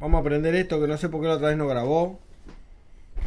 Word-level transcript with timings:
Vamos 0.00 0.18
a 0.18 0.20
aprender 0.20 0.54
esto 0.54 0.80
que 0.80 0.86
no 0.86 0.96
sé 0.96 1.08
por 1.08 1.20
qué 1.20 1.28
la 1.28 1.34
otra 1.34 1.48
vez 1.48 1.56
no 1.56 1.66
grabó. 1.66 2.18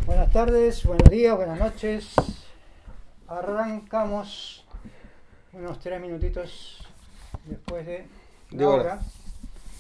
Buenas 0.06 0.32
tardes, 0.32 0.86
buenos 0.86 1.10
días, 1.10 1.36
buenas 1.36 1.60
noches. 1.60 2.14
Arrancamos 3.28 4.66
unos 5.54 5.80
tres 5.80 6.00
minutitos 6.00 6.88
después 7.46 7.86
de 7.86 8.06
De 8.52 8.64
la 8.64 8.70
hora. 8.70 8.82
hora. 8.82 9.00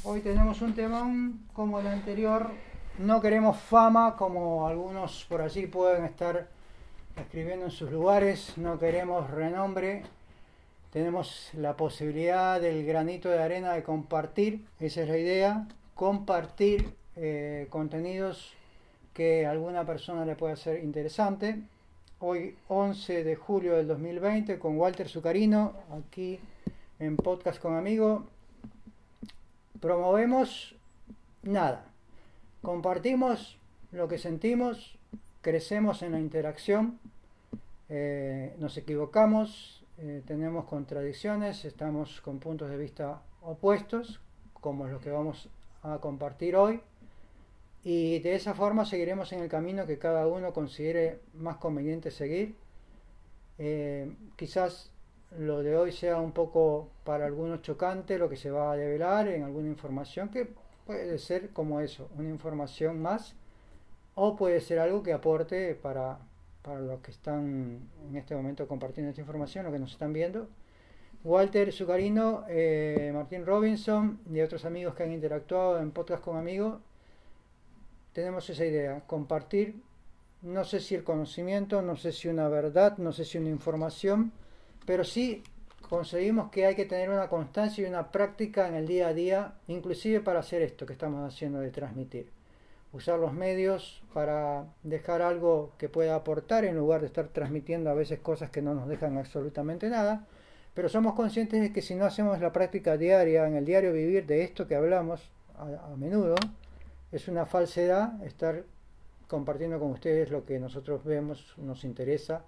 Hoy 0.04 0.21
tenemos 0.21 0.62
un 0.62 0.73
temón 0.73 1.41
como 1.54 1.79
el 1.79 1.88
anterior. 1.88 2.52
No 2.98 3.21
queremos 3.21 3.58
fama 3.58 4.16
como 4.18 4.68
algunos 4.68 5.26
por 5.30 5.42
allí 5.42 5.68
pueden 5.68 6.06
estar 6.06 6.48
escribiendo 7.18 7.66
en 7.66 7.71
sus 7.71 7.92
lugares. 7.92 8.54
No 8.58 8.80
queremos 8.80 9.30
renombre. 9.30 10.04
Tenemos 10.92 11.50
la 11.54 11.78
posibilidad 11.78 12.60
del 12.60 12.84
granito 12.86 13.30
de 13.30 13.42
arena 13.42 13.74
de 13.74 13.84
compartir. 13.84 14.66
Esa 14.80 15.04
es 15.04 15.10
la 15.10 15.18
idea. 15.18 15.68
Compartir 16.00 16.93
eh, 17.18 17.68
contenidos 17.70 18.54
que 19.14 19.46
a 19.46 19.51
alguna 19.51 19.86
persona 19.86 20.24
le 20.24 20.37
pueda 20.37 20.55
ser 20.55 20.82
interesante. 20.82 21.61
Hoy 22.19 22.55
11 22.69 23.25
de 23.25 23.36
julio 23.36 23.75
del 23.75 23.86
2020 23.86 24.60
con 24.60 24.77
Walter 24.77 25.10
Zucarino 25.10 25.74
aquí 25.91 26.39
en 27.00 27.18
Podcast 27.18 27.61
con 27.61 27.75
Amigo. 27.75 28.24
Promovemos 29.82 30.74
nada. 31.43 31.83
Compartimos 32.61 33.58
lo 33.91 34.08
que 34.08 34.19
sentimos, 34.19 34.97
crecemos 35.41 36.02
en 36.02 36.13
la 36.13 36.19
interacción, 36.22 36.97
eh, 37.89 38.55
nos 38.58 38.77
equivocamos, 38.77 39.83
eh, 39.97 40.23
tenemos 40.25 40.63
contradicciones, 40.63 41.66
estamos 41.66 42.22
con 42.22 42.39
puntos 42.39 42.69
de 42.69 42.77
vista 42.77 43.22
opuestos, 43.41 44.22
como 44.53 44.88
los 44.88 45.02
que 45.02 45.11
vamos 45.11 45.50
a 45.83 46.00
compartir 46.00 46.56
hoy. 46.56 46.81
Y 47.83 48.19
de 48.19 48.36
esa 48.36 48.53
forma 48.53 48.86
seguiremos 48.86 49.31
en 49.31 49.39
el 49.42 49.50
camino 49.50 49.86
que 49.86 49.97
cada 49.97 50.28
uno 50.28 50.53
considere 50.53 51.22
más 51.33 51.58
conveniente 51.58 52.11
seguir. 52.11 52.55
Eh, 53.58 54.11
quizás 54.35 54.91
lo 55.38 55.61
de 55.61 55.77
hoy 55.77 55.91
sea 55.91 56.19
un 56.19 56.31
poco 56.31 56.89
para 57.03 57.25
algunos 57.25 57.61
chocante 57.61 58.17
lo 58.17 58.30
que 58.30 58.38
se 58.38 58.52
va 58.52 58.72
a 58.72 58.75
develar 58.75 59.27
en 59.27 59.44
alguna 59.44 59.67
información 59.67 60.30
que 60.30 60.50
puede 60.85 61.19
ser 61.19 61.52
como 61.52 61.81
eso, 61.81 62.09
una 62.17 62.30
información 62.30 63.00
más 63.02 63.35
o 64.16 64.35
puede 64.35 64.59
ser 64.59 64.80
algo 64.80 65.03
que 65.03 65.13
aporte 65.13 65.75
para, 65.75 66.19
para 66.61 66.80
los 66.81 67.00
que 67.02 67.11
están 67.11 67.80
en 68.09 68.16
este 68.16 68.35
momento 68.35 68.67
compartiendo 68.67 69.11
esta 69.11 69.22
información, 69.22 69.66
los 69.66 69.73
que 69.73 69.80
nos 69.80 69.91
están 69.91 70.13
viendo. 70.13 70.50
Walter 71.23 71.72
Zucarino, 71.73 72.45
eh, 72.48 73.12
Martín 73.14 73.45
Robinson 73.45 74.20
y 74.31 74.42
otros 74.42 74.66
amigos 74.66 74.95
que 74.95 75.03
han 75.03 75.12
interactuado 75.12 75.80
en 75.80 75.92
podcast 75.92 76.23
con 76.23 76.38
amigos 76.38 76.80
tenemos 78.14 78.50
esa 78.50 78.66
idea, 78.66 79.02
compartir, 79.08 79.81
no 80.42 80.64
sé 80.64 80.80
si 80.80 80.95
el 80.95 81.03
conocimiento, 81.03 81.81
no 81.81 81.95
sé 81.95 82.12
si 82.12 82.28
una 82.28 82.47
verdad, 82.47 82.97
no 82.97 83.12
sé 83.12 83.25
si 83.25 83.38
una 83.38 83.50
información, 83.50 84.31
pero 84.86 85.03
sí 85.03 85.44
conseguimos 85.88 86.50
que 86.52 86.66
hay 86.66 86.75
que 86.75 86.86
tener 86.86 87.09
una 87.09 87.30
constancia 87.30 87.84
y 87.84 87.90
una 87.90 88.12
práctica 88.12 88.67
en 88.67 88.75
el 88.75 88.88
día 88.88 89.08
a 89.08 89.14
día, 89.14 89.53
inclusive 89.67 90.20
para 90.22 90.40
hacer 90.40 90.62
esto 90.62 90.86
que 90.86 90.94
estamos 90.94 91.28
haciendo 91.28 91.59
de 91.59 91.72
transmitir. 91.72 92.30
Usar 92.92 93.20
los 93.20 93.34
medios 93.34 94.02
para 94.14 94.66
dejar 94.81 95.22
algo 95.22 95.72
que 95.78 95.90
pueda 95.90 96.16
aportar 96.16 96.66
en 96.66 96.75
lugar 96.75 97.02
de 97.02 97.08
estar 97.08 97.28
transmitiendo 97.28 97.90
a 97.90 97.94
veces 97.94 98.20
cosas 98.20 98.50
que 98.50 98.64
no 98.64 98.73
nos 98.73 98.88
dejan 98.88 99.17
absolutamente 99.17 99.90
nada. 99.90 100.25
Pero 100.80 100.88
somos 100.88 101.13
conscientes 101.13 101.59
de 101.59 101.73
que 101.73 101.81
si 101.81 101.94
no 101.94 102.05
hacemos 102.05 102.39
la 102.39 102.53
práctica 102.53 102.95
diaria, 102.95 103.45
en 103.45 103.58
el 103.58 103.66
diario 103.66 103.91
vivir 103.91 104.25
de 104.25 104.44
esto 104.45 104.66
que 104.66 104.75
hablamos 104.75 105.30
a, 105.58 105.91
a 105.91 105.97
menudo, 105.97 106.35
es 107.11 107.27
una 107.27 107.45
falsedad 107.45 108.23
estar 108.23 108.63
compartiendo 109.27 109.77
con 109.77 109.91
ustedes 109.91 110.31
lo 110.31 110.45
que 110.45 110.57
nosotros 110.57 111.03
vemos, 111.03 111.53
nos 111.57 111.83
interesa 111.83 112.45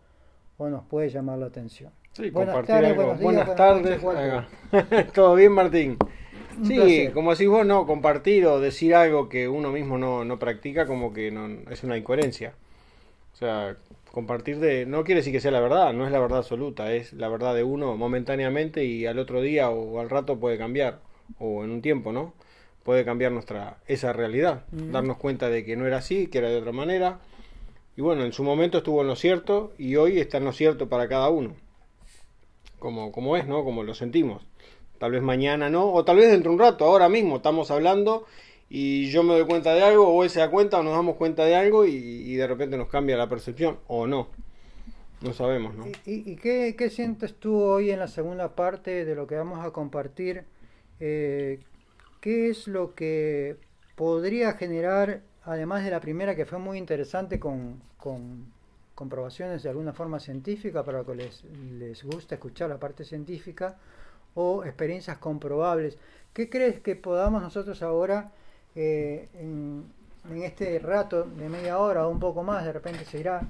o 0.58 0.70
nos 0.70 0.86
puede 0.86 1.10
llamar 1.10 1.40
la 1.40 1.48
atención. 1.48 1.92
Sí, 2.14 2.30
Buenas 2.30 2.66
tardes, 2.66 2.96
buenos 2.96 3.20
días, 3.20 3.22
Buenas 3.22 3.48
buenas 3.48 3.58
tardes. 3.58 4.02
noches, 4.02 5.04
va. 5.04 5.08
¿Todo 5.14 5.36
bien, 5.36 5.52
Martín? 5.52 5.98
Un 6.58 6.66
Sí, 6.66 6.76
placer. 6.76 7.12
como 7.12 7.32
decís 7.32 7.50
vos, 7.50 7.66
no, 7.66 7.86
compartir 7.86 8.46
o 8.46 8.62
decir 8.62 8.96
algo 8.96 9.28
que 9.28 9.50
uno 9.50 9.74
mismo 9.74 9.98
no, 9.98 10.24
no 10.24 10.40
practica 10.40 10.88
como 10.88 11.12
que 11.12 11.32
no, 11.32 11.70
es 11.70 11.84
una 11.84 11.98
incoherencia. 11.98 12.54
O 13.34 13.36
sea, 13.36 13.76
compartir 14.12 14.60
de... 14.60 14.86
No 14.86 15.04
quiere 15.04 15.22
decir 15.22 15.34
que 15.34 15.40
sea 15.40 15.52
la 15.52 15.60
verdad, 15.60 15.94
no 15.94 16.06
es 16.06 16.12
la 16.12 16.20
verdad 16.20 16.40
absoluta, 16.40 16.94
es 16.94 17.14
la 17.14 17.30
verdad 17.30 17.56
de 17.56 17.64
uno 17.64 17.96
momentáneamente 17.96 18.84
y 18.86 19.06
al 19.06 19.20
otro 19.20 19.42
día 19.42 19.70
o 19.70 20.00
al 20.00 20.10
rato 20.10 20.40
puede 20.40 20.58
cambiar, 20.58 21.00
o 21.40 21.64
en 21.64 21.72
un 21.72 21.82
tiempo, 21.82 22.12
¿no? 22.12 22.34
Puede 22.84 23.06
cambiar 23.06 23.32
nuestra 23.32 23.78
esa 23.88 24.12
realidad, 24.12 24.66
darnos 24.72 25.18
cuenta 25.18 25.50
de 25.50 25.64
que 25.64 25.76
no 25.76 25.86
era 25.86 25.98
así, 25.98 26.28
que 26.28 26.40
era 26.40 26.50
de 26.50 26.58
otra 26.58 26.72
manera. 26.72 27.20
Y 27.96 28.02
bueno, 28.02 28.24
en 28.24 28.34
su 28.34 28.44
momento 28.44 28.80
estuvo 28.80 29.02
en 29.02 29.08
lo 29.08 29.16
cierto 29.16 29.72
y 29.78 29.96
hoy 29.98 30.20
está 30.20 30.38
en 30.38 30.46
lo 30.46 30.52
cierto 30.52 30.90
para 30.90 31.08
cada 31.08 31.30
uno. 31.30 31.56
Como, 32.80 33.12
como 33.12 33.38
es, 33.38 33.46
¿no? 33.46 33.64
Como 33.64 33.84
lo 33.84 33.94
sentimos. 33.94 34.44
Tal 34.98 35.12
vez 35.12 35.22
mañana 35.22 35.70
no, 35.70 35.94
o 35.94 36.04
tal 36.04 36.18
vez 36.18 36.32
dentro 36.32 36.50
de 36.50 36.56
un 36.56 36.62
rato, 36.62 36.86
ahora 36.86 37.08
mismo 37.08 37.38
estamos 37.38 37.70
hablando 37.70 38.26
y 38.74 39.12
yo 39.12 39.24
me 39.24 39.34
doy 39.34 39.46
cuenta 39.46 39.74
de 39.74 39.84
algo, 39.84 40.08
o 40.08 40.24
él 40.24 40.30
se 40.30 40.40
da 40.40 40.50
cuenta, 40.50 40.80
o 40.80 40.84
nos 40.84 40.94
damos 40.94 41.18
cuenta 41.18 41.44
de 41.46 41.56
algo 41.56 41.86
y, 41.86 41.92
y 41.94 42.36
de 42.36 42.48
repente 42.48 42.78
nos 42.78 42.88
cambia 42.88 43.18
la 43.18 43.28
percepción, 43.30 43.78
o 43.88 44.08
no. 44.08 44.30
No 45.22 45.34
sabemos, 45.34 45.76
¿no? 45.76 45.86
¿Y, 46.06 46.32
y- 46.32 46.36
qué, 46.38 46.76
qué 46.78 46.90
sientes 46.90 47.36
tú 47.36 47.56
hoy 47.62 47.92
en 47.92 48.00
la 48.00 48.08
segunda 48.08 48.56
parte 48.56 49.06
de 49.06 49.16
lo 49.16 49.28
que 49.28 49.36
vamos 49.36 49.64
a 49.64 49.72
compartir? 49.72 50.46
Eh, 51.00 51.60
¿Qué 52.22 52.50
es 52.50 52.68
lo 52.68 52.96
que 52.96 53.58
podría 53.96 54.54
generar, 54.54 55.22
además 55.44 55.84
de 55.84 55.92
la 55.92 56.00
primera 56.00 56.36
que 56.36 56.46
fue 56.46 56.60
muy 56.60 56.78
interesante 56.78 57.40
con, 57.40 57.82
con 57.98 58.46
comprobaciones 58.96 59.64
de 59.64 59.70
alguna 59.70 59.94
forma 59.94 60.20
científica 60.20 60.84
para 60.84 61.04
que 61.04 61.16
les, 61.16 61.44
les 61.80 62.04
gusta 62.04 62.36
escuchar 62.36 62.70
la 62.70 62.80
parte 62.80 63.04
científica 63.06 63.78
o 64.34 64.64
experiencias 64.64 65.18
comprobables? 65.20 65.98
¿Qué 66.34 66.50
crees 66.50 66.80
que 66.80 66.96
podamos 66.96 67.42
nosotros 67.44 67.82
ahora 67.84 68.32
eh, 68.76 69.28
en, 69.36 69.84
en 70.30 70.44
este 70.44 70.80
rato 70.80 71.24
de 71.24 71.50
media 71.50 71.78
hora 71.80 72.08
o 72.08 72.12
un 72.12 72.20
poco 72.20 72.44
más, 72.44 72.64
de 72.66 72.74
repente 72.74 73.06
se 73.06 73.20
irá, 73.20 73.42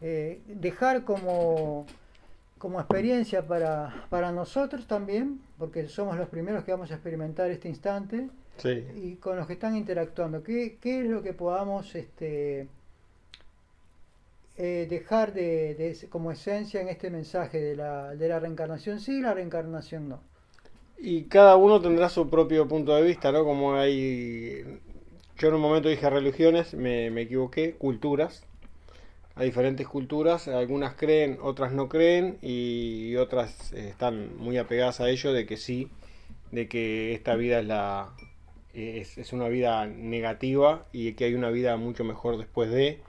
eh, 0.00 0.40
dejar 0.46 1.04
como, 1.04 1.86
como 2.58 2.80
experiencia 2.80 3.46
para, 3.46 4.06
para 4.10 4.32
nosotros 4.32 4.86
también, 4.86 5.40
porque 5.58 5.88
somos 5.88 6.16
los 6.16 6.28
primeros 6.28 6.64
que 6.64 6.72
vamos 6.72 6.90
a 6.90 6.94
experimentar 6.94 7.50
este 7.50 7.68
instante, 7.68 8.28
Sí. 8.58 8.86
y 8.96 9.16
con 9.16 9.36
los 9.36 9.46
que 9.46 9.52
están 9.52 9.76
interactuando, 9.76 10.42
¿qué, 10.42 10.78
qué 10.80 11.00
es 11.00 11.06
lo 11.06 11.22
que 11.22 11.34
podamos 11.34 11.94
este, 11.94 12.68
eh, 14.56 14.86
dejar 14.88 15.34
de, 15.34 15.94
como 16.08 16.32
esencia 16.32 16.80
en 16.80 16.88
este 16.88 17.10
mensaje 17.10 17.60
de 17.60 17.76
la, 17.76 18.14
de 18.14 18.28
la 18.28 18.40
reencarnación 18.40 18.98
sí 19.00 19.18
y 19.18 19.20
la 19.20 19.34
reencarnación 19.34 20.08
no? 20.08 20.20
Y 20.98 21.24
cada 21.24 21.56
uno 21.56 21.80
tendrá 21.80 22.08
su 22.08 22.28
propio 22.30 22.66
punto 22.68 22.94
de 22.94 23.02
vista, 23.02 23.32
¿no? 23.32 23.44
Como 23.44 23.74
hay... 23.74 24.80
Yo 25.38 25.48
en 25.48 25.54
un 25.54 25.60
momento 25.60 25.88
dije 25.88 26.08
religiones, 26.08 26.74
me, 26.74 27.10
me 27.10 27.22
equivoqué, 27.22 27.74
culturas. 27.74 28.44
Hay 29.34 29.46
diferentes 29.48 29.86
culturas, 29.86 30.48
algunas 30.48 30.94
creen, 30.94 31.38
otras 31.42 31.72
no 31.72 31.90
creen 31.90 32.38
y 32.40 33.16
otras 33.16 33.70
están 33.74 34.34
muy 34.38 34.56
apegadas 34.56 35.00
a 35.00 35.10
ello 35.10 35.34
de 35.34 35.44
que 35.44 35.58
sí, 35.58 35.90
de 36.52 36.68
que 36.68 37.12
esta 37.12 37.36
vida 37.36 37.58
es 37.60 37.66
la 37.66 38.14
es, 38.72 39.18
es 39.18 39.32
una 39.34 39.48
vida 39.48 39.86
negativa 39.86 40.86
y 40.92 41.12
que 41.12 41.24
hay 41.24 41.34
una 41.34 41.50
vida 41.50 41.76
mucho 41.76 42.04
mejor 42.04 42.38
después 42.38 42.70
de 42.70 43.00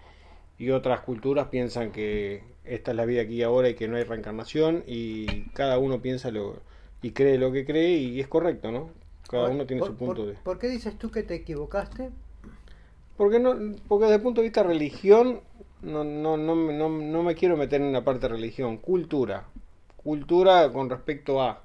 y 0.57 0.71
otras 0.71 1.01
culturas 1.01 1.47
piensan 1.49 1.91
que 1.91 2.43
esta 2.65 2.91
es 2.91 2.97
la 2.97 3.05
vida 3.05 3.21
aquí 3.21 3.35
y 3.35 3.43
ahora 3.43 3.69
y 3.69 3.75
que 3.75 3.87
no 3.87 3.97
hay 3.97 4.03
reencarnación 4.03 4.83
y 4.87 5.43
cada 5.53 5.77
uno 5.77 6.01
piensa 6.01 6.31
lo 6.31 6.61
y 7.01 7.11
cree 7.11 7.37
lo 7.37 7.51
que 7.51 7.65
cree 7.65 7.91
y 7.97 8.19
es 8.19 8.27
correcto, 8.27 8.71
¿no? 8.71 8.89
Cada 9.29 9.49
uno 9.49 9.65
tiene 9.65 9.81
su 9.83 9.95
punto 9.95 10.23
por- 10.23 10.33
de 10.33 10.37
¿Por 10.43 10.59
qué 10.59 10.67
dices 10.69 10.97
tú 10.97 11.11
que 11.11 11.23
te 11.23 11.35
equivocaste? 11.35 12.09
porque 13.17 13.39
no 13.39 13.55
porque 13.88 14.05
desde 14.05 14.17
el 14.17 14.21
punto 14.21 14.41
de 14.41 14.47
vista 14.47 14.63
religión 14.63 15.41
no 15.81 16.03
no 16.03 16.38
no 16.38 16.55
me- 16.55 16.73
no, 16.73 16.89
no 16.89 17.23
me 17.23 17.35
quiero 17.35 17.57
meter 17.57 17.81
en 17.81 17.94
la 17.94 18.03
parte 18.03 18.21
de 18.27 18.35
religión, 18.35 18.77
cultura. 18.77 19.45
Cultura 19.97 20.71
con 20.71 20.89
respecto 20.89 21.41
a 21.41 21.61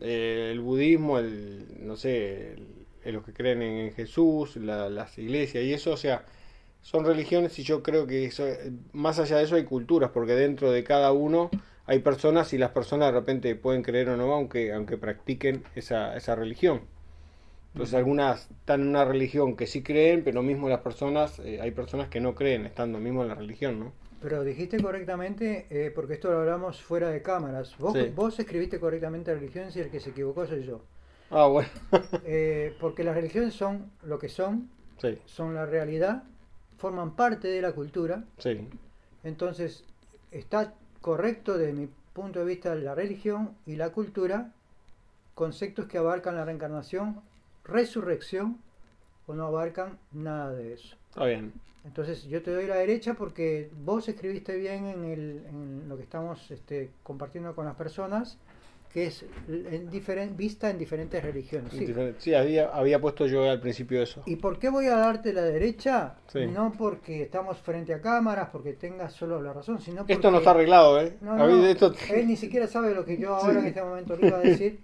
eh, 0.00 0.50
el 0.52 0.60
budismo, 0.60 1.18
el 1.18 1.66
no 1.86 1.96
sé, 1.96 2.54
el- 2.54 2.68
el- 3.04 3.14
los 3.14 3.24
que 3.24 3.32
creen 3.34 3.62
en 3.62 3.92
Jesús, 3.92 4.56
la- 4.56 4.90
las 4.90 5.18
iglesias 5.18 5.64
y 5.64 5.72
eso, 5.72 5.92
o 5.92 5.96
sea, 5.96 6.24
son 6.82 7.04
religiones 7.04 7.58
y 7.58 7.64
yo 7.64 7.82
creo 7.82 8.06
que 8.06 8.24
eso, 8.26 8.44
más 8.92 9.18
allá 9.20 9.38
de 9.38 9.44
eso 9.44 9.56
hay 9.56 9.64
culturas, 9.64 10.10
porque 10.12 10.34
dentro 10.34 10.70
de 10.72 10.84
cada 10.84 11.12
uno 11.12 11.50
hay 11.86 12.00
personas 12.00 12.52
y 12.52 12.58
las 12.58 12.70
personas 12.70 13.08
de 13.12 13.20
repente 13.20 13.54
pueden 13.56 13.82
creer 13.82 14.08
o 14.10 14.16
no, 14.16 14.32
aunque, 14.34 14.72
aunque 14.72 14.96
practiquen 14.98 15.64
esa, 15.74 16.16
esa 16.16 16.34
religión. 16.34 16.82
Entonces 17.72 17.94
algunas 17.94 18.50
están 18.50 18.82
en 18.82 18.88
una 18.88 19.04
religión 19.04 19.56
que 19.56 19.66
sí 19.66 19.82
creen, 19.82 20.24
pero 20.24 20.42
mismo 20.42 20.68
las 20.68 20.80
personas, 20.80 21.38
eh, 21.40 21.60
hay 21.60 21.72
personas 21.72 22.08
que 22.08 22.20
no 22.20 22.34
creen 22.34 22.66
estando 22.66 22.98
mismo 23.00 23.22
en 23.22 23.28
la 23.28 23.34
religión, 23.36 23.80
¿no? 23.80 23.92
Pero 24.18 24.42
dijiste 24.42 24.80
correctamente, 24.80 25.68
eh, 25.70 25.92
porque 25.94 26.14
esto 26.14 26.28
lo 26.30 26.38
hablamos 26.40 26.82
fuera 26.82 27.10
de 27.10 27.22
cámaras. 27.22 27.76
Vos, 27.78 27.94
Sí. 27.94 28.12
vos 28.12 28.38
escribiste 28.40 28.80
correctamente 28.80 29.32
religiones 29.32 29.76
y 29.76 29.80
el 29.80 29.90
que 29.90 30.00
se 30.00 30.10
equivocó 30.10 30.46
soy 30.46 30.64
yo. 30.64 30.80
Ah, 31.30 31.46
bueno. 31.48 31.68
Eh, 32.22 32.76
porque 32.80 33.04
las 33.04 33.14
religiones 33.14 33.54
son 33.54 33.92
lo 34.02 34.18
que 34.18 34.28
son 34.28 34.70
Sí, 35.00 35.18
son 35.26 35.54
la 35.54 35.66
realidad, 35.66 36.24
forman 36.78 37.16
parte 37.16 37.48
de 37.48 37.62
la 37.62 37.72
cultura. 37.72 38.24
sí, 38.38 38.68
Entonces, 39.22 39.84
está 40.30 40.74
correcto 41.04 41.58
desde 41.58 41.74
mi 41.74 41.86
punto 42.14 42.38
de 42.38 42.46
vista 42.46 42.74
la 42.74 42.94
religión 42.94 43.50
y 43.66 43.76
la 43.76 43.90
cultura, 43.90 44.52
conceptos 45.34 45.84
que 45.84 45.98
abarcan 45.98 46.34
la 46.34 46.46
reencarnación, 46.46 47.20
resurrección, 47.62 48.56
o 49.26 49.34
no 49.34 49.44
abarcan 49.44 49.98
nada 50.12 50.52
de 50.54 50.72
eso. 50.72 50.96
está 51.10 51.26
bien. 51.26 51.52
Entonces 51.84 52.24
yo 52.24 52.42
te 52.42 52.52
doy 52.54 52.66
la 52.66 52.76
derecha 52.76 53.12
porque 53.12 53.70
vos 53.84 54.08
escribiste 54.08 54.56
bien 54.56 54.86
en, 54.86 55.04
el- 55.04 55.44
en 55.46 55.88
lo 55.90 55.98
que 55.98 56.04
estamos 56.04 56.50
este, 56.50 56.90
compartiendo 57.02 57.54
con 57.54 57.66
las 57.66 57.74
personas, 57.76 58.38
que 58.94 59.06
es 59.08 59.24
en 59.48 59.90
diferen- 59.90 60.36
vista 60.36 60.70
en 60.70 60.78
diferentes 60.78 61.20
religiones. 61.20 61.72
sí. 61.72 61.92
Sí, 62.18 62.32
había, 62.32 62.68
había 62.68 63.00
puesto 63.00 63.26
yo 63.26 63.50
al 63.50 63.60
principio 63.60 64.00
eso. 64.00 64.22
¿Y 64.24 64.36
por 64.36 64.60
qué 64.60 64.68
voy 64.70 64.86
a 64.86 64.94
darte 64.96 65.32
la 65.32 65.42
derecha? 65.42 66.14
Sí. 66.32 66.46
No 66.46 66.72
porque 66.78 67.22
estamos 67.22 67.58
frente 67.58 67.92
a 67.92 68.00
cámaras, 68.00 68.50
porque 68.52 68.72
tengas 68.74 69.12
solo 69.12 69.42
la 69.42 69.52
razón, 69.52 69.80
sino 69.80 69.98
porque... 70.02 70.12
Esto 70.12 70.30
no 70.30 70.38
está 70.38 70.52
arreglado, 70.52 71.00
¿eh? 71.00 71.16
No, 71.20 71.32
Había- 71.32 71.56
no, 71.56 71.66
esto- 71.66 71.92
él 72.14 72.28
ni 72.28 72.36
siquiera 72.36 72.68
sabe 72.68 72.94
lo 72.94 73.04
que 73.04 73.16
yo 73.18 73.34
ahora 73.34 73.58
en 73.58 73.66
este 73.66 73.82
momento 73.82 74.16
le 74.16 74.28
iba 74.28 74.38
a 74.38 74.42
decir. 74.42 74.78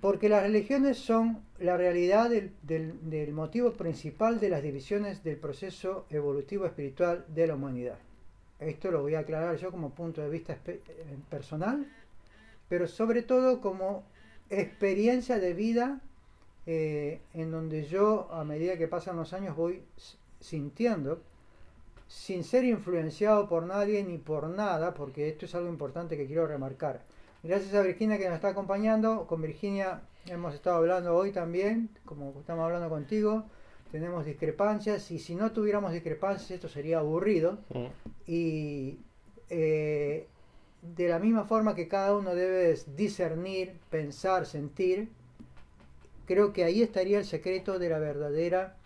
Porque 0.00 0.28
las 0.30 0.42
religiones 0.44 0.96
son 0.96 1.42
la 1.58 1.76
realidad 1.76 2.30
del, 2.30 2.52
del- 2.62 3.10
del 3.10 3.32
motivo 3.34 3.72
principal 3.72 4.40
de 4.40 4.48
las 4.48 4.62
divisiones 4.62 5.22
del 5.22 5.36
proceso 5.36 6.06
evolutivo 6.08 6.64
espiritual 6.64 7.26
de 7.28 7.46
la 7.46 7.56
humanidad. 7.56 7.98
Esto 8.58 8.90
lo 8.90 9.02
voy 9.02 9.16
a 9.16 9.18
aclarar 9.20 9.56
yo 9.56 9.70
como 9.70 9.90
punto 9.90 10.22
de 10.22 10.30
vista 10.30 10.56
eh, 10.66 10.80
personal, 11.28 11.86
pero 12.68 12.86
sobre 12.86 13.22
todo 13.22 13.60
como 13.60 14.04
experiencia 14.50 15.38
de 15.38 15.54
vida 15.54 16.00
eh, 16.66 17.20
en 17.34 17.50
donde 17.50 17.84
yo, 17.84 18.28
a 18.30 18.44
medida 18.44 18.76
que 18.76 18.88
pasan 18.88 19.16
los 19.16 19.32
años, 19.32 19.56
voy 19.56 19.82
sintiendo 20.40 21.22
sin 22.06 22.44
ser 22.44 22.64
influenciado 22.64 23.48
por 23.48 23.64
nadie 23.64 24.02
ni 24.04 24.18
por 24.18 24.48
nada, 24.48 24.94
porque 24.94 25.28
esto 25.28 25.46
es 25.46 25.54
algo 25.54 25.68
importante 25.68 26.16
que 26.16 26.26
quiero 26.26 26.46
remarcar. 26.46 27.02
Gracias 27.42 27.74
a 27.74 27.82
Virginia 27.82 28.18
que 28.18 28.26
nos 28.26 28.36
está 28.36 28.48
acompañando, 28.48 29.26
con 29.26 29.40
Virginia 29.42 30.02
hemos 30.26 30.54
estado 30.54 30.76
hablando 30.76 31.14
hoy 31.14 31.32
también, 31.32 31.90
como 32.04 32.34
estamos 32.40 32.64
hablando 32.64 32.88
contigo, 32.88 33.44
tenemos 33.90 34.26
discrepancias 34.26 35.10
y 35.10 35.18
si 35.18 35.34
no 35.34 35.52
tuviéramos 35.52 35.92
discrepancias 35.92 36.50
esto 36.50 36.68
sería 36.68 36.98
aburrido 36.98 37.58
Mm, 37.70 37.86
y 38.26 38.98
eh, 39.48 40.26
de 40.82 41.08
la 41.08 41.18
misma 41.18 41.44
forma 41.44 41.74
que 41.74 41.88
cada 41.88 42.16
uno 42.16 42.34
debe 42.34 42.78
discernir, 42.96 43.78
pensar, 43.90 44.46
sentir, 44.46 45.08
creo 46.26 46.52
que 46.52 46.64
ahí 46.64 46.82
estaría 46.82 47.18
el 47.18 47.24
secreto 47.24 47.78
de 47.78 47.88
la 47.88 47.98
verdadera 47.98 48.76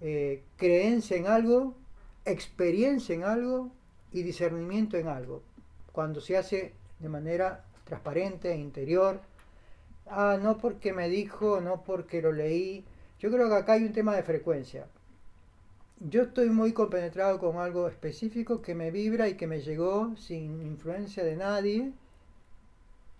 eh, 0.00 0.42
creencia 0.56 1.16
en 1.16 1.26
algo, 1.26 1.74
experiencia 2.24 3.14
en 3.14 3.24
algo 3.24 3.70
y 4.12 4.22
discernimiento 4.22 4.96
en 4.96 5.08
algo. 5.08 5.42
Cuando 5.92 6.20
se 6.20 6.36
hace 6.36 6.72
de 7.00 7.08
manera 7.08 7.64
transparente, 7.84 8.56
interior. 8.56 9.20
Ah, 10.06 10.38
no 10.40 10.58
porque 10.58 10.92
me 10.92 11.08
dijo, 11.08 11.60
no 11.60 11.82
porque 11.82 12.22
lo 12.22 12.32
leí. 12.32 12.84
Yo 13.18 13.30
creo 13.30 13.48
que 13.48 13.54
acá 13.54 13.74
hay 13.74 13.84
un 13.84 13.92
tema 13.92 14.16
de 14.16 14.22
frecuencia. 14.22 14.86
Yo 16.10 16.22
estoy 16.22 16.50
muy 16.50 16.72
compenetrado 16.72 17.38
con 17.38 17.58
algo 17.58 17.86
específico 17.86 18.60
que 18.60 18.74
me 18.74 18.90
vibra 18.90 19.28
y 19.28 19.36
que 19.36 19.46
me 19.46 19.60
llegó 19.60 20.16
sin 20.16 20.60
influencia 20.62 21.22
de 21.22 21.36
nadie, 21.36 21.92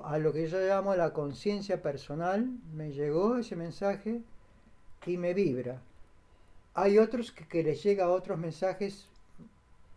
a 0.03 0.19
lo 0.19 0.33
que 0.33 0.49
yo 0.49 0.59
llamo 0.59 0.93
la 0.97 1.13
conciencia 1.13 1.81
personal, 1.81 2.51
me 2.75 2.91
llegó 2.91 3.37
ese 3.37 3.55
mensaje 3.55 4.23
y 5.07 5.17
me 5.17 5.33
vibra. 5.33 5.81
Hay 6.75 6.99
otros 6.99 7.31
que, 7.31 7.47
que 7.47 7.63
les 7.63 7.85
llega 7.85 8.11
otros 8.11 8.37
mensajes, 8.37 9.07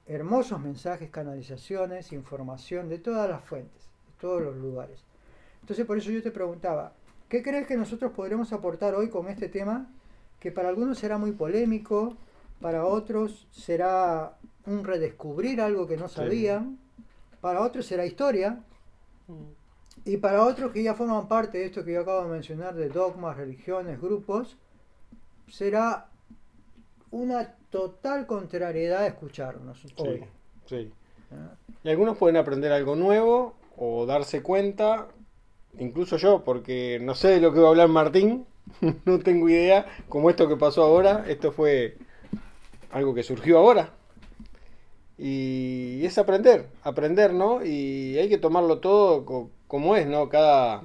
hermosos 0.06 0.62
mensajes, 0.62 1.10
canalizaciones, 1.10 2.14
información 2.14 2.88
de 2.88 3.00
todas 3.00 3.28
las 3.28 3.44
fuentes, 3.44 3.82
de 3.82 4.22
todos 4.22 4.44
los 4.44 4.58
lugares. 4.58 5.04
Entonces 5.62 5.88
por 5.88 5.98
eso 5.98 6.12
yo 6.12 6.22
te 6.22 6.30
preguntaba, 6.30 6.94
¿qué 7.30 7.42
crees 7.42 7.66
que 7.66 7.78
nosotros 7.78 8.12
podremos 8.12 8.54
aportar 8.54 8.94
hoy 8.94 9.10
con 9.10 9.28
este 9.28 9.50
tema? 9.50 9.92
Que 10.40 10.52
para 10.52 10.70
algunos 10.70 11.00
será 11.00 11.18
muy 11.18 11.32
polémico, 11.32 12.16
para 12.62 12.86
otros 12.86 13.48
será 13.52 14.38
un 14.66 14.84
redescubrir 14.84 15.62
algo 15.62 15.88
que 15.88 15.98
no 15.98 16.08
Sí. 16.08 16.16
sabían, 16.16 16.78
para 17.42 17.62
otros 17.62 17.86
será 17.86 18.06
historia, 18.06 18.60
y 20.04 20.18
para 20.18 20.44
otros 20.46 20.72
que 20.72 20.84
ya 20.84 20.94
forman 20.94 21.28
parte 21.28 21.58
de 21.60 21.66
esto 21.66 21.84
que 21.84 21.94
yo 21.94 22.02
acabo 22.02 22.24
de 22.24 22.30
mencionar, 22.30 22.76
de 22.76 22.90
dogmas, 22.90 23.38
religiones, 23.38 24.00
grupos, 24.02 24.58
será 25.48 26.08
una 27.12 27.56
total 27.70 28.26
contrariedad 28.28 29.04
a 29.04 29.08
escucharnos 29.08 29.82
Sí, 29.82 29.94
hoy. 29.98 30.24
sí. 30.66 30.92
¿ah? 31.32 31.56
Y 31.84 31.90
algunos 31.90 32.18
pueden 32.18 32.38
aprender 32.38 32.72
algo 32.72 32.96
nuevo 32.96 33.56
o 33.78 34.06
darse 34.06 34.42
cuenta, 34.42 35.08
incluso 35.80 36.18
yo, 36.18 36.44
porque 36.44 37.00
no 37.02 37.16
sé 37.16 37.30
de 37.30 37.42
lo 37.42 37.54
que 37.54 37.60
va 37.60 37.68
a 37.68 37.70
hablar 37.70 37.90
Martín, 37.90 38.46
no 39.06 39.20
tengo 39.20 39.50
idea, 39.50 39.86
como 40.10 40.30
esto 40.30 40.48
que 40.48 40.58
pasó 40.58 40.84
ahora, 40.84 41.26
esto 41.28 41.52
fue 41.52 41.98
algo 42.96 43.14
que 43.14 43.24
surgió 43.24 43.58
ahora. 43.58 43.94
Y 45.18 46.06
es 46.06 46.18
aprender, 46.18 46.68
aprender, 46.84 47.34
¿no? 47.34 47.64
Y 47.64 48.18
hay 48.18 48.28
que 48.30 48.38
tomarlo 48.38 48.80
todo 48.80 49.26
co- 49.26 49.50
como 49.68 49.96
es, 49.96 50.08
¿no? 50.08 50.30
Cada, 50.30 50.84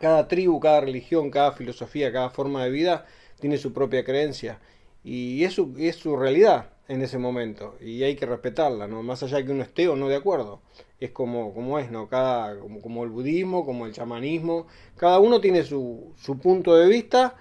cada 0.00 0.28
tribu, 0.28 0.60
cada 0.60 0.80
religión, 0.80 1.30
cada 1.30 1.52
filosofía, 1.52 2.12
cada 2.12 2.30
forma 2.30 2.64
de 2.64 2.70
vida 2.70 3.06
tiene 3.40 3.58
su 3.58 3.72
propia 3.72 4.04
creencia. 4.04 4.60
Y 5.04 5.44
es 5.44 5.54
su, 5.54 5.74
es 5.78 5.96
su 5.96 6.16
realidad 6.16 6.70
en 6.88 7.02
ese 7.02 7.18
momento. 7.18 7.76
Y 7.80 8.02
hay 8.04 8.16
que 8.16 8.26
respetarla, 8.26 8.86
¿no? 8.88 9.02
Más 9.02 9.22
allá 9.22 9.38
de 9.38 9.44
que 9.46 9.52
uno 9.52 9.62
esté 9.62 9.88
o 9.88 9.96
no 9.96 10.08
de 10.08 10.16
acuerdo. 10.16 10.60
Es 11.00 11.10
como, 11.12 11.54
como 11.54 11.78
es, 11.78 11.90
¿no? 11.90 12.08
Cada, 12.08 12.58
como, 12.58 12.80
como 12.80 13.04
el 13.04 13.10
budismo, 13.10 13.64
como 13.66 13.86
el 13.86 13.92
chamanismo. 13.92 14.66
Cada 14.96 15.18
uno 15.20 15.40
tiene 15.40 15.64
su, 15.64 16.12
su 16.16 16.38
punto 16.38 16.76
de 16.76 16.88
vista 16.88 17.36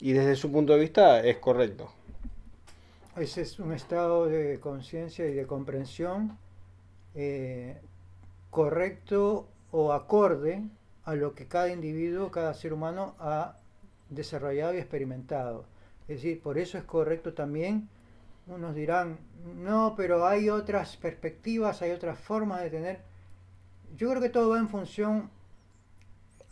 y 0.00 0.12
desde 0.12 0.36
su 0.36 0.52
punto 0.52 0.74
de 0.74 0.80
vista 0.80 1.24
es 1.26 1.38
correcto. 1.38 1.90
Ese 3.16 3.40
es 3.40 3.58
un 3.58 3.72
estado 3.72 4.26
de 4.26 4.60
conciencia 4.60 5.26
y 5.26 5.32
de 5.32 5.46
comprensión 5.46 6.36
eh, 7.14 7.80
correcto 8.50 9.48
o 9.70 9.94
acorde 9.94 10.62
a 11.04 11.14
lo 11.14 11.34
que 11.34 11.48
cada 11.48 11.70
individuo, 11.70 12.30
cada 12.30 12.52
ser 12.52 12.74
humano 12.74 13.14
ha 13.18 13.56
desarrollado 14.10 14.74
y 14.74 14.78
experimentado. 14.78 15.64
Es 16.08 16.16
decir, 16.16 16.42
por 16.42 16.58
eso 16.58 16.76
es 16.76 16.84
correcto 16.84 17.32
también, 17.32 17.88
unos 18.48 18.74
dirán, 18.74 19.18
no, 19.56 19.94
pero 19.96 20.26
hay 20.26 20.50
otras 20.50 20.98
perspectivas, 20.98 21.80
hay 21.80 21.92
otras 21.92 22.18
formas 22.18 22.60
de 22.60 22.68
tener. 22.68 23.00
Yo 23.96 24.10
creo 24.10 24.20
que 24.20 24.28
todo 24.28 24.50
va 24.50 24.58
en 24.58 24.68
función 24.68 25.30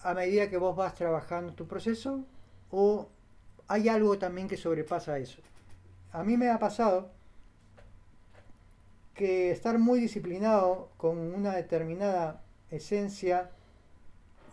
a 0.01 0.15
medida 0.15 0.49
que 0.49 0.57
vos 0.57 0.75
vas 0.75 0.95
trabajando 0.95 1.53
tu 1.53 1.67
proceso 1.67 2.25
o 2.71 3.11
hay 3.69 3.91
algo 3.91 4.19
también 4.19 4.49
que 4.49 4.57
sobrepasa 4.57 5.19
eso. 5.19 5.43
A 6.15 6.23
mí 6.23 6.37
me 6.37 6.49
ha 6.49 6.61
pasado 6.61 7.11
que 9.15 9.51
estar 9.51 9.81
muy 9.81 9.99
disciplinado 9.99 10.93
con 10.97 11.19
una 11.19 11.57
determinada 11.57 12.41
esencia 12.71 13.51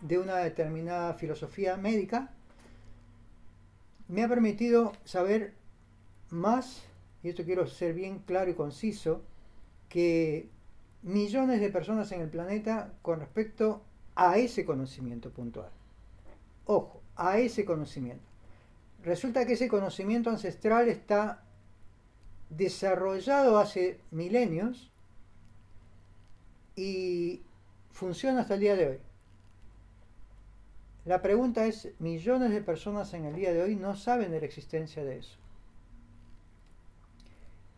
de 0.00 0.18
una 0.18 0.38
determinada 0.38 1.14
filosofía 1.14 1.76
médica 1.76 2.30
me 4.08 4.24
ha 4.24 4.28
permitido 4.28 4.90
saber 5.04 5.54
más, 6.30 6.82
y 7.22 7.28
esto 7.28 7.44
quiero 7.44 7.68
ser 7.68 7.94
bien 7.94 8.18
claro 8.18 8.50
y 8.50 8.54
conciso, 8.54 9.22
que 9.88 10.48
millones 11.02 11.60
de 11.60 11.70
personas 11.70 12.10
en 12.10 12.22
el 12.22 12.28
planeta 12.28 12.92
con 13.02 13.20
respecto 13.20 13.82
a 14.16 14.36
ese 14.36 14.64
conocimiento 14.64 15.30
puntual. 15.30 15.70
Ojo, 16.66 17.00
a 17.14 17.38
ese 17.38 17.64
conocimiento. 17.64 18.24
Resulta 19.04 19.46
que 19.46 19.52
ese 19.52 19.68
conocimiento 19.68 20.28
ancestral 20.28 20.88
está 20.88 21.44
desarrollado 22.56 23.58
hace 23.58 24.00
milenios 24.10 24.90
y 26.76 27.42
funciona 27.90 28.40
hasta 28.40 28.54
el 28.54 28.60
día 28.60 28.76
de 28.76 28.88
hoy. 28.88 28.98
La 31.04 31.20
pregunta 31.20 31.66
es, 31.66 31.88
millones 31.98 32.50
de 32.50 32.62
personas 32.62 33.12
en 33.14 33.24
el 33.24 33.34
día 33.34 33.52
de 33.52 33.62
hoy 33.62 33.74
no 33.74 33.96
saben 33.96 34.30
de 34.30 34.40
la 34.40 34.46
existencia 34.46 35.04
de 35.04 35.18
eso. 35.18 35.36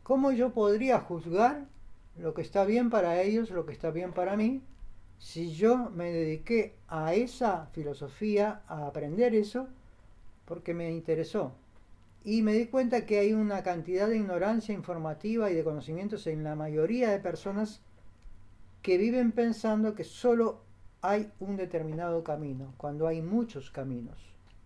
¿Cómo 0.03 0.33
yo 0.33 0.53
podría 0.53 1.01
juzgar 1.01 1.67
lo 2.19 2.35
que 2.35 2.43
está 2.43 2.65
bien 2.65 2.91
para 2.91 3.23
ellos, 3.23 3.51
lo 3.51 3.65
que 3.65 3.73
está 3.73 3.91
bien 3.91 4.13
para 4.13 4.37
mí, 4.37 4.61
si 5.19 5.55
yo 5.55 5.91
me 5.91 6.13
dediqué 6.13 6.75
a 6.89 7.15
esa 7.15 7.67
filosofía, 7.73 8.63
a 8.67 8.87
aprender 8.87 9.35
eso, 9.35 9.69
porque 10.45 10.75
me 10.75 10.91
interesó? 10.91 11.53
Y 12.25 12.41
me 12.41 12.55
di 12.55 12.67
cuenta 12.67 13.05
que 13.05 13.19
hay 13.19 13.35
una 13.35 13.63
cantidad 13.63 14.09
de 14.09 14.17
ignorancia 14.17 14.75
informativa 14.75 15.51
y 15.51 15.55
de 15.55 15.63
conocimientos 15.63 16.27
en 16.27 16.43
la 16.43 16.55
mayoría 16.55 17.11
de 17.11 17.19
personas 17.19 17.83
que 18.81 18.97
viven 18.97 19.33
pensando 19.33 19.95
que 19.95 20.05
solo 20.05 20.63
hay 21.03 21.31
un 21.39 21.57
determinado 21.57 22.25
camino, 22.25 22.73
cuando 22.79 23.07
hay 23.07 23.21
muchos 23.21 23.71
caminos 23.71 24.19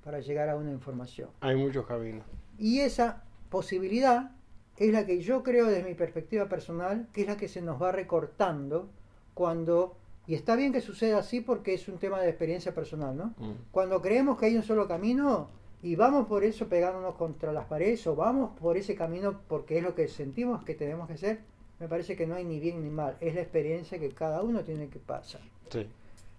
para 0.05 0.21
llegar 0.21 0.49
a 0.49 0.57
una 0.57 0.71
información. 0.71 1.31
Hay 1.41 1.57
muchos 1.57 1.85
caminos. 1.85 2.25
Y 2.59 2.79
esa 2.79 3.25
posibilidad 3.51 4.31
es 4.77 4.93
la 4.93 5.05
que 5.05 5.21
yo 5.21 5.43
creo 5.43 5.67
desde 5.67 5.83
mi 5.83 5.95
perspectiva 5.95 6.49
personal, 6.49 7.09
que 7.13 7.23
es 7.23 7.27
la 7.27 7.37
que 7.37 7.49
se 7.49 7.61
nos 7.61 7.83
va 7.83 7.91
recortando 7.91 8.89
cuando, 9.35 9.97
y 10.29 10.35
está 10.35 10.55
bien 10.55 10.73
que 10.73 10.81
suceda 10.81 11.19
así 11.19 11.41
porque 11.41 11.75
es 11.75 11.89
un 11.89 11.99
tema 11.99 12.21
de 12.21 12.29
experiencia 12.29 12.73
personal, 12.73 13.17
¿no? 13.17 13.35
Mm. 13.39 13.53
Cuando 13.73 14.01
creemos 14.01 14.39
que 14.39 14.47
hay 14.47 14.57
un 14.57 14.63
solo 14.63 14.87
camino 14.87 15.49
y 15.83 15.97
vamos 15.97 16.27
por 16.27 16.45
eso 16.45 16.69
pegándonos 16.69 17.15
contra 17.15 17.53
las 17.53 17.67
paredes 17.67 18.07
o 18.07 18.17
vamos 18.17 18.59
por 18.59 18.77
ese 18.77 18.95
camino 18.95 19.41
porque 19.49 19.79
es 19.79 19.83
lo 19.83 19.95
que 19.95 20.09
sentimos 20.09 20.65
que 20.65 20.75
tenemos 20.75 21.07
que 21.07 21.15
hacer, 21.15 21.41
me 21.79 21.89
parece 21.89 22.17
que 22.17 22.27
no 22.27 22.35
hay 22.35 22.45
ni 22.45 22.59
bien 22.59 22.83
ni 22.83 22.91
mal, 22.91 23.17
es 23.21 23.35
la 23.35 23.43
experiencia 23.43 23.99
que 23.99 24.11
cada 24.11 24.43
uno 24.43 24.65
tiene 24.65 24.89
que 24.89 24.99
pasar. 24.99 25.41
Sí. 25.71 25.87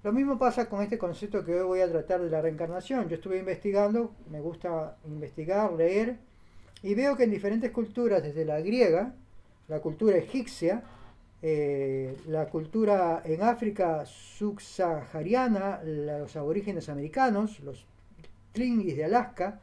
Lo 0.02 0.14
mismo 0.14 0.40
pasa 0.40 0.70
con 0.70 0.82
este 0.82 0.98
concepto 0.98 1.44
que 1.44 1.60
hoy 1.60 1.68
voy 1.68 1.82
a 1.82 1.92
tratar 1.92 2.22
de 2.22 2.30
la 2.30 2.42
reencarnación. 2.42 3.10
Yo 3.10 3.16
estuve 3.16 3.38
investigando, 3.38 4.12
me 4.32 4.40
gusta 4.40 4.96
investigar, 5.06 5.74
leer, 5.74 6.16
y 6.82 6.96
veo 6.96 7.18
que 7.18 7.24
en 7.24 7.32
diferentes 7.32 7.72
culturas, 7.72 8.24
desde 8.24 8.46
la 8.46 8.62
griega, 8.62 9.14
la 9.68 9.82
cultura 9.82 10.16
egipcia, 10.16 10.84
eh, 11.42 12.16
la 12.28 12.48
cultura 12.48 13.22
en 13.26 13.42
África 13.42 14.06
subsahariana, 14.06 15.82
los 15.84 16.34
aborígenes 16.38 16.88
americanos, 16.88 17.60
los 17.60 17.86
tlingis 18.54 18.96
de 18.98 19.06
Alaska, 19.06 19.60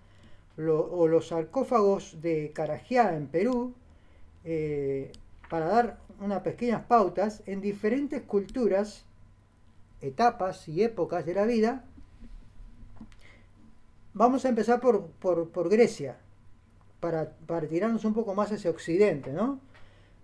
o 0.59 1.07
los 1.07 1.29
sarcófagos 1.29 2.21
de 2.23 2.51
Carajá 2.55 3.15
en 3.15 3.27
Perú, 3.27 3.75
eh, 4.45 5.13
para 5.51 5.67
dar 5.67 5.99
unas 6.21 6.41
pequeñas 6.43 6.83
pautas, 6.87 7.43
en 7.47 7.61
diferentes 7.61 8.23
culturas, 8.23 9.05
etapas 10.01 10.67
y 10.69 10.83
épocas 10.83 11.27
de 11.27 11.35
la 11.35 11.45
vida, 11.45 11.85
vamos 14.15 14.45
a 14.45 14.49
empezar 14.49 14.81
por, 14.81 15.07
por- 15.09 15.69
Grecia, 15.69 16.17
para, 17.01 17.33
para 17.47 17.67
tirarnos 17.67 18.05
un 18.05 18.15
poco 18.15 18.35
más 18.35 18.51
hacia 18.51 18.71
Occidente. 18.71 19.31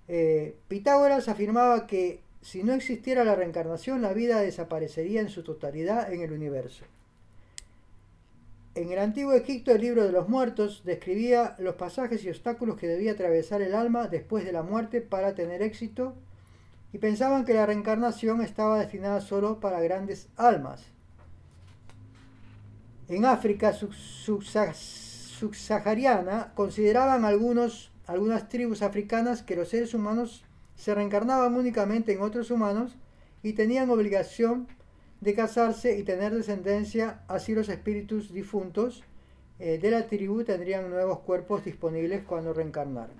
Eh, 0.08 0.56
Pitágoras 0.68 1.28
afirmaba 1.28 1.86
que 1.86 2.20
si 2.40 2.62
no 2.64 2.72
existiera 2.72 3.22
la 3.24 3.36
reencarnación, 3.36 4.02
la 4.02 4.12
vida 4.14 4.40
desaparecería 4.40 5.20
en 5.20 5.28
su 5.28 5.42
totalidad 5.42 6.12
en 6.12 6.22
el 6.22 6.32
universo. 6.32 6.84
En 8.74 8.90
el 8.90 8.98
antiguo 8.98 9.34
Egipto, 9.34 9.70
el 9.72 9.82
libro 9.82 10.04
de 10.04 10.12
los 10.12 10.28
muertos 10.30 10.82
describía 10.84 11.56
los 11.58 11.74
pasajes 11.74 12.24
y 12.24 12.30
obstáculos 12.30 12.76
que 12.78 12.86
debía 12.88 13.12
atravesar 13.12 13.60
el 13.60 13.74
alma 13.74 14.08
después 14.08 14.44
de 14.46 14.52
la 14.52 14.62
muerte 14.62 15.02
para 15.02 15.34
tener 15.34 15.60
éxito 15.62 16.14
y 16.92 16.98
pensaban 16.98 17.44
que 17.44 17.52
la 17.54 17.66
reencarnación 17.66 18.40
estaba 18.40 18.78
destinada 18.78 19.20
solo 19.20 19.60
para 19.60 19.80
grandes 19.80 20.28
almas. 20.36 20.82
En 23.08 23.26
África 23.26 23.74
sub- 23.74 23.92
subsa- 23.92 24.72
subsahariana 24.72 26.52
consideraban 26.54 27.26
algunos, 27.26 27.90
algunas 28.06 28.48
tribus 28.48 28.80
africanas 28.80 29.42
que 29.42 29.56
los 29.56 29.68
seres 29.68 29.92
humanos 29.92 30.44
se 30.76 30.94
reencarnaban 30.94 31.54
únicamente 31.54 32.12
en 32.12 32.22
otros 32.22 32.50
humanos 32.50 32.96
y 33.42 33.52
tenían 33.52 33.90
obligación 33.90 34.66
de 35.22 35.34
casarse 35.34 35.96
y 35.96 36.02
tener 36.02 36.34
descendencia, 36.34 37.22
así 37.28 37.54
los 37.54 37.68
espíritus 37.68 38.32
difuntos 38.32 39.04
eh, 39.60 39.78
de 39.78 39.90
la 39.92 40.08
tribu 40.08 40.42
tendrían 40.42 40.90
nuevos 40.90 41.20
cuerpos 41.20 41.64
disponibles 41.64 42.24
cuando 42.24 42.52
reencarnaran. 42.52 43.14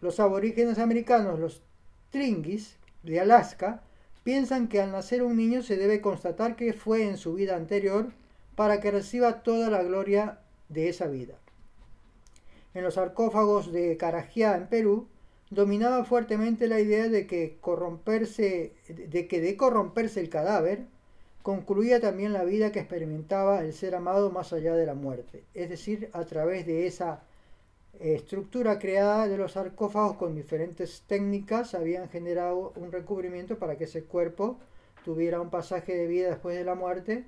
Los 0.00 0.20
aborígenes 0.20 0.78
americanos, 0.78 1.40
los 1.40 1.62
Tringis 2.10 2.76
de 3.02 3.18
Alaska, 3.18 3.82
piensan 4.22 4.68
que 4.68 4.80
al 4.80 4.92
nacer 4.92 5.24
un 5.24 5.36
niño 5.36 5.62
se 5.62 5.76
debe 5.76 6.00
constatar 6.00 6.54
que 6.54 6.72
fue 6.72 7.08
en 7.08 7.16
su 7.16 7.34
vida 7.34 7.56
anterior 7.56 8.12
para 8.54 8.80
que 8.80 8.92
reciba 8.92 9.42
toda 9.42 9.68
la 9.68 9.82
gloria 9.82 10.38
de 10.68 10.88
esa 10.88 11.08
vida. 11.08 11.34
En 12.72 12.84
los 12.84 12.94
sarcófagos 12.94 13.72
de 13.72 13.96
Carajá 13.96 14.56
en 14.56 14.68
Perú, 14.68 15.08
dominaba 15.50 16.04
fuertemente 16.04 16.68
la 16.68 16.78
idea 16.78 17.08
de 17.08 17.26
que 17.26 17.58
corromperse, 17.60 18.74
de 18.86 19.26
que 19.26 19.40
de 19.40 19.56
corromperse 19.56 20.20
el 20.20 20.28
cadáver, 20.28 20.86
concluía 21.46 22.00
también 22.00 22.32
la 22.32 22.42
vida 22.42 22.72
que 22.72 22.80
experimentaba 22.80 23.60
el 23.60 23.72
ser 23.72 23.94
amado 23.94 24.32
más 24.32 24.52
allá 24.52 24.74
de 24.74 24.84
la 24.84 24.94
muerte, 24.94 25.44
es 25.54 25.70
decir, 25.70 26.10
a 26.12 26.24
través 26.24 26.66
de 26.66 26.88
esa 26.88 27.22
estructura 28.00 28.80
creada 28.80 29.28
de 29.28 29.36
los 29.36 29.52
sarcófagos 29.52 30.16
con 30.16 30.34
diferentes 30.34 31.04
técnicas 31.06 31.74
habían 31.74 32.08
generado 32.08 32.72
un 32.74 32.90
recubrimiento 32.90 33.60
para 33.60 33.78
que 33.78 33.84
ese 33.84 34.02
cuerpo 34.02 34.58
tuviera 35.04 35.40
un 35.40 35.50
pasaje 35.50 35.94
de 35.94 36.08
vida 36.08 36.30
después 36.30 36.56
de 36.56 36.64
la 36.64 36.74
muerte 36.74 37.26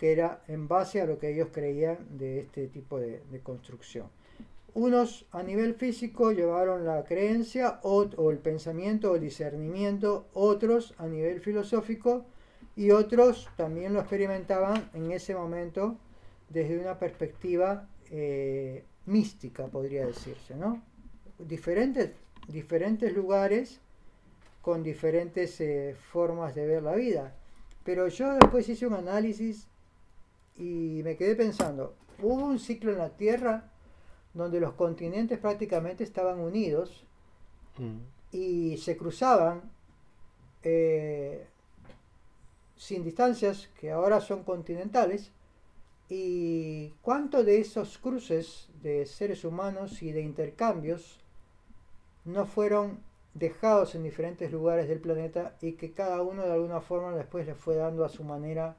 que 0.00 0.10
era 0.10 0.42
en 0.48 0.66
base 0.66 1.00
a 1.00 1.06
lo 1.06 1.20
que 1.20 1.32
ellos 1.32 1.50
creían 1.52 1.98
de 2.18 2.40
este 2.40 2.66
tipo 2.66 2.98
de, 2.98 3.22
de 3.30 3.38
construcción. 3.38 4.08
Unos 4.74 5.24
a 5.30 5.44
nivel 5.44 5.74
físico 5.74 6.32
llevaron 6.32 6.84
la 6.84 7.04
creencia 7.04 7.78
o, 7.84 8.08
o 8.16 8.32
el 8.32 8.38
pensamiento 8.38 9.12
o 9.12 9.14
el 9.14 9.20
discernimiento, 9.20 10.26
otros 10.34 10.94
a 10.98 11.06
nivel 11.06 11.40
filosófico 11.40 12.24
y 12.76 12.90
otros 12.90 13.48
también 13.56 13.94
lo 13.94 14.00
experimentaban 14.00 14.90
en 14.94 15.10
ese 15.10 15.34
momento 15.34 15.96
desde 16.48 16.78
una 16.78 16.98
perspectiva 16.98 17.88
eh, 18.10 18.84
mística, 19.06 19.66
podría 19.66 20.06
decirse, 20.06 20.54
¿no? 20.54 20.82
Diferentes, 21.38 22.12
diferentes 22.48 23.12
lugares 23.14 23.80
con 24.62 24.82
diferentes 24.82 25.60
eh, 25.60 25.96
formas 26.12 26.54
de 26.54 26.66
ver 26.66 26.82
la 26.82 26.94
vida. 26.94 27.34
Pero 27.84 28.08
yo 28.08 28.34
después 28.34 28.68
hice 28.68 28.86
un 28.86 28.94
análisis 28.94 29.68
y 30.56 31.00
me 31.04 31.16
quedé 31.16 31.34
pensando, 31.34 31.94
hubo 32.22 32.44
un 32.44 32.58
ciclo 32.58 32.92
en 32.92 32.98
la 32.98 33.10
Tierra 33.10 33.70
donde 34.34 34.60
los 34.60 34.74
continentes 34.74 35.38
prácticamente 35.38 36.04
estaban 36.04 36.38
unidos 36.40 37.06
Mm. 37.78 37.98
y 38.32 38.76
se 38.78 38.96
cruzaban 38.96 39.62
eh, 40.62 41.46
sin 42.76 43.04
distancias 43.04 43.68
que 43.80 43.90
ahora 43.90 44.20
son 44.20 44.42
continentales 44.44 45.32
y 46.08 46.90
cuánto 47.02 47.42
de 47.42 47.58
esos 47.60 47.98
cruces 47.98 48.68
de 48.82 49.06
seres 49.06 49.44
humanos 49.44 50.02
y 50.02 50.12
de 50.12 50.20
intercambios 50.22 51.18
no 52.24 52.46
fueron 52.46 53.00
dejados 53.34 53.94
en 53.94 54.02
diferentes 54.04 54.50
lugares 54.52 54.88
del 54.88 55.00
planeta 55.00 55.56
y 55.60 55.72
que 55.72 55.92
cada 55.92 56.22
uno 56.22 56.44
de 56.44 56.52
alguna 56.52 56.80
forma 56.80 57.14
después 57.14 57.46
le 57.46 57.54
fue 57.54 57.74
dando 57.76 58.04
a 58.04 58.08
su 58.08 58.24
manera 58.24 58.76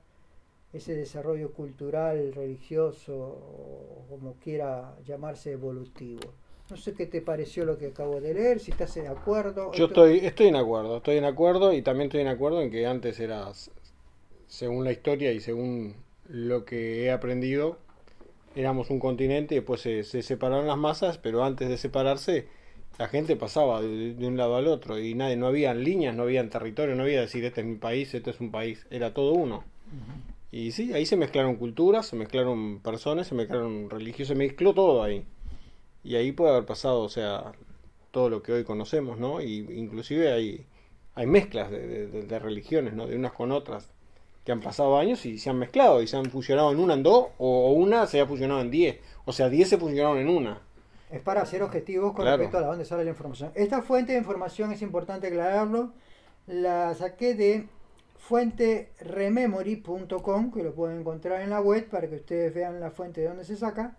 ese 0.74 0.94
desarrollo 0.96 1.52
cultural, 1.54 2.34
religioso 2.34 3.14
o 3.18 4.06
como 4.10 4.34
quiera 4.36 4.96
llamarse 5.06 5.52
evolutivo. 5.54 6.22
No 6.70 6.76
sé 6.76 6.94
qué 6.94 7.06
te 7.06 7.22
pareció 7.22 7.64
lo 7.66 7.78
que 7.78 7.88
acabo 7.88 8.20
de 8.20 8.34
leer, 8.34 8.60
si 8.60 8.72
estás 8.72 8.94
de 8.96 9.08
acuerdo. 9.08 9.72
Yo 9.72 9.86
Esto- 9.86 10.06
estoy, 10.06 10.26
estoy 10.26 10.48
en 10.48 10.58
acuerdo, 10.58 10.98
estoy 10.98 11.18
en 11.18 11.24
acuerdo 11.26 11.72
y 11.72 11.82
también 11.82 12.08
estoy 12.08 12.22
en 12.22 12.28
acuerdo 12.28 12.62
en 12.62 12.70
que 12.70 12.86
antes 12.86 13.18
era, 13.22 13.50
s- 13.52 13.72
según 14.48 14.84
la 14.84 14.92
historia 14.92 15.32
y 15.34 15.40
según 15.40 15.96
lo 16.30 16.66
que 16.66 17.06
he 17.06 17.12
aprendido, 17.12 17.78
éramos 18.56 18.90
un 18.90 19.00
continente 19.00 19.56
y 19.56 19.60
después 19.60 19.82
se, 19.82 20.04
se 20.04 20.22
separaron 20.24 20.68
las 20.68 20.78
masas, 20.78 21.18
pero 21.18 21.44
antes 21.44 21.70
de 21.70 21.78
separarse 21.78 22.48
la 22.98 23.08
gente 23.08 23.36
pasaba 23.36 23.82
de, 23.82 24.16
de 24.16 24.28
un 24.28 24.38
lado 24.38 24.56
al 24.56 24.68
otro 24.68 25.00
y 25.00 25.14
nadie, 25.14 25.38
no 25.38 25.48
habían 25.48 25.84
líneas, 25.84 26.16
no 26.16 26.24
habían 26.24 26.50
territorio, 26.50 26.96
no 26.96 27.04
había 27.04 27.22
decir 27.22 27.46
este 27.46 27.62
es 27.62 27.68
mi 27.68 27.76
país, 27.76 28.14
este 28.14 28.32
es 28.32 28.40
un 28.40 28.52
país, 28.52 28.88
era 28.90 29.14
todo 29.14 29.34
uno. 29.34 29.64
Y 30.52 30.72
sí, 30.72 30.94
ahí 30.94 31.06
se 31.06 31.18
mezclaron 31.18 31.56
culturas, 31.58 32.08
se 32.08 32.16
mezclaron 32.16 32.80
personas, 32.80 33.28
se 33.28 33.36
mezclaron 33.36 33.90
religios, 33.90 34.28
se 34.30 34.36
mezcló 34.36 34.74
todo 34.74 35.04
ahí. 35.04 35.26
Y 36.04 36.16
ahí 36.16 36.32
puede 36.32 36.52
haber 36.52 36.66
pasado, 36.66 37.02
o 37.02 37.10
sea, 37.10 37.54
todo 38.12 38.30
lo 38.30 38.42
que 38.44 38.54
hoy 38.54 38.64
conocemos, 38.64 39.20
¿no? 39.20 39.42
Y 39.42 39.58
inclusive 39.78 40.32
hay, 40.32 40.66
hay 41.16 41.28
mezclas 41.28 41.70
de- 41.72 42.08
de 42.08 42.40
religiones, 42.40 42.94
¿no? 42.94 43.08
De 43.08 43.16
unas 43.16 43.34
con 43.34 43.52
otras, 43.52 43.92
que 44.48 44.54
han 44.54 44.62
pasado 44.62 44.98
años 44.98 45.26
y 45.26 45.38
se 45.40 45.50
han 45.50 45.60
mezclado 45.60 46.02
y 46.02 46.08
se 46.08 46.16
han 46.16 46.32
fusionado 46.32 46.72
en 46.72 46.80
una 46.80 46.94
en 46.94 47.04
dos, 47.04 47.28
o, 47.38 47.74
una 47.74 48.08
se 48.08 48.22
ha 48.22 48.26
fusionado 48.26 48.62
en 48.62 48.72
diez. 48.72 48.98
O 49.26 49.34
sea, 49.34 49.50
diez 49.50 49.68
se 49.68 49.78
fusionaron 49.78 50.20
en 50.20 50.30
una. 50.30 50.62
Es 51.12 51.20
para 51.20 51.46
ser 51.46 51.64
objetivos 51.64 52.14
con 52.14 52.24
Claro. 52.24 52.38
respecto 52.38 52.60
a 52.60 52.62
dónde 52.62 52.86
sale 52.86 53.04
la 53.04 53.10
información. 53.10 53.52
Esta 53.56 53.82
fuente 53.82 54.14
de 54.14 54.20
información 54.20 54.72
es 54.72 54.82
importante 54.82 55.28
aclararlo. 55.28 55.92
La 56.48 56.96
saqué 56.96 57.36
de 57.36 57.68
fuenterememory.com, 58.16 60.54
que 60.54 60.64
lo 60.64 60.74
pueden 60.74 61.02
encontrar 61.02 61.42
en 61.42 61.50
la 61.50 61.60
web 61.60 61.90
para 61.90 62.08
que 62.08 62.16
ustedes 62.16 62.54
vean 62.54 62.80
la 62.80 62.92
fuente 62.92 63.20
de 63.20 63.28
dónde 63.28 63.44
se 63.44 63.58
saca. 63.58 63.98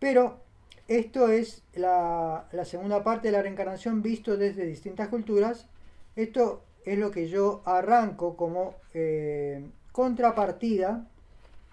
Pero 0.00 0.40
esto 0.88 1.28
es 1.28 1.62
la, 1.74 2.48
la 2.50 2.64
segunda 2.64 3.04
parte 3.04 3.28
de 3.28 3.32
la 3.32 3.42
reencarnación 3.42 4.02
visto 4.02 4.36
desde 4.36 4.66
distintas 4.66 5.06
culturas. 5.06 5.68
Esto 6.16 6.64
es 6.86 6.96
lo 6.98 7.10
que 7.10 7.28
yo 7.28 7.60
arranco 7.66 8.36
como 8.36 8.74
eh, 8.94 9.62
contrapartida 9.92 11.06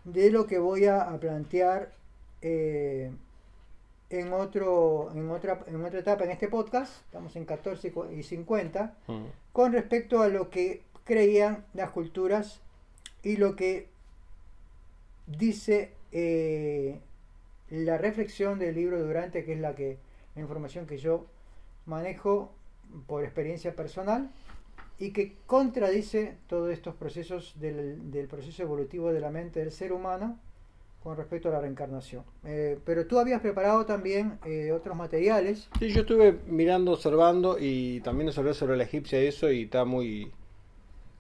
de 0.03 0.29
lo 0.32 0.46
que 0.48 0.60
voy 0.60 0.86
a, 0.86 1.01
a 1.03 1.17
plantear 1.20 1.91
eh, 2.41 3.10
en, 4.10 4.34
otro, 4.34 5.12
en, 5.15 5.29
otra, 5.32 5.60
en 5.67 5.84
otra 5.84 6.00
etapa 6.00 6.25
en 6.25 6.32
este 6.32 6.48
podcast, 6.50 6.93
estamos 7.05 7.36
en 7.38 7.46
14 7.46 7.88
y 7.88 7.91
cu- 7.91 8.12
y 8.12 8.24
50, 8.24 8.93
Mm. 9.08 9.24
con 9.53 9.72
respecto 9.72 10.22
a 10.22 10.27
lo 10.27 10.50
que 10.50 10.82
creían 11.05 11.63
las 11.74 11.91
culturas 11.91 12.60
y 13.24 13.38
lo 13.38 13.55
que 13.55 13.88
dice 15.27 15.91
eh, 16.12 17.00
la 17.70 17.98
reflexión 17.98 18.60
del 18.60 18.75
libro 18.75 19.01
Durante, 19.01 19.43
que 19.46 19.53
es 19.53 19.60
la 19.60 19.75
que 19.75 19.98
la 20.36 20.41
información 20.41 20.86
que 20.86 20.98
yo 20.98 21.25
manejo 21.86 22.51
por 23.08 23.24
experiencia 23.24 23.75
personal 23.75 24.29
y 25.00 25.12
que 25.12 25.36
contradice 25.46 26.38
todos 26.48 26.72
estos 26.72 26.96
procesos 26.96 27.54
del, 27.60 28.12
del 28.12 28.28
proceso 28.28 28.64
evolutivo 28.64 29.12
de 29.12 29.20
la 29.20 29.32
mente 29.32 29.60
del 29.60 29.72
ser 29.72 29.92
humano 29.92 30.40
con 31.04 31.18
respecto 31.18 31.50
a 31.50 31.52
la 31.52 31.60
reencarnación. 31.60 32.24
Eh, 32.46 32.80
pero 32.86 33.06
tú 33.06 33.20
habías 33.20 33.42
preparado 33.42 33.86
también 33.86 34.40
eh, 34.46 34.72
otros 34.72 34.96
materiales. 34.96 35.68
Sí, 35.80 35.90
yo 35.92 36.02
estuve 36.02 36.40
mirando, 36.48 36.94
observando 36.94 37.58
y 37.60 38.00
también 38.02 38.30
observé 38.30 38.54
sobre 38.54 38.78
la 38.78 38.84
egipcia 38.84 39.20
eso 39.20 39.52
y 39.52 39.64
está 39.64 39.84
muy... 39.84 40.32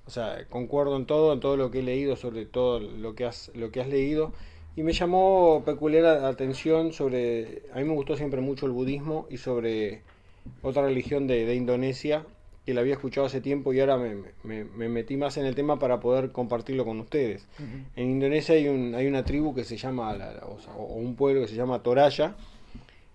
O 0.05 0.09
sea, 0.09 0.45
concuerdo 0.49 0.95
en 0.97 1.05
todo, 1.05 1.33
en 1.33 1.39
todo 1.39 1.57
lo 1.57 1.71
que 1.71 1.79
he 1.79 1.83
leído, 1.83 2.15
sobre 2.15 2.45
todo 2.45 2.79
lo 2.79 3.15
que 3.15 3.25
has, 3.25 3.51
lo 3.55 3.71
que 3.71 3.81
has 3.81 3.87
leído. 3.87 4.33
Y 4.75 4.83
me 4.83 4.93
llamó 4.93 5.63
peculiar 5.65 6.05
atención 6.05 6.93
sobre... 6.93 7.63
A 7.73 7.77
mí 7.77 7.83
me 7.83 7.93
gustó 7.93 8.15
siempre 8.15 8.39
mucho 8.39 8.65
el 8.65 8.71
budismo 8.71 9.27
y 9.29 9.37
sobre 9.37 10.01
otra 10.61 10.83
religión 10.83 11.27
de, 11.27 11.45
de 11.45 11.55
Indonesia 11.55 12.25
que 12.65 12.73
la 12.73 12.81
había 12.81 12.93
escuchado 12.93 13.27
hace 13.27 13.41
tiempo 13.41 13.73
y 13.73 13.79
ahora 13.79 13.97
me, 13.97 14.15
me, 14.43 14.89
metí 14.89 15.17
más 15.17 15.37
en 15.37 15.45
el 15.45 15.53
tema 15.53 15.79
para 15.79 15.99
poder 15.99 16.31
compartirlo 16.31 16.85
con 16.85 16.99
ustedes. 16.99 17.45
En 17.95 18.09
Indonesia 18.09 18.55
hay, 18.55 18.69
un, 18.69 18.95
hay 18.95 19.07
una 19.07 19.25
tribu 19.25 19.53
que 19.53 19.65
se 19.65 19.75
llama, 19.75 20.17
o, 20.77 20.83
un 20.95 21.15
pueblo 21.15 21.41
que 21.41 21.47
se 21.47 21.55
llama 21.55 21.83
Toraya, 21.83 22.35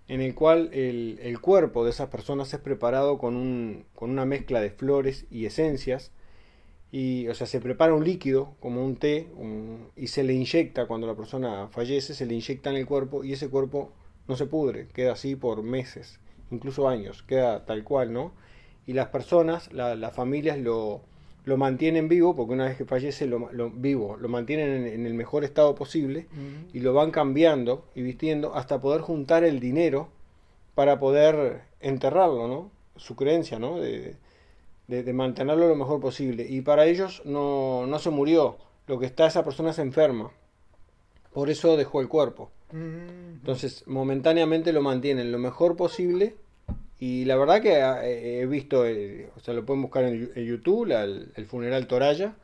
en 0.07 0.21
el 0.21 0.35
cual 0.35 0.71
el, 0.73 1.19
el, 1.23 1.40
cuerpo 1.40 1.85
de 1.85 1.90
esas 1.90 2.09
personas 2.09 2.52
es 2.52 2.61
preparado 2.61 3.19
con, 3.19 3.37
un, 3.37 3.85
con 3.95 4.11
una 4.11 4.26
mezcla 4.26 4.61
de 4.61 4.71
flores 4.71 5.26
y 5.31 5.47
esencias. 5.47 6.12
Y, 6.90 7.28
o 7.28 7.35
sea, 7.35 7.47
se 7.47 7.61
prepara 7.61 7.95
un 7.95 8.05
líquido, 8.05 8.55
como 8.61 8.85
un 8.85 8.97
té, 8.97 9.28
y 9.97 10.07
se 10.07 10.25
le 10.25 10.33
inyecta 10.35 10.87
cuando 10.87 11.07
la 11.07 11.14
persona 11.14 11.69
fallece, 11.69 12.14
se 12.14 12.26
le 12.26 12.35
inyecta 12.35 12.71
en 12.71 12.76
el 12.76 12.87
cuerpo 12.87 13.25
y 13.25 13.33
ese 13.33 13.49
cuerpo 13.49 13.93
no 14.26 14.37
se 14.37 14.47
pudre, 14.47 14.88
queda 14.88 15.12
así 15.12 15.37
por 15.37 15.62
meses, 15.62 16.19
incluso 16.50 16.88
años, 16.88 17.23
queda 17.23 17.67
tal 17.67 17.85
cual, 17.85 18.12
¿no? 18.12 18.33
Y 18.88 18.95
las 18.95 19.09
personas, 19.09 19.71
las 19.71 20.14
familias 20.14 20.57
lo, 20.57 21.02
lo, 21.45 21.59
mantienen 21.59 22.09
vivo, 22.09 22.35
porque 22.35 22.54
una 22.54 22.64
vez 22.64 22.78
que 22.78 22.87
fallece 22.87 23.26
lo, 23.26 23.52
lo 23.52 23.68
vivo, 23.68 24.16
lo 24.16 24.30
mantienen 24.30 24.87
en, 24.87 25.04
el 25.04 25.12
mejor 25.12 25.45
estado 25.45 25.75
posible 25.75 26.26
y 26.73 26.80
lo 26.80 26.95
van 26.95 27.11
cambiando 27.11 27.85
y 27.95 28.00
vistiendo 28.00 28.54
hasta 28.54 28.80
poder 28.80 29.02
juntar 29.02 29.45
el 29.45 29.61
dinero 29.61 30.09
para 30.75 30.99
poder 30.99 31.64
enterrarlo, 31.80 32.49
¿no? 32.49 32.71
Su 32.97 33.14
creencia, 33.14 33.59
¿no? 33.59 33.78
De, 33.78 34.16
de, 34.87 35.12
mantenerlo 35.12 35.68
lo 35.68 35.76
mejor 35.76 36.00
posible. 36.00 36.47
Y 36.49 36.62
para 36.62 36.87
ellos 36.87 37.21
no, 37.26 37.87
no 37.87 37.99
se 37.99 38.09
murió, 38.09 38.57
lo 38.87 38.99
que 38.99 39.04
está 39.04 39.26
esa 39.26 39.45
persona 39.45 39.75
se 39.75 39.83
enferma. 39.83 40.30
Por 41.35 41.50
eso 41.50 41.76
dejó 41.76 42.00
el 42.00 42.09
cuerpo. 42.09 42.50
Entonces, 42.73 43.87
momentáneamente 43.87 44.73
lo 44.73 44.80
mantienen 44.80 45.30
lo 45.30 45.38
mejor 45.38 45.76
posible 45.76 46.37
y 47.00 47.25
la 47.25 47.37
verdad 47.37 47.62
que 47.62 47.81
ah, 47.83 48.00
he 48.05 48.45
visto, 48.47 48.87
eh, 48.87 49.31
o 49.37 49.40
sea, 49.40 49.55
lo 49.55 49.64
pueden 49.64 49.83
buscar 49.83 50.05
en, 50.05 50.33
YouTube, 50.35 50.90
el 50.93 51.47
funeral 51.47 51.87
Toraya. 51.87 52.35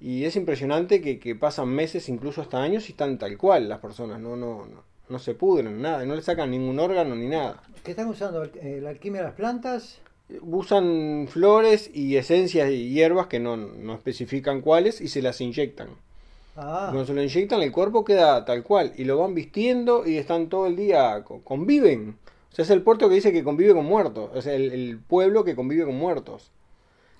Y 0.00 0.24
es 0.24 0.34
impresionante 0.36 1.02
que, 1.02 1.34
pasan 1.34 1.68
meses, 1.68 2.08
incluso 2.08 2.40
hasta 2.40 2.62
años, 2.62 2.88
y 2.88 2.92
están 2.92 3.18
tal 3.18 3.36
cual 3.36 3.68
las 3.68 3.80
personas, 3.80 4.18
no, 4.18 4.34
no, 4.34 4.64
no, 4.64 4.82
no 5.10 5.18
se 5.18 5.34
pudren, 5.34 5.82
nada, 5.82 6.04
no 6.06 6.16
le 6.16 6.22
sacan 6.22 6.50
ningún 6.50 6.78
órgano 6.78 7.14
ni 7.14 7.28
nada. 7.28 7.62
¿Qué 7.84 7.90
están 7.90 8.08
usando? 8.08 8.44
Eh, 8.44 8.80
¿La 8.82 8.90
alquimia 8.90 9.20
de 9.20 9.26
las 9.26 9.36
plantas? 9.36 9.98
Usan 10.40 11.28
flores 11.28 11.90
y 11.92 12.16
esencias 12.16 12.70
y 12.70 12.88
hierbas 12.90 13.26
que 13.26 13.40
no, 13.40 13.58
no 13.58 13.94
especifican 13.94 14.62
cuáles 14.62 15.02
y 15.02 15.08
se 15.08 15.20
las 15.20 15.40
inyectan. 15.42 15.88
Ah. 16.56 16.86
Cuando 16.90 17.04
se 17.04 17.12
lo 17.12 17.22
inyectan, 17.22 17.60
el 17.60 17.72
cuerpo 17.72 18.04
queda 18.04 18.44
tal 18.46 18.62
cual 18.62 18.94
y 18.96 19.04
lo 19.04 19.18
van 19.18 19.34
vistiendo 19.34 20.06
y 20.06 20.16
están 20.16 20.48
todo 20.48 20.66
el 20.66 20.76
día, 20.76 21.24
conviven. 21.44 22.16
O 22.50 22.54
sea, 22.54 22.64
es 22.64 22.70
el 22.70 22.82
puerto 22.82 23.08
que 23.08 23.14
dice 23.14 23.32
que 23.32 23.44
convive 23.44 23.74
con 23.74 23.84
muertos. 23.84 24.30
O 24.34 24.42
sea, 24.42 24.54
el, 24.54 24.98
pueblo 25.06 25.44
que 25.44 25.54
convive 25.54 25.84
con 25.84 25.96
muertos. 25.96 26.50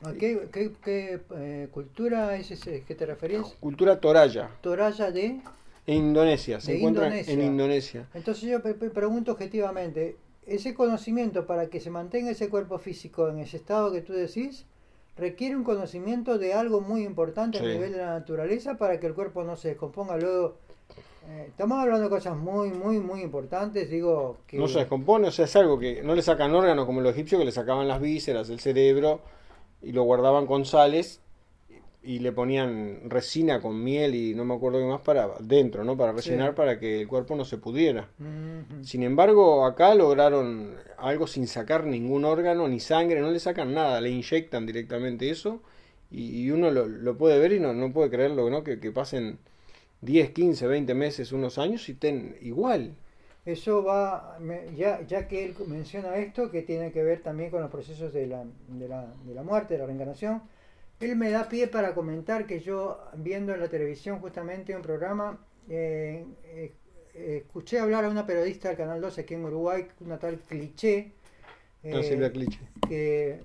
¿A 0.02 0.12
qué, 0.12 0.48
eh, 0.86 1.68
cultura 1.70 2.36
es 2.36 2.50
ese 2.50 2.82
que 2.82 2.94
te 2.94 3.06
referías? 3.06 3.56
Cultura 3.60 4.00
Toraya. 4.00 4.50
Toraya 4.60 5.10
de... 5.10 5.40
En 5.86 5.96
Indonesia, 5.96 6.60
se 6.60 6.76
encuentra 6.76 7.18
en 7.18 7.42
Indonesia. 7.42 8.06
Entonces 8.14 8.48
yo 8.48 8.62
pregunto 8.62 9.32
objetivamente, 9.32 10.16
ese 10.46 10.74
conocimiento 10.74 11.46
para 11.46 11.68
que 11.68 11.80
se 11.80 11.90
mantenga 11.90 12.30
ese 12.30 12.48
cuerpo 12.48 12.78
físico 12.78 13.28
en 13.28 13.38
ese 13.38 13.56
estado 13.56 13.92
que 13.92 14.00
tú 14.00 14.12
decís, 14.12 14.66
requiere 15.16 15.56
un 15.56 15.64
conocimiento 15.64 16.38
de 16.38 16.54
algo 16.54 16.80
muy 16.80 17.02
importante 17.02 17.58
a 17.58 17.62
nivel 17.62 17.92
de 17.92 17.98
la 17.98 18.18
naturaleza 18.18 18.76
para 18.76 18.98
que 19.00 19.06
el 19.06 19.14
cuerpo 19.14 19.44
no 19.44 19.56
se 19.56 19.68
descomponga 19.68 20.16
luego 20.16 20.56
eh, 21.28 21.46
estamos 21.48 21.78
hablando 21.78 22.04
de 22.04 22.10
cosas 22.10 22.36
muy, 22.36 22.70
muy, 22.70 22.98
muy 22.98 23.22
importantes. 23.22 23.90
Digo 23.90 24.38
que. 24.46 24.58
No 24.58 24.68
se 24.68 24.80
descompone, 24.80 25.28
o 25.28 25.30
sea, 25.30 25.44
es 25.44 25.56
algo 25.56 25.78
que 25.78 26.02
no 26.02 26.14
le 26.14 26.22
sacan 26.22 26.54
órganos 26.54 26.86
como 26.86 27.00
los 27.00 27.12
egipcios 27.12 27.38
que 27.38 27.44
le 27.44 27.52
sacaban 27.52 27.88
las 27.88 28.00
vísceras, 28.00 28.48
el 28.50 28.60
cerebro 28.60 29.20
y 29.82 29.92
lo 29.92 30.02
guardaban 30.02 30.46
con 30.46 30.64
sales 30.64 31.20
y 32.02 32.20
le 32.20 32.32
ponían 32.32 33.10
resina 33.10 33.60
con 33.60 33.82
miel 33.84 34.14
y 34.14 34.34
no 34.34 34.46
me 34.46 34.54
acuerdo 34.54 34.78
qué 34.78 34.86
más 34.86 35.02
para 35.02 35.28
dentro, 35.40 35.84
¿no? 35.84 35.98
Para 35.98 36.12
rellenar 36.12 36.54
para 36.54 36.78
que 36.78 37.02
el 37.02 37.08
cuerpo 37.08 37.36
no 37.36 37.44
se 37.44 37.58
pudiera. 37.58 38.08
Sin 38.82 39.02
embargo, 39.02 39.66
acá 39.66 39.94
lograron 39.94 40.76
algo 40.96 41.26
sin 41.26 41.46
sacar 41.46 41.84
ningún 41.84 42.24
órgano 42.24 42.66
ni 42.68 42.80
sangre, 42.80 43.20
no 43.20 43.30
le 43.30 43.38
sacan 43.38 43.74
nada, 43.74 44.00
le 44.00 44.10
inyectan 44.10 44.64
directamente 44.64 45.28
eso 45.28 45.60
y, 46.10 46.50
uno 46.50 46.70
lo, 46.70 47.18
puede 47.18 47.38
ver 47.38 47.52
y 47.52 47.60
no, 47.60 47.74
no 47.74 47.92
puede 47.92 48.08
creerlo, 48.08 48.48
¿no? 48.48 48.64
Que, 48.64 48.80
que 48.80 48.90
pasen 48.92 49.38
10, 50.02 50.30
15, 50.30 50.66
20 50.66 50.94
meses, 50.94 51.32
unos 51.32 51.58
años 51.58 51.88
y 51.88 51.94
ten 51.94 52.36
igual. 52.40 52.94
Eso 53.44 53.82
va, 53.82 54.38
ya, 54.76 55.00
ya 55.06 55.26
que 55.26 55.44
él 55.44 55.54
menciona 55.66 56.16
esto, 56.16 56.50
que 56.50 56.62
tiene 56.62 56.92
que 56.92 57.02
ver 57.02 57.22
también 57.22 57.50
con 57.50 57.62
los 57.62 57.70
procesos 57.70 58.12
de 58.12 58.26
la, 58.26 58.44
de 58.68 58.88
la, 58.88 59.14
de 59.24 59.34
la 59.34 59.42
muerte, 59.42 59.74
de 59.74 59.80
la 59.80 59.86
reencarnación, 59.86 60.42
él 61.00 61.16
me 61.16 61.30
da 61.30 61.48
pie 61.48 61.66
para 61.66 61.94
comentar 61.94 62.46
que 62.46 62.60
yo, 62.60 63.00
viendo 63.14 63.54
en 63.54 63.60
la 63.60 63.68
televisión 63.68 64.20
justamente 64.20 64.76
un 64.76 64.82
programa, 64.82 65.38
eh, 65.68 66.26
eh, 66.54 66.72
escuché 67.14 67.78
hablar 67.78 68.04
a 68.04 68.10
una 68.10 68.26
periodista 68.26 68.68
del 68.68 68.76
Canal 68.76 69.00
12 69.00 69.22
aquí 69.22 69.34
en 69.34 69.44
Uruguay, 69.44 69.86
una 70.00 70.18
tal 70.18 70.38
Cliché. 70.40 71.12
no, 71.82 72.02
Silvia 72.02 72.30
Cliché. 72.30 72.60
Que 72.86 73.40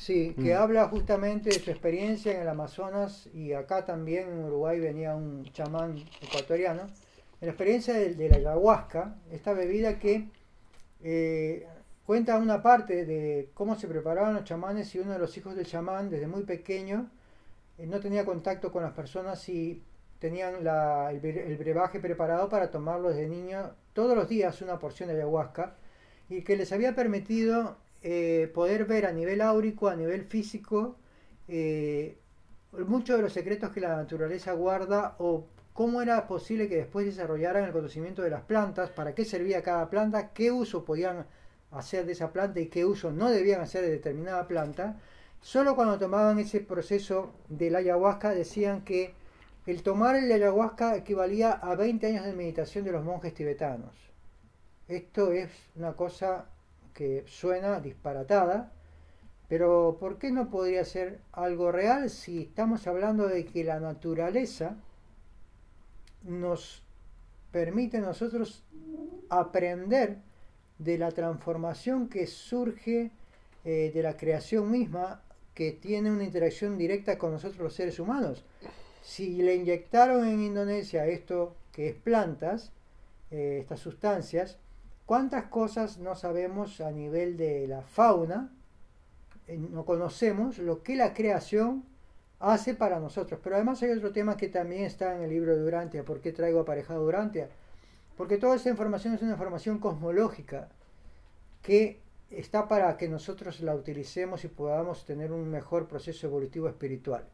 Sí, 0.00 0.34
que 0.34 0.54
mm. 0.54 0.56
habla 0.56 0.88
justamente 0.88 1.50
de 1.50 1.60
su 1.60 1.70
experiencia 1.70 2.32
en 2.32 2.40
el 2.40 2.48
Amazonas 2.48 3.28
y 3.34 3.52
acá 3.52 3.84
también 3.84 4.28
en 4.28 4.44
Uruguay 4.44 4.80
venía 4.80 5.14
un 5.14 5.44
chamán 5.52 6.02
ecuatoriano. 6.22 6.84
En 6.84 7.46
la 7.46 7.48
experiencia 7.48 7.92
de, 7.92 8.28
la 8.30 8.36
ayahuasca, 8.36 9.16
esta 9.30 9.52
bebida 9.52 9.98
que 9.98 10.30
eh, 11.02 11.66
cuenta 12.06 12.38
una 12.38 12.62
parte 12.62 13.04
de 13.04 13.50
cómo 13.52 13.74
se 13.74 13.88
preparaban 13.88 14.32
los 14.32 14.44
chamanes 14.44 14.94
y 14.94 15.00
uno 15.00 15.12
de 15.12 15.18
los 15.18 15.36
hijos 15.36 15.54
del 15.54 15.66
chamán 15.66 16.08
desde 16.08 16.26
muy 16.26 16.44
pequeño 16.44 17.10
eh, 17.76 17.86
no 17.86 18.00
tenía 18.00 18.24
contacto 18.24 18.72
con 18.72 18.82
las 18.82 18.92
personas 18.92 19.46
y 19.50 19.82
tenían 20.18 20.64
la, 20.64 21.10
el, 21.12 21.22
el, 21.22 21.58
brebaje 21.58 22.00
preparado 22.00 22.48
para 22.48 22.70
tomarlo 22.70 23.10
desde 23.10 23.28
niño 23.28 23.72
todos 23.92 24.16
los 24.16 24.30
días 24.30 24.62
una 24.62 24.78
porción 24.78 25.10
de 25.10 25.16
ayahuasca 25.16 25.76
y 26.30 26.40
que 26.40 26.56
les 26.56 26.72
había 26.72 26.94
permitido 26.94 27.76
eh, 28.02 28.50
poder 28.54 28.86
ver 28.86 29.06
a 29.06 29.12
nivel 29.12 29.40
áurico, 29.40 29.88
a 29.88 29.96
nivel 29.96 30.24
físico, 30.24 30.96
eh, 31.48 32.16
muchos 32.86 33.16
de 33.16 33.22
los 33.22 33.32
secretos 33.32 33.70
que 33.70 33.80
la 33.80 33.96
naturaleza 33.96 34.52
guarda 34.52 35.16
o 35.18 35.44
cómo 35.72 36.02
era 36.02 36.26
posible 36.26 36.68
que 36.68 36.76
después 36.76 37.06
desarrollaran 37.06 37.64
el 37.64 37.72
conocimiento 37.72 38.22
de 38.22 38.30
las 38.30 38.42
plantas, 38.42 38.90
para 38.90 39.14
qué 39.14 39.24
servía 39.24 39.62
cada 39.62 39.90
planta, 39.90 40.32
qué 40.32 40.50
uso 40.50 40.84
podían 40.84 41.26
hacer 41.70 42.06
de 42.06 42.12
esa 42.12 42.32
planta 42.32 42.60
y 42.60 42.66
qué 42.66 42.84
uso 42.84 43.12
no 43.12 43.30
debían 43.30 43.60
hacer 43.60 43.82
de 43.82 43.90
determinada 43.90 44.46
planta. 44.46 44.98
Solo 45.40 45.74
cuando 45.74 45.98
tomaban 45.98 46.38
ese 46.38 46.60
proceso 46.60 47.32
de 47.48 47.70
la 47.70 47.78
ayahuasca 47.78 48.30
decían 48.30 48.84
que 48.84 49.14
el 49.66 49.82
tomar 49.82 50.16
el 50.16 50.30
ayahuasca 50.30 50.96
equivalía 50.96 51.52
a 51.52 51.74
20 51.74 52.06
años 52.06 52.24
de 52.24 52.32
meditación 52.32 52.84
de 52.84 52.92
los 52.92 53.04
monjes 53.04 53.34
tibetanos. 53.34 53.94
Esto 54.88 55.32
es 55.32 55.50
una 55.76 55.92
cosa 55.92 56.46
que 56.94 57.24
suena 57.26 57.80
disparatada, 57.80 58.72
pero 59.48 59.96
¿por 59.98 60.18
qué 60.18 60.30
no 60.30 60.48
podría 60.48 60.84
ser 60.84 61.18
algo 61.32 61.72
real 61.72 62.08
si 62.08 62.42
estamos 62.42 62.86
hablando 62.86 63.26
de 63.26 63.44
que 63.44 63.64
la 63.64 63.80
naturaleza 63.80 64.76
nos 66.22 66.82
permite 67.50 67.96
a 67.96 68.00
nosotros 68.00 68.62
aprender 69.28 70.18
de 70.78 70.98
la 70.98 71.10
transformación 71.10 72.08
que 72.08 72.26
surge 72.26 73.10
eh, 73.64 73.90
de 73.92 74.02
la 74.02 74.16
creación 74.16 74.70
misma, 74.70 75.22
que 75.54 75.72
tiene 75.72 76.10
una 76.10 76.24
interacción 76.24 76.78
directa 76.78 77.18
con 77.18 77.32
nosotros 77.32 77.60
los 77.60 77.74
seres 77.74 77.98
humanos? 77.98 78.44
Si 79.02 79.42
le 79.42 79.56
inyectaron 79.56 80.26
en 80.26 80.40
Indonesia 80.40 81.06
esto 81.06 81.56
que 81.72 81.88
es 81.88 81.94
plantas, 81.96 82.72
eh, 83.30 83.58
estas 83.60 83.80
sustancias, 83.80 84.58
¿Cuántas 85.10 85.46
cosas 85.46 85.98
no 85.98 86.14
sabemos 86.14 86.80
a 86.80 86.92
nivel 86.92 87.36
de 87.36 87.66
la 87.66 87.82
fauna? 87.82 88.52
Eh, 89.48 89.58
no 89.58 89.84
conocemos 89.84 90.58
lo 90.58 90.84
que 90.84 90.94
la 90.94 91.14
creación 91.14 91.84
hace 92.38 92.74
para 92.74 93.00
nosotros. 93.00 93.40
Pero 93.42 93.56
además 93.56 93.82
hay 93.82 93.90
otro 93.90 94.12
tema 94.12 94.36
que 94.36 94.46
también 94.46 94.84
está 94.84 95.16
en 95.16 95.24
el 95.24 95.30
libro 95.30 95.56
de 95.56 95.62
Durantia. 95.62 96.04
¿Por 96.04 96.20
qué 96.20 96.30
traigo 96.30 96.60
aparejado 96.60 97.02
Durantia? 97.02 97.48
Porque 98.16 98.36
toda 98.36 98.54
esa 98.54 98.70
información 98.70 99.14
es 99.14 99.22
una 99.22 99.32
información 99.32 99.80
cosmológica 99.80 100.68
que 101.60 101.98
está 102.30 102.68
para 102.68 102.96
que 102.96 103.08
nosotros 103.08 103.60
la 103.62 103.74
utilicemos 103.74 104.44
y 104.44 104.48
podamos 104.48 105.04
tener 105.06 105.32
un 105.32 105.50
mejor 105.50 105.88
proceso 105.88 106.28
evolutivo 106.28 106.68
espiritual. 106.68 107.24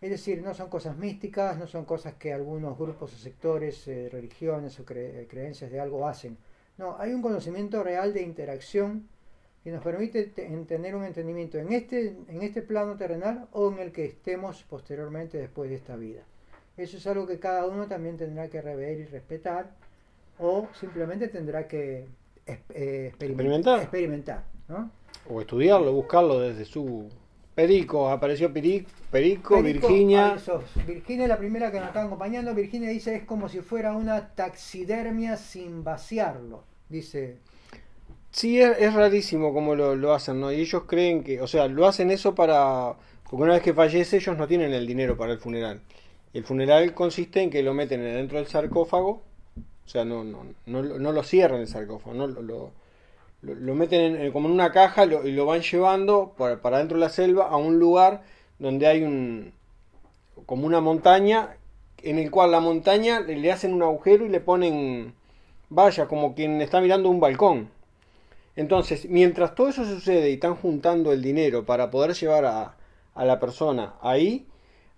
Es 0.00 0.10
decir, 0.10 0.42
no 0.42 0.52
son 0.52 0.68
cosas 0.68 0.96
místicas, 0.96 1.58
no 1.58 1.68
son 1.68 1.84
cosas 1.84 2.14
que 2.14 2.32
algunos 2.32 2.76
grupos 2.76 3.14
o 3.14 3.16
sectores, 3.16 3.86
eh, 3.86 4.08
religiones 4.10 4.80
o 4.80 4.84
creencias 4.84 5.70
de 5.70 5.78
algo 5.78 6.08
hacen. 6.08 6.36
No, 6.78 6.96
hay 6.98 7.12
un 7.12 7.22
conocimiento 7.22 7.82
real 7.82 8.12
de 8.12 8.22
interacción 8.22 9.08
que 9.62 9.70
nos 9.70 9.82
permite 9.82 10.24
tener 10.24 10.94
un 10.94 11.04
entendimiento 11.04 11.58
en 11.58 11.72
este, 11.72 12.16
en 12.28 12.42
este 12.42 12.60
plano 12.60 12.96
terrenal 12.96 13.48
o 13.52 13.72
en 13.72 13.78
el 13.78 13.92
que 13.92 14.04
estemos 14.04 14.62
posteriormente 14.64 15.38
después 15.38 15.70
de 15.70 15.76
esta 15.76 15.96
vida. 15.96 16.22
Eso 16.76 16.96
es 16.96 17.06
algo 17.06 17.26
que 17.26 17.38
cada 17.38 17.66
uno 17.66 17.86
también 17.86 18.16
tendrá 18.16 18.48
que 18.48 18.60
rever 18.60 18.98
y 18.98 19.04
respetar 19.04 19.70
o 20.38 20.68
simplemente 20.78 21.28
tendrá 21.28 21.66
que 21.66 22.06
eh, 22.46 23.06
experimentar, 23.18 23.80
experimentar 23.80 24.44
¿no? 24.68 24.90
o 25.30 25.40
estudiarlo, 25.40 25.92
buscarlo 25.92 26.40
desde 26.40 26.64
su 26.64 27.08
Perico, 27.54 28.10
apareció 28.10 28.52
Perico, 28.52 28.90
Perico, 29.10 29.62
Virginia. 29.62 30.36
Virginia 30.86 31.24
es 31.24 31.28
la 31.28 31.38
primera 31.38 31.70
que 31.70 31.78
nos 31.78 31.88
está 31.88 32.02
acompañando. 32.02 32.52
Virginia 32.52 32.88
dice 32.88 33.14
es 33.14 33.22
como 33.22 33.48
si 33.48 33.60
fuera 33.60 33.92
una 33.92 34.34
taxidermia 34.34 35.36
sin 35.36 35.84
vaciarlo. 35.84 36.64
Dice. 36.88 37.38
Sí, 38.32 38.60
es, 38.60 38.92
rarísimo 38.92 39.54
como 39.54 39.76
lo, 39.76 40.12
hacen, 40.12 40.40
¿no? 40.40 40.50
Y 40.50 40.60
ellos 40.60 40.82
creen 40.88 41.22
que, 41.22 41.40
o 41.40 41.46
sea, 41.46 41.68
lo 41.68 41.86
hacen 41.86 42.10
eso 42.10 42.34
para... 42.34 42.96
Porque 43.22 43.44
una 43.44 43.52
vez 43.52 43.62
que 43.62 43.72
fallece 43.72 44.16
ellos 44.16 44.36
no 44.36 44.48
tienen 44.48 44.72
el 44.72 44.88
dinero 44.88 45.16
para 45.16 45.32
el 45.32 45.38
funeral. 45.38 45.80
El 46.32 46.42
funeral 46.42 46.92
consiste 46.94 47.40
en 47.40 47.50
que 47.50 47.62
lo 47.62 47.72
meten 47.74 48.02
dentro 48.02 48.38
del 48.38 48.48
sarcófago, 48.48 49.22
o 49.86 49.88
sea, 49.88 50.04
no, 50.04 50.24
no, 50.24 50.44
no, 50.66 50.82
no 50.82 51.12
lo 51.12 51.22
cierran 51.22 51.60
el 51.60 51.68
sarcófago, 51.68 52.14
no 52.14 52.26
lo 52.26 52.72
lo, 53.44 53.74
meten 53.74 54.16
en, 54.16 54.32
como 54.32 54.48
en 54.48 54.54
una 54.54 54.72
caja 54.72 55.04
y 55.04 55.32
lo 55.32 55.46
van 55.46 55.60
llevando 55.60 56.34
para, 56.36 56.60
para 56.60 56.78
dentro 56.78 56.96
de 56.96 57.04
la 57.04 57.10
selva 57.10 57.48
a 57.48 57.56
un 57.56 57.78
lugar 57.78 58.22
donde 58.58 58.86
hay 58.86 59.02
un 59.02 59.52
como 60.46 60.66
una 60.66 60.80
montaña 60.80 61.56
en 62.02 62.18
el 62.18 62.30
cual 62.30 62.50
la 62.50 62.60
montaña 62.60 63.20
le, 63.20 63.52
hacen 63.52 63.72
un 63.72 63.82
agujero 63.82 64.26
y 64.26 64.28
le 64.28 64.40
ponen 64.40 65.14
vaya 65.70 66.06
como 66.06 66.34
quien 66.34 66.60
está 66.60 66.80
mirando 66.80 67.08
un 67.08 67.20
balcón. 67.20 67.70
Entonces 68.56 69.08
mientras 69.08 69.54
todo 69.54 69.68
eso 69.68 69.84
sucede 69.84 70.30
y 70.30 70.34
están 70.34 70.54
juntando 70.56 71.12
el 71.12 71.22
dinero 71.22 71.64
para 71.64 71.90
poder 71.90 72.14
llevar 72.14 72.44
a, 72.44 72.76
a 73.14 73.24
la 73.24 73.40
persona 73.40 73.94
ahí 74.00 74.46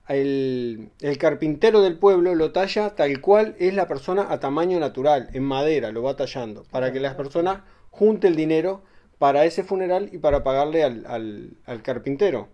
el, 0.08 0.90
el, 1.00 1.18
carpintero 1.18 1.82
del 1.82 1.98
pueblo 1.98 2.34
lo 2.34 2.52
talla 2.52 2.94
tal 2.94 3.20
cual 3.20 3.56
es 3.58 3.74
la 3.74 3.88
persona 3.88 4.26
a 4.30 4.38
tamaño 4.38 4.78
natural, 4.78 5.28
en 5.32 5.42
madera, 5.42 5.90
lo 5.90 6.02
va 6.02 6.14
tallando, 6.14 6.62
para 6.70 6.92
que 6.92 7.00
las 7.00 7.14
personas 7.14 7.62
junte 7.98 8.28
el 8.28 8.36
dinero 8.36 8.82
para 9.18 9.44
ese 9.44 9.62
funeral 9.62 10.10
y 10.12 10.18
para 10.18 10.44
pagarle 10.44 10.84
al, 10.84 11.82
carpintero. 11.82 12.48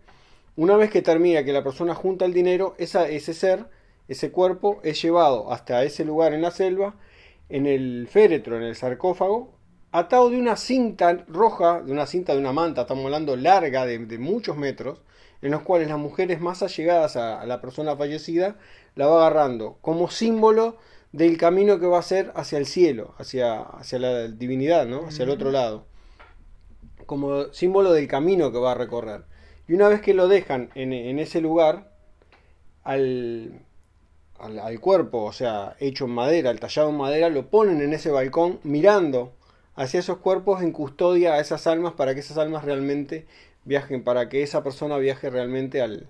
Una 0.57 0.77
vez 0.77 0.91
que 0.91 1.03
termina 1.03 1.45
que 1.45 1.53
la 1.53 1.65
persona 1.65 1.95
junta 1.95 2.25
el 2.25 2.33
dinero, 2.33 2.75
ese 2.79 3.35
ser, 3.35 3.67
ese 4.09 4.31
cuerpo, 4.31 4.81
es 4.85 5.03
llevado 5.03 5.53
hasta 5.53 5.83
ese 5.85 6.05
lugar 6.05 6.33
en 6.35 6.43
la 6.43 6.51
selva, 6.51 6.95
en 7.49 7.67
el 7.67 8.07
féretro, 8.09 8.57
en 8.57 8.63
el 8.63 8.77
sarcófago, 8.77 9.51
atado 9.91 10.31
de 10.31 10.39
una 10.39 10.57
cinta 10.57 11.25
roja, 11.27 11.83
de 11.83 11.93
una 11.93 12.07
cinta 12.07 12.33
de 12.33 12.39
una 12.39 12.53
manta, 12.53 12.83
estamos 12.83 13.05
hablando 13.05 13.37
larga, 13.37 13.85
de, 13.85 14.19
muchos 14.19 14.57
metros, 14.57 15.01
en 15.43 15.51
los 15.51 15.63
cuales 15.63 15.89
las 15.89 15.99
mujeres 15.99 16.41
más 16.41 16.63
allegadas 16.63 17.17
a, 17.17 17.45
la 17.47 17.61
persona 17.61 17.97
fallecida 17.97 18.57
la 18.95 19.07
va 19.07 19.27
agarrando 19.27 19.79
como 19.81 20.09
símbolo 20.09 20.77
del 21.13 21.37
camino 21.37 21.79
que 21.79 21.87
va 21.87 21.99
a 21.99 22.03
ser 22.03 22.33
hacia 22.35 22.59
el 22.59 22.67
cielo, 22.67 23.15
hacia, 23.19 23.61
hacia 23.61 23.99
la 23.99 24.29
divinidad, 24.29 24.87
¿no? 24.87 25.07
hacia 25.07 25.25
el 25.25 25.31
otro 25.31 25.51
lado, 25.51 25.87
como 27.07 27.53
símbolo 27.53 27.93
del 27.93 28.09
camino 28.09 28.51
que 28.51 28.59
va 28.59 28.73
a 28.73 28.77
recorrer. 28.77 29.25
Y 29.69 29.75
una 29.75 29.89
vez 29.89 30.01
que 30.01 30.15
lo 30.15 30.27
dejan 30.27 30.71
en, 30.75 31.19
ese 31.19 31.41
lugar, 31.41 31.93
al, 32.83 33.61
al, 34.39 34.81
cuerpo, 34.81 35.23
o 35.23 35.33
sea, 35.33 35.77
hecho 35.79 36.07
en 36.07 36.13
madera, 36.13 36.51
el 36.51 36.61
tallado 36.61 36.89
en 36.89 36.97
madera, 36.97 37.29
lo 37.29 37.49
ponen 37.49 37.81
en 37.81 37.93
ese 37.93 38.11
balcón 38.11 38.59
mirando 38.65 39.33
hacia 39.75 40.01
esos 40.01 40.19
cuerpos 40.19 40.63
en 40.63 40.73
custodia 40.73 41.35
a 41.35 41.41
esas 41.41 41.67
almas 41.67 41.93
para 41.93 42.15
que 42.15 42.21
esas 42.21 42.39
almas 42.39 42.65
realmente 42.65 43.27
viajen, 43.65 44.03
para 44.03 44.29
que 44.29 44.43
esa 44.43 44.63
persona 44.63 44.97
viaje 44.99 45.31
realmente 45.31 45.81
al, 45.81 46.09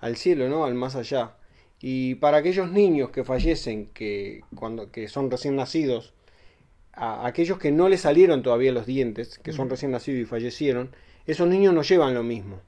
al 0.00 0.16
cielo, 0.16 0.48
¿no? 0.48 0.64
Al 0.64 0.74
más 0.74 0.96
allá. 0.96 1.34
Y 1.82 2.16
para 2.16 2.38
aquellos 2.38 2.70
niños 2.70 3.10
que 3.10 3.24
fallecen, 3.24 3.86
que, 3.94 4.42
cuando, 4.54 4.90
que 4.90 5.08
son 5.08 5.30
recién 5.30 5.56
nacidos, 5.56 6.12
a 6.92 7.26
aquellos 7.26 7.58
que 7.58 7.72
no 7.72 7.88
les 7.88 8.02
salieron 8.02 8.42
todavía 8.42 8.72
los 8.72 8.84
dientes, 8.84 9.38
que 9.38 9.52
son 9.52 9.70
recién 9.70 9.90
nacidos 9.90 10.20
y 10.20 10.24
fallecieron, 10.26 10.90
esos 11.26 11.48
niños 11.48 11.72
no 11.72 11.82
llevan 11.82 12.12
lo 12.12 12.22
mismo. 12.22 12.60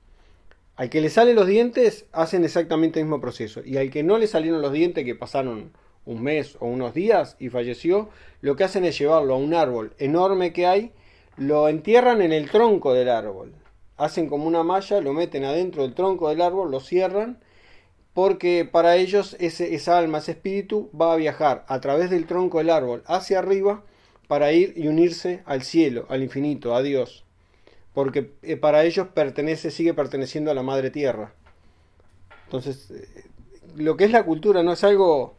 Al 0.76 0.88
que 0.88 1.02
le 1.02 1.10
salen 1.10 1.36
los 1.36 1.46
dientes, 1.46 2.06
hacen 2.12 2.44
exactamente 2.44 3.00
el 3.00 3.04
mismo 3.04 3.20
proceso. 3.20 3.60
Y 3.62 3.76
al 3.76 3.90
que 3.90 4.02
no 4.02 4.16
le 4.16 4.26
salieron 4.26 4.62
los 4.62 4.72
dientes, 4.72 5.04
que 5.04 5.14
pasaron 5.14 5.72
un 6.06 6.22
mes 6.22 6.56
o 6.60 6.66
unos 6.66 6.94
días 6.94 7.36
y 7.38 7.50
falleció, 7.50 8.08
lo 8.40 8.56
que 8.56 8.64
hacen 8.64 8.84
es 8.84 8.98
llevarlo 8.98 9.34
a 9.34 9.38
un 9.38 9.52
árbol 9.52 9.92
enorme 9.98 10.54
que 10.54 10.66
hay, 10.66 10.92
lo 11.36 11.68
entierran 11.68 12.22
en 12.22 12.32
el 12.32 12.50
tronco 12.50 12.94
del 12.94 13.10
árbol. 13.10 13.52
Hacen 13.98 14.28
como 14.28 14.46
una 14.46 14.62
malla, 14.62 15.02
lo 15.02 15.12
meten 15.12 15.44
adentro 15.44 15.82
del 15.82 15.94
tronco 15.94 16.30
del 16.30 16.40
árbol, 16.40 16.70
lo 16.70 16.80
cierran 16.80 17.38
porque 18.14 18.68
para 18.70 18.96
ellos 18.96 19.36
ese, 19.40 19.74
esa 19.74 19.98
alma, 19.98 20.18
ese 20.18 20.32
espíritu 20.32 20.90
va 20.98 21.12
a 21.12 21.16
viajar 21.16 21.64
a 21.68 21.80
través 21.80 22.10
del 22.10 22.26
tronco 22.26 22.58
del 22.58 22.70
árbol 22.70 23.02
hacia 23.06 23.38
arriba 23.38 23.82
para 24.28 24.52
ir 24.52 24.74
y 24.76 24.88
unirse 24.88 25.42
al 25.46 25.62
cielo, 25.62 26.06
al 26.08 26.22
infinito, 26.22 26.74
a 26.74 26.82
Dios, 26.82 27.24
porque 27.94 28.32
eh, 28.42 28.56
para 28.56 28.84
ellos 28.84 29.08
pertenece, 29.08 29.70
sigue 29.70 29.94
perteneciendo 29.94 30.50
a 30.50 30.54
la 30.54 30.62
madre 30.62 30.90
tierra. 30.90 31.32
Entonces, 32.44 32.90
eh, 32.90 33.24
lo 33.76 33.96
que 33.96 34.04
es 34.04 34.10
la 34.10 34.24
cultura 34.24 34.62
no 34.62 34.72
es 34.72 34.84
algo 34.84 35.36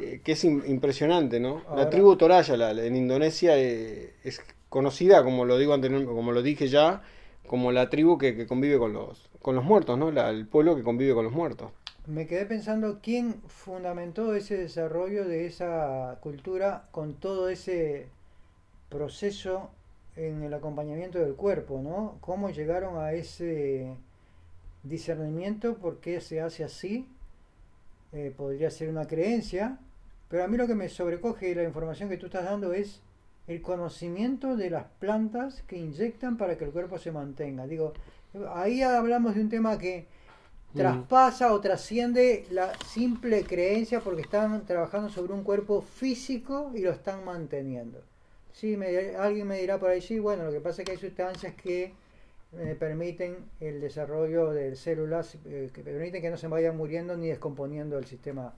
eh, 0.00 0.20
que 0.24 0.32
es 0.32 0.44
impresionante, 0.44 1.38
¿no? 1.38 1.62
la 1.76 1.90
tribu 1.90 2.16
Toraya 2.16 2.56
la, 2.56 2.70
en 2.70 2.96
Indonesia 2.96 3.56
es 3.58 4.40
conocida, 4.70 5.22
como 5.22 5.44
lo 5.44 5.58
digo 5.58 5.74
anteriormente, 5.74 6.14
como 6.14 6.32
lo 6.32 6.42
dije 6.42 6.68
ya, 6.68 7.02
como 7.46 7.72
la 7.72 7.90
tribu 7.90 8.16
que, 8.16 8.46
convive 8.46 8.78
con 8.78 8.94
los, 8.94 9.28
con 9.42 9.54
los 9.54 9.64
muertos, 9.64 9.98
¿no? 9.98 10.08
el 10.08 10.46
pueblo 10.46 10.76
que 10.76 10.82
convive 10.82 11.12
con 11.12 11.24
los 11.24 11.34
muertos 11.34 11.70
me 12.06 12.26
quedé 12.26 12.46
pensando 12.46 13.00
quién 13.02 13.40
fundamentó 13.48 14.34
ese 14.34 14.56
desarrollo 14.56 15.26
de 15.26 15.46
esa 15.46 16.18
cultura 16.20 16.88
con 16.90 17.14
todo 17.14 17.48
ese 17.48 18.08
proceso 18.88 19.70
en 20.16 20.42
el 20.42 20.52
acompañamiento 20.54 21.18
del 21.18 21.34
cuerpo, 21.34 21.80
¿no? 21.82 22.18
¿Cómo 22.20 22.50
llegaron 22.50 22.98
a 22.98 23.12
ese 23.12 23.94
discernimiento? 24.82 25.76
¿Por 25.76 26.00
qué 26.00 26.20
se 26.20 26.40
hace 26.40 26.64
así? 26.64 27.06
Eh, 28.12 28.34
podría 28.36 28.70
ser 28.70 28.88
una 28.88 29.06
creencia, 29.06 29.78
pero 30.28 30.44
a 30.44 30.48
mí 30.48 30.56
lo 30.56 30.66
que 30.66 30.74
me 30.74 30.88
sobrecoge 30.88 31.54
la 31.54 31.62
información 31.62 32.08
que 32.08 32.16
tú 32.16 32.26
estás 32.26 32.44
dando 32.44 32.72
es 32.72 33.00
el 33.46 33.62
conocimiento 33.62 34.56
de 34.56 34.70
las 34.70 34.84
plantas 34.98 35.62
que 35.62 35.76
inyectan 35.76 36.36
para 36.36 36.58
que 36.58 36.64
el 36.64 36.70
cuerpo 36.70 36.98
se 36.98 37.12
mantenga. 37.12 37.66
Digo, 37.66 37.92
ahí 38.52 38.82
hablamos 38.82 39.34
de 39.34 39.42
un 39.42 39.48
tema 39.48 39.78
que 39.78 40.06
traspasa 40.74 41.52
o 41.52 41.60
trasciende 41.60 42.46
la 42.50 42.72
simple 42.86 43.44
creencia 43.44 44.00
porque 44.00 44.22
están 44.22 44.64
trabajando 44.66 45.08
sobre 45.08 45.32
un 45.32 45.42
cuerpo 45.42 45.82
físico 45.82 46.70
y 46.74 46.80
lo 46.80 46.90
están 46.90 47.24
manteniendo. 47.24 48.00
Sí, 48.52 48.78
alguien 49.18 49.46
me 49.46 49.58
dirá 49.58 49.78
por 49.78 49.90
ahí, 49.90 50.00
sí, 50.00 50.18
bueno, 50.18 50.44
lo 50.44 50.52
que 50.52 50.60
pasa 50.60 50.82
es 50.82 50.86
que 50.86 50.92
hay 50.92 50.98
sustancias 50.98 51.54
que 51.54 51.94
eh, 52.58 52.76
permiten 52.78 53.36
el 53.60 53.80
desarrollo 53.80 54.50
de 54.50 54.76
células, 54.76 55.36
eh, 55.44 55.70
que 55.72 55.82
permiten 55.82 56.20
que 56.20 56.30
no 56.30 56.36
se 56.36 56.48
vayan 56.48 56.76
muriendo 56.76 57.16
ni 57.16 57.28
descomponiendo 57.28 57.98
el 57.98 58.06
sistema. 58.06 58.52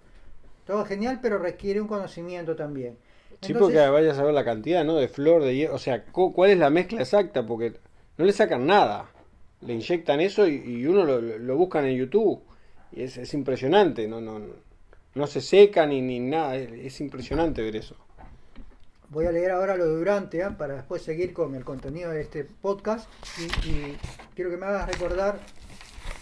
Todo 0.66 0.84
genial, 0.84 1.18
pero 1.22 1.38
requiere 1.38 1.80
un 1.80 1.88
conocimiento 1.88 2.56
también. 2.56 2.96
sí, 3.40 3.52
porque 3.54 3.78
vayas 3.88 4.18
a 4.18 4.24
ver 4.24 4.34
la 4.34 4.44
cantidad, 4.44 4.84
¿no? 4.84 4.96
De 4.96 5.08
flor, 5.08 5.44
de 5.44 5.54
hierro, 5.54 5.74
o 5.74 5.78
sea, 5.78 6.04
¿cuál 6.04 6.50
es 6.50 6.58
la 6.58 6.70
mezcla 6.70 7.00
exacta? 7.00 7.46
Porque 7.46 7.74
no 8.16 8.24
le 8.24 8.32
sacan 8.32 8.66
nada 8.66 9.11
le 9.62 9.74
inyectan 9.74 10.20
eso 10.20 10.46
y, 10.46 10.86
uno 10.86 11.04
lo, 11.04 11.20
lo, 11.20 11.56
buscan 11.56 11.84
en 11.84 11.96
YouTube. 11.96 12.40
Y 12.92 13.02
es, 13.02 13.16
es, 13.16 13.32
impresionante, 13.34 14.06
no, 14.06 14.20
no, 14.20 14.40
no 15.14 15.26
se 15.26 15.40
seca 15.40 15.86
ni, 15.86 16.00
ni 16.00 16.20
nada, 16.20 16.56
es, 16.56 17.00
impresionante 17.00 17.62
ver 17.62 17.76
eso. 17.76 17.96
Voy 19.08 19.26
a 19.26 19.32
leer 19.32 19.50
ahora 19.50 19.76
lo 19.76 19.86
de 19.86 19.96
Durante 19.96 20.42
para 20.52 20.74
después 20.74 21.02
seguir 21.02 21.32
con 21.32 21.54
el 21.54 21.64
contenido 21.64 22.10
de 22.10 22.22
este 22.22 22.44
podcast 22.44 23.08
y, 23.38 23.96
quiero 24.34 24.50
que 24.50 24.56
me 24.56 24.66
hagas 24.66 24.88
recordar 24.88 25.38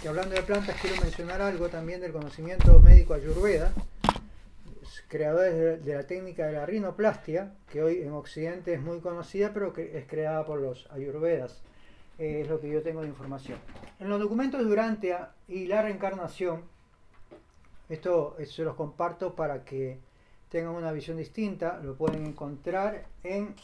que 0.03 0.09
hablando 0.09 0.35
de 0.35 0.43
plantas 0.43 0.77
quiero 0.81 1.01
mencionar 1.01 1.41
algo 1.41 1.69
también 1.69 2.01
del 2.01 2.13
conocimiento 2.13 2.81
médico 2.81 3.15
ayurveda, 3.15 3.73
creadores 5.09 5.85
de 5.85 5.95
la 5.95 6.05
técnica 6.05 6.47
de 6.47 6.53
la 6.53 6.67
rinoplastia, 6.67 7.53
que 7.71 7.83
hoy 7.83 8.03
en 8.03 8.13
Occidente 8.13 8.75
es 8.75 8.81
muy 8.81 9.01
conocida, 9.01 9.53
pero 9.53 9.73
que 9.73 9.99
es 9.99 10.07
creada 10.07 10.45
por 10.45 10.61
los 10.61 10.89
ayurvedas 10.91 11.63
es 12.21 12.49
lo 12.49 12.61
que 12.61 12.69
yo 12.69 12.83
tengo 12.83 13.01
de 13.01 13.09
información. 13.09 13.59
En 13.99 14.11
los 14.11 14.21
documentos 14.21 14.63
durante 14.63 15.17
y 15.49 15.67
la 15.67 15.83
reencarnación, 15.83 16.63
esto 17.89 18.37
se 18.45 18.63
los 18.63 18.77
comparto 18.77 19.35
para 19.35 19.65
que 19.65 19.99
tengan 20.51 20.75
una 20.75 20.93
visión 20.93 21.17
distinta, 21.17 21.81
lo 21.83 21.97
pueden 21.97 22.27
encontrar 22.27 23.07
en, 23.25 23.55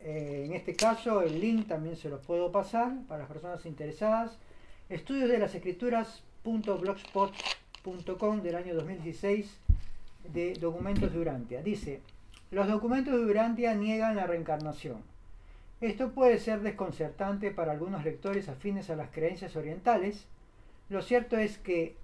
eh, 0.00 0.42
en 0.46 0.54
este 0.54 0.74
caso, 0.74 1.22
el 1.22 1.40
link 1.40 1.68
también 1.68 1.94
se 1.96 2.08
los 2.08 2.26
puedo 2.26 2.50
pasar 2.50 2.92
para 3.06 3.20
las 3.20 3.28
personas 3.28 3.64
interesadas. 3.66 4.36
Estudios 4.88 5.28
de 5.28 5.38
las 5.38 5.54
escrituras.blogspot.com 5.54 8.42
del 8.42 8.56
año 8.56 8.74
2016 8.74 9.58
de 10.32 10.54
documentos 10.54 11.12
de 11.12 11.20
Urantia. 11.20 11.62
Dice, 11.62 12.00
los 12.50 12.66
documentos 12.66 13.14
de 13.14 13.24
Urantia 13.24 13.74
niegan 13.74 14.16
la 14.16 14.26
reencarnación. 14.26 15.11
Esto 15.82 16.12
puede 16.12 16.38
ser 16.38 16.60
desconcertante 16.60 17.50
para 17.50 17.72
algunos 17.72 18.04
lectores 18.04 18.48
afines 18.48 18.88
a 18.88 18.94
las 18.94 19.10
creencias 19.10 19.56
orientales. 19.56 20.28
Lo 20.88 21.02
cierto 21.02 21.36
es 21.36 21.58
que 21.58 21.96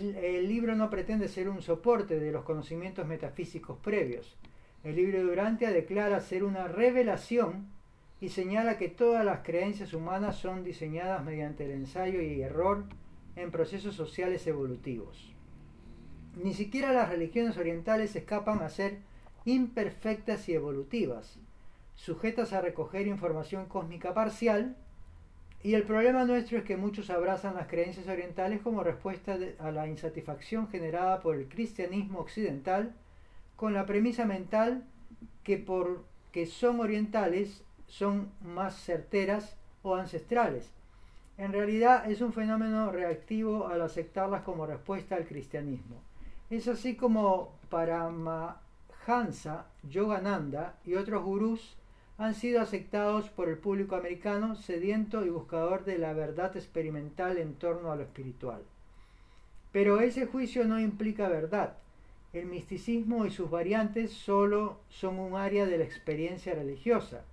el 0.00 0.48
libro 0.48 0.74
no 0.74 0.88
pretende 0.88 1.28
ser 1.28 1.50
un 1.50 1.60
soporte 1.60 2.18
de 2.18 2.32
los 2.32 2.42
conocimientos 2.42 3.06
metafísicos 3.06 3.78
previos. 3.80 4.38
El 4.82 4.96
libro 4.96 5.18
de 5.18 5.26
Urantia 5.26 5.72
declara 5.72 6.20
ser 6.20 6.42
una 6.42 6.66
revelación 6.66 7.68
y 8.18 8.30
señala 8.30 8.78
que 8.78 8.88
todas 8.88 9.26
las 9.26 9.40
creencias 9.40 9.92
humanas 9.92 10.38
son 10.38 10.64
diseñadas 10.64 11.22
mediante 11.22 11.66
el 11.66 11.72
ensayo 11.72 12.22
y 12.22 12.40
error 12.40 12.84
en 13.36 13.50
procesos 13.50 13.94
sociales 13.94 14.46
evolutivos. 14.46 15.34
Ni 16.42 16.54
siquiera 16.54 16.94
las 16.94 17.10
religiones 17.10 17.58
orientales 17.58 18.16
escapan 18.16 18.62
a 18.62 18.70
ser 18.70 19.00
imperfectas 19.44 20.48
y 20.48 20.54
evolutivas, 20.54 21.38
sujetas 21.96 22.52
a 22.52 22.60
recoger 22.60 23.06
información 23.06 23.66
cósmica 23.66 24.14
parcial, 24.14 24.76
y 25.62 25.74
el 25.74 25.84
problema 25.84 26.24
nuestro 26.26 26.58
es 26.58 26.64
que 26.64 26.76
muchos 26.76 27.08
abrazan 27.08 27.54
las 27.54 27.68
creencias 27.68 28.06
orientales 28.06 28.60
como 28.60 28.82
respuesta 28.82 29.38
a 29.58 29.70
la 29.70 29.86
insatisfacción 29.88 30.68
generada 30.68 31.20
por 31.20 31.36
el 31.36 31.48
cristianismo 31.48 32.18
occidental, 32.18 32.92
con 33.56 33.72
la 33.72 33.86
premisa 33.86 34.26
mental 34.26 34.84
que 35.42 35.56
porque 35.56 36.44
son 36.44 36.80
orientales 36.80 37.62
son 37.86 38.30
más 38.42 38.74
certeras 38.76 39.56
o 39.82 39.94
ancestrales. 39.94 40.70
En 41.38 41.52
realidad 41.52 42.10
es 42.10 42.20
un 42.20 42.32
fenómeno 42.32 42.92
reactivo 42.92 43.66
al 43.66 43.82
aceptarlas 43.82 44.42
como 44.42 44.66
respuesta 44.66 45.16
al 45.16 45.26
cristianismo. 45.26 46.02
Es 46.50 46.68
así 46.68 46.94
como 46.94 47.54
Paramahansa, 47.70 49.66
Yogananda 49.88 50.76
y 50.84 50.94
otros 50.94 51.24
gurús 51.24 51.76
han 52.16 52.34
sido 52.34 52.60
aceptados 52.60 53.28
por 53.28 53.48
el 53.48 53.58
público 53.58 53.96
americano 53.96 54.54
sediento 54.54 55.24
y 55.24 55.30
buscador 55.30 55.84
de 55.84 55.98
la 55.98 56.12
verdad 56.12 56.56
experimental 56.56 57.38
en 57.38 57.54
torno 57.54 57.90
a 57.90 57.96
lo 57.96 58.02
espiritual. 58.02 58.62
Pero 59.72 60.00
ese 60.00 60.26
juicio 60.26 60.64
no 60.64 60.78
implica 60.78 61.28
verdad. 61.28 61.76
El 62.32 62.46
misticismo 62.46 63.26
y 63.26 63.30
sus 63.30 63.50
variantes 63.50 64.12
solo 64.12 64.78
son 64.88 65.18
un 65.18 65.34
área 65.34 65.66
de 65.66 65.78
la 65.78 65.84
experiencia 65.84 66.54
religiosa. 66.54 67.24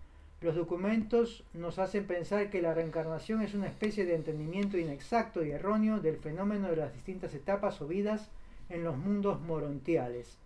Los 0.41 0.55
documentos 0.55 1.43
nos 1.53 1.77
hacen 1.77 2.07
pensar 2.07 2.49
que 2.49 2.63
la 2.63 2.73
reencarnación 2.73 3.43
es 3.43 3.53
una 3.53 3.67
especie 3.67 4.05
de 4.05 4.15
entendimiento 4.15 4.79
inexacto 4.79 5.45
y 5.45 5.51
erróneo 5.51 5.99
del 5.99 6.17
fenómeno 6.17 6.69
de 6.69 6.77
las 6.77 6.93
distintas 6.93 7.35
etapas 7.35 7.79
o 7.81 7.87
vidas 7.87 8.31
en 8.69 8.83
los 8.83 8.97
mundos 8.97 9.39
morontiales. 9.41 10.39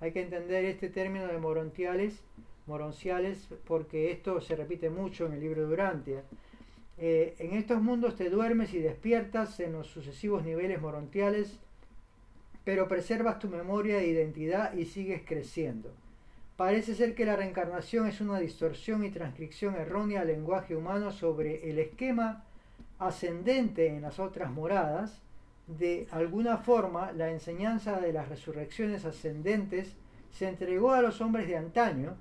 Hay 0.00 0.12
que 0.12 0.22
entender 0.22 0.64
este 0.64 0.88
término 0.88 1.26
de 1.26 1.38
morontiales 1.38 2.22
moronciales, 2.70 3.48
porque 3.66 4.12
esto 4.12 4.40
se 4.40 4.56
repite 4.56 4.88
mucho 4.88 5.26
en 5.26 5.32
el 5.34 5.40
libro 5.40 5.62
de 5.62 5.68
Durantia. 5.68 6.22
Eh, 6.96 7.34
en 7.38 7.54
estos 7.54 7.82
mundos 7.82 8.16
te 8.16 8.30
duermes 8.30 8.72
y 8.72 8.78
despiertas 8.78 9.58
en 9.58 9.72
los 9.72 9.88
sucesivos 9.88 10.44
niveles 10.44 10.80
morontiales, 10.80 11.58
pero 12.64 12.86
preservas 12.88 13.38
tu 13.40 13.48
memoria 13.48 13.98
e 13.98 14.06
identidad 14.06 14.74
y 14.74 14.84
sigues 14.84 15.22
creciendo. 15.26 15.92
Parece 16.56 16.94
ser 16.94 17.14
que 17.14 17.24
la 17.24 17.36
reencarnación 17.36 18.06
es 18.06 18.20
una 18.20 18.38
distorsión 18.38 19.04
y 19.04 19.10
transcripción 19.10 19.74
errónea 19.74 20.20
al 20.20 20.28
lenguaje 20.28 20.76
humano 20.76 21.10
sobre 21.10 21.70
el 21.70 21.78
esquema 21.78 22.44
ascendente 22.98 23.88
en 23.88 24.02
las 24.02 24.20
otras 24.20 24.50
moradas. 24.50 25.20
De 25.66 26.06
alguna 26.10 26.58
forma, 26.58 27.12
la 27.12 27.30
enseñanza 27.30 27.98
de 27.98 28.12
las 28.12 28.28
resurrecciones 28.28 29.04
ascendentes 29.04 29.96
se 30.30 30.48
entregó 30.48 30.92
a 30.92 31.02
los 31.02 31.20
hombres 31.20 31.48
de 31.48 31.56
antaño, 31.56 32.16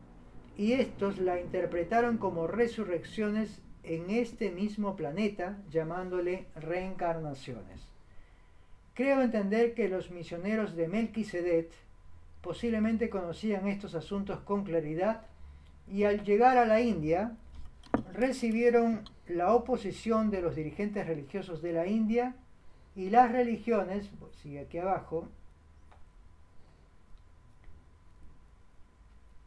y 0.59 0.73
estos 0.73 1.19
la 1.19 1.39
interpretaron 1.39 2.17
como 2.17 2.45
resurrecciones 2.45 3.61
en 3.83 4.09
este 4.09 4.51
mismo 4.51 4.97
planeta, 4.97 5.57
llamándole 5.71 6.47
reencarnaciones. 6.53 7.79
Creo 8.93 9.21
entender 9.21 9.73
que 9.73 9.87
los 9.87 10.11
misioneros 10.11 10.75
de 10.75 10.89
Melquisedec 10.89 11.71
posiblemente 12.41 13.09
conocían 13.09 13.69
estos 13.69 13.95
asuntos 13.95 14.41
con 14.41 14.65
claridad 14.65 15.21
y 15.89 16.03
al 16.03 16.25
llegar 16.25 16.57
a 16.57 16.65
la 16.65 16.81
India 16.81 17.37
recibieron 18.11 19.05
la 19.29 19.53
oposición 19.53 20.29
de 20.29 20.41
los 20.41 20.57
dirigentes 20.57 21.07
religiosos 21.07 21.61
de 21.61 21.71
la 21.71 21.87
India 21.87 22.35
y 22.97 23.11
las 23.11 23.31
religiones, 23.31 24.09
sigue 24.43 24.59
aquí 24.59 24.77
abajo, 24.77 25.29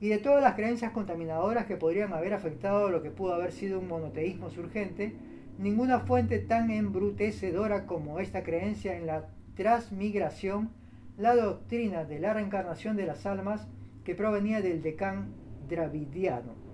y 0.01 0.09
de 0.09 0.17
todas 0.17 0.43
las 0.43 0.55
creencias 0.55 0.91
contaminadoras 0.91 1.65
que 1.65 1.77
podrían 1.77 2.13
haber 2.13 2.33
afectado 2.33 2.89
lo 2.89 3.01
que 3.01 3.09
pudo 3.09 3.33
haber 3.33 3.51
sido 3.51 3.79
un 3.79 3.87
monoteísmo 3.87 4.49
surgente, 4.49 5.15
ninguna 5.57 6.01
fuente 6.01 6.39
tan 6.39 6.71
embrutecedora 6.71 7.85
como 7.85 8.19
esta 8.19 8.43
creencia 8.43 8.97
en 8.97 9.07
la 9.07 9.29
transmigración, 9.55 10.69
la 11.17 11.35
doctrina 11.35 12.03
de 12.03 12.19
la 12.19 12.33
reencarnación 12.33 12.97
de 12.97 13.05
las 13.05 13.25
almas 13.25 13.65
que 14.03 14.15
provenía 14.15 14.61
del 14.61 14.81
decán 14.81 15.29
dravidiano 15.69 16.64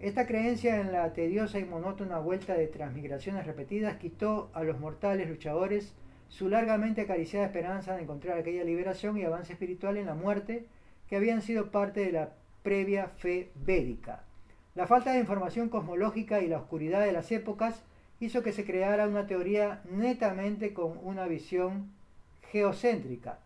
esta 0.00 0.26
creencia 0.26 0.80
en 0.80 0.92
la 0.92 1.12
tediosa 1.14 1.58
y 1.58 1.64
monótona 1.64 2.18
vuelta 2.18 2.54
de 2.54 2.66
transmigraciones 2.66 3.46
repetidas 3.46 3.96
quitó 3.96 4.50
a 4.52 4.62
los 4.62 4.78
mortales 4.78 5.28
luchadores 5.28 5.94
su 6.28 6.48
largamente 6.48 7.02
acariciada 7.02 7.46
esperanza 7.46 7.94
de 7.96 8.02
encontrar 8.02 8.38
aquella 8.38 8.64
liberación 8.64 9.16
y 9.16 9.24
avance 9.24 9.54
espiritual 9.54 9.96
en 9.96 10.06
la 10.06 10.14
muerte 10.14 10.66
que 11.08 11.16
habían 11.16 11.40
sido 11.40 11.70
parte 11.70 12.00
de 12.00 12.12
la 12.12 12.32
previa 12.62 13.08
fe 13.08 13.50
védica. 13.54 14.24
La 14.74 14.86
falta 14.86 15.12
de 15.12 15.20
información 15.20 15.70
cosmológica 15.70 16.42
y 16.42 16.48
la 16.48 16.58
oscuridad 16.58 17.00
de 17.00 17.12
las 17.12 17.32
épocas 17.32 17.82
hizo 18.20 18.42
que 18.42 18.52
se 18.52 18.64
creara 18.66 19.08
una 19.08 19.26
teoría 19.26 19.80
netamente 19.90 20.74
con 20.74 20.98
una 21.02 21.26
visión 21.26 21.90
geocéntrica. 22.50 23.38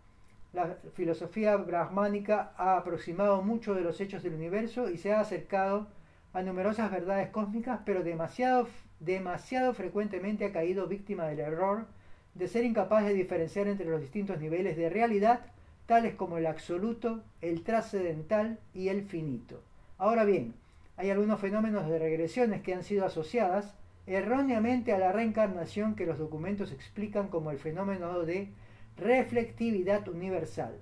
La 0.53 0.79
filosofía 0.95 1.57
brahmánica 1.57 2.53
ha 2.57 2.77
aproximado 2.77 3.43
mucho 3.43 3.75
de 3.75 3.83
los 3.83 4.01
hechos 4.01 4.25
del 4.25 4.35
universo 4.35 4.91
y 4.91 4.99
se 4.99 5.13
ha 5.13 5.21
acercado 5.21 5.87
a 6.33 6.43
numerosas 6.43 6.91
verdades 6.91 7.31
cósmicas, 7.31 7.81
pero 7.85 8.03
demasiado, 8.03 8.69
demasiado 9.01 9.75
frecuentemente 9.75 10.45
ha 10.45 10.53
caído 10.53 10.87
víctima 10.87 11.27
del 11.27 11.41
error 11.41 11.87
de 12.35 12.49
ser 12.49 12.65
incapaz 12.65 13.05
de 13.05 13.15
diferenciar 13.15 13.67
entre 13.67 13.87
los 13.87 14.01
distintos 14.01 14.39
niveles 14.39 14.77
de 14.77 14.89
realidad, 14.89 15.41
tales 15.87 16.15
como 16.15 16.39
el 16.39 16.47
absoluto, 16.47 17.23
el 17.41 17.63
trascendental 17.63 18.59
y 18.73 18.89
el 18.89 19.03
finito. 19.03 19.63
Ahora 19.99 20.25
bien, 20.25 20.55
hay 20.97 21.11
algunos 21.11 21.41
fenómenos 21.41 21.89
de 21.89 21.99
regresiones 21.99 22.63
que 22.63 22.75
han 22.75 22.85
sido 22.85 23.05
asociadas 23.05 23.75
erróneamente 24.07 24.93
a 24.93 24.99
la 24.99 25.13
reencarnación 25.13 25.95
que 25.95 26.07
los 26.07 26.19
documentos 26.19 26.73
explican 26.73 27.29
como 27.29 27.51
el 27.51 27.59
fenómeno 27.59 28.21
de 28.21 28.49
reflectividad 28.97 30.07
universal. 30.09 30.77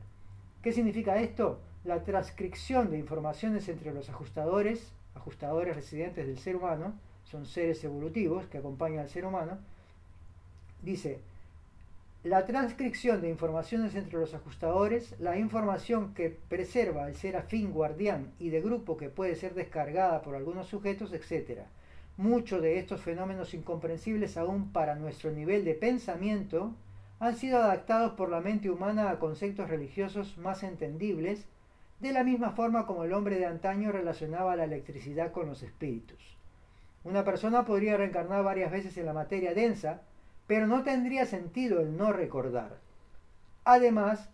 ¿Qué 0.63 0.73
significa 0.73 1.17
esto? 1.21 1.61
La 1.85 2.05
transcripción 2.05 2.91
de 2.91 2.99
informaciones 2.99 3.69
entre 3.69 3.95
los 3.95 4.09
ajustadores, 4.11 4.93
ajustadores 5.19 5.77
residentes 5.77 6.27
del 6.27 6.39
ser 6.39 6.57
humano, 6.57 6.95
son 7.25 7.45
seres 7.45 7.85
evolutivos 7.85 8.47
que 8.47 8.59
acompañan 8.59 9.01
al 9.01 9.11
ser 9.11 9.27
humano, 9.27 9.59
dice, 10.83 11.21
la 12.25 12.47
transcripción 12.47 13.21
de 13.21 13.29
informaciones 13.29 13.95
entre 13.95 14.19
los 14.19 14.35
ajustadores, 14.35 15.15
la 15.21 15.39
información 15.39 16.15
que 16.15 16.37
preserva 16.49 17.07
el 17.09 17.15
ser 17.15 17.37
afín 17.37 17.73
guardián 17.73 18.33
y 18.41 18.51
de 18.51 18.61
grupo 18.61 18.97
que 18.97 19.09
puede 19.09 19.37
ser 19.37 19.55
descargada 19.55 20.23
por 20.23 20.35
algunos 20.35 20.67
sujetos, 20.67 21.13
etc. 21.13 21.61
Muchos 22.17 22.61
de 22.61 22.79
estos 22.79 23.03
fenómenos 23.03 23.55
incomprensibles 23.55 24.37
aún 24.37 24.73
para 24.73 24.97
nuestro 24.97 25.31
nivel 25.31 25.65
de 25.65 25.75
pensamiento 25.75 26.75
han 27.21 27.37
sido 27.37 27.59
adaptados 27.59 28.13
por 28.13 28.31
la 28.31 28.41
mente 28.41 28.69
humana 28.69 29.11
a 29.11 29.19
conceptos 29.19 29.71
religiosos 29.71 30.39
más 30.39 30.65
entendibles, 30.65 31.47
de 32.01 32.13
la 32.13 32.23
misma 32.23 32.51
forma 32.51 32.87
como 32.87 33.05
el 33.05 33.13
hombre 33.13 33.39
de 33.39 33.47
antaño 33.47 33.91
relacionaba 33.91 34.57
la 34.57 34.65
electricidad 34.65 35.33
con 35.33 35.47
los 35.47 35.63
espíritus. 35.63 36.37
Una 37.05 37.25
persona 37.25 37.65
podría 37.65 37.97
reencarnar 37.97 38.45
varias 38.45 38.71
veces 38.71 38.97
en 38.97 39.07
la 39.07 39.13
materia 39.13 39.55
densa, 39.55 40.03
pero 40.47 40.67
no 40.67 40.83
tendría 40.83 41.27
sentido 41.27 41.81
el 41.81 41.97
no 41.97 42.13
recordar. 42.13 42.79
Además, 43.65 44.31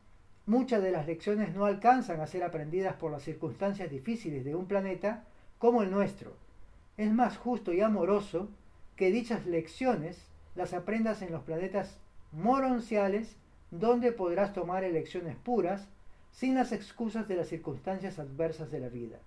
muchas 0.47 0.83
de 0.83 0.93
las 0.93 1.07
lecciones 1.07 1.55
no 1.55 1.65
alcanzan 1.65 2.21
a 2.21 2.27
ser 2.27 2.45
aprendidas 2.45 2.95
por 2.97 3.11
las 3.11 3.23
circunstancias 3.23 3.91
difíciles 3.91 4.45
de 4.45 4.55
un 4.55 4.67
planeta 4.67 5.25
como 5.59 5.83
el 5.83 5.91
nuestro. 5.91 6.37
Es 6.97 7.13
más 7.13 7.37
justo 7.37 7.73
y 7.73 7.81
amoroso 7.81 8.49
que 8.97 9.11
dichas 9.11 9.47
lecciones 9.47 10.29
las 10.55 10.73
aprendas 10.75 11.23
en 11.23 11.33
los 11.33 11.43
planetas 11.43 11.99
moronciales, 12.33 13.37
donde 13.71 14.13
podrás 14.13 14.53
tomar 14.53 14.85
elecciones 14.85 15.37
puras, 15.37 15.89
sin 16.35 16.57
las 16.57 16.73
excusas 16.73 17.29
de 17.29 17.37
las 17.37 17.49
circunstancias 17.49 18.19
adversas 18.19 18.71
de 18.71 18.81
la 18.81 18.89
vida. 18.89 19.19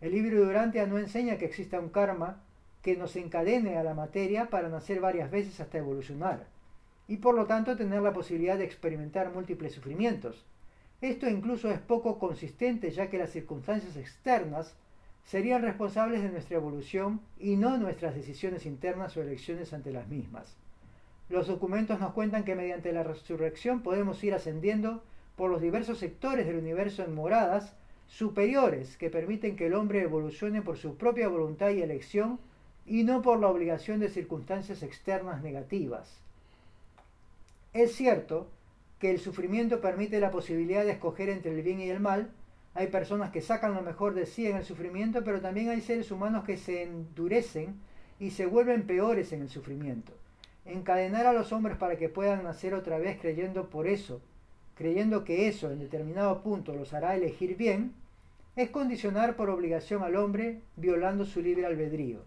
El 0.00 0.12
libro 0.12 0.40
de 0.40 0.46
Durantia 0.46 0.86
no 0.86 0.98
enseña 0.98 1.38
que 1.38 1.44
exista 1.44 1.78
un 1.78 1.88
karma 1.88 2.42
que 2.82 2.96
nos 2.96 3.14
encadene 3.14 3.76
a 3.76 3.84
la 3.84 3.94
materia 3.94 4.50
para 4.50 4.68
nacer 4.68 5.00
varias 5.00 5.30
veces 5.30 5.60
hasta 5.60 5.78
evolucionar, 5.78 6.46
y 7.06 7.18
por 7.18 7.36
lo 7.36 7.46
tanto 7.46 7.76
tener 7.76 8.02
la 8.02 8.12
posibilidad 8.12 8.58
de 8.58 8.64
experimentar 8.64 9.32
múltiples 9.32 9.72
sufrimientos. 9.72 10.44
Esto 11.00 11.28
incluso 11.28 11.70
es 11.70 11.78
poco 11.78 12.18
consistente 12.18 12.90
ya 12.90 13.08
que 13.08 13.18
las 13.18 13.30
circunstancias 13.30 13.96
externas 13.96 14.74
serían 15.24 15.62
responsables 15.62 16.22
de 16.22 16.30
nuestra 16.30 16.56
evolución 16.56 17.20
y 17.38 17.54
no 17.54 17.78
nuestras 17.78 18.16
decisiones 18.16 18.66
internas 18.66 19.16
o 19.16 19.22
elecciones 19.22 19.72
ante 19.72 19.92
las 19.92 20.08
mismas. 20.08 20.56
Los 21.28 21.46
documentos 21.46 22.00
nos 22.00 22.12
cuentan 22.12 22.44
que 22.44 22.56
mediante 22.56 22.92
la 22.92 23.04
resurrección 23.04 23.82
podemos 23.82 24.22
ir 24.24 24.34
ascendiendo 24.34 25.04
por 25.36 25.50
los 25.50 25.60
diversos 25.60 25.98
sectores 25.98 26.46
del 26.46 26.56
universo 26.56 27.02
en 27.02 27.14
moradas 27.14 27.74
superiores 28.06 28.96
que 28.96 29.10
permiten 29.10 29.56
que 29.56 29.66
el 29.66 29.74
hombre 29.74 30.02
evolucione 30.02 30.60
por 30.60 30.76
su 30.76 30.96
propia 30.96 31.28
voluntad 31.28 31.70
y 31.70 31.82
elección 31.82 32.38
y 32.84 33.04
no 33.04 33.22
por 33.22 33.38
la 33.40 33.48
obligación 33.48 34.00
de 34.00 34.08
circunstancias 34.08 34.82
externas 34.82 35.42
negativas. 35.42 36.18
Es 37.72 37.94
cierto 37.94 38.48
que 38.98 39.10
el 39.10 39.18
sufrimiento 39.18 39.80
permite 39.80 40.20
la 40.20 40.30
posibilidad 40.30 40.84
de 40.84 40.92
escoger 40.92 41.28
entre 41.28 41.52
el 41.52 41.62
bien 41.62 41.80
y 41.80 41.88
el 41.88 42.00
mal. 42.00 42.30
Hay 42.74 42.88
personas 42.88 43.30
que 43.30 43.40
sacan 43.40 43.74
lo 43.74 43.82
mejor 43.82 44.14
de 44.14 44.26
sí 44.26 44.46
en 44.46 44.56
el 44.56 44.64
sufrimiento, 44.64 45.24
pero 45.24 45.40
también 45.40 45.70
hay 45.70 45.80
seres 45.80 46.10
humanos 46.10 46.44
que 46.44 46.56
se 46.56 46.82
endurecen 46.82 47.80
y 48.20 48.30
se 48.30 48.46
vuelven 48.46 48.86
peores 48.86 49.32
en 49.32 49.42
el 49.42 49.48
sufrimiento. 49.48 50.12
Encadenar 50.64 51.26
a 51.26 51.32
los 51.32 51.50
hombres 51.52 51.76
para 51.76 51.96
que 51.96 52.08
puedan 52.08 52.44
nacer 52.44 52.74
otra 52.74 52.98
vez 52.98 53.18
creyendo 53.20 53.70
por 53.70 53.88
eso, 53.88 54.20
creyendo 54.74 55.24
que 55.24 55.48
eso 55.48 55.70
en 55.70 55.78
determinado 55.78 56.42
punto 56.42 56.74
los 56.74 56.94
hará 56.94 57.14
elegir 57.14 57.56
bien, 57.56 57.94
es 58.56 58.70
condicionar 58.70 59.36
por 59.36 59.50
obligación 59.50 60.02
al 60.02 60.16
hombre 60.16 60.60
violando 60.76 61.24
su 61.24 61.40
libre 61.40 61.66
albedrío. 61.66 62.20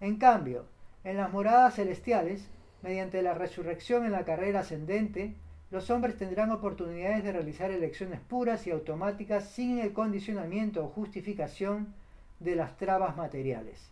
En 0.00 0.16
cambio, 0.16 0.64
en 1.04 1.16
las 1.16 1.32
moradas 1.32 1.74
celestiales, 1.74 2.48
mediante 2.82 3.22
la 3.22 3.34
resurrección 3.34 4.04
en 4.04 4.12
la 4.12 4.24
carrera 4.24 4.60
ascendente, 4.60 5.34
los 5.70 5.90
hombres 5.90 6.16
tendrán 6.16 6.52
oportunidades 6.52 7.24
de 7.24 7.32
realizar 7.32 7.70
elecciones 7.70 8.20
puras 8.20 8.66
y 8.66 8.70
automáticas 8.70 9.50
sin 9.50 9.78
el 9.78 9.92
condicionamiento 9.92 10.84
o 10.84 10.88
justificación 10.88 11.94
de 12.38 12.56
las 12.56 12.76
trabas 12.76 13.16
materiales. 13.16 13.90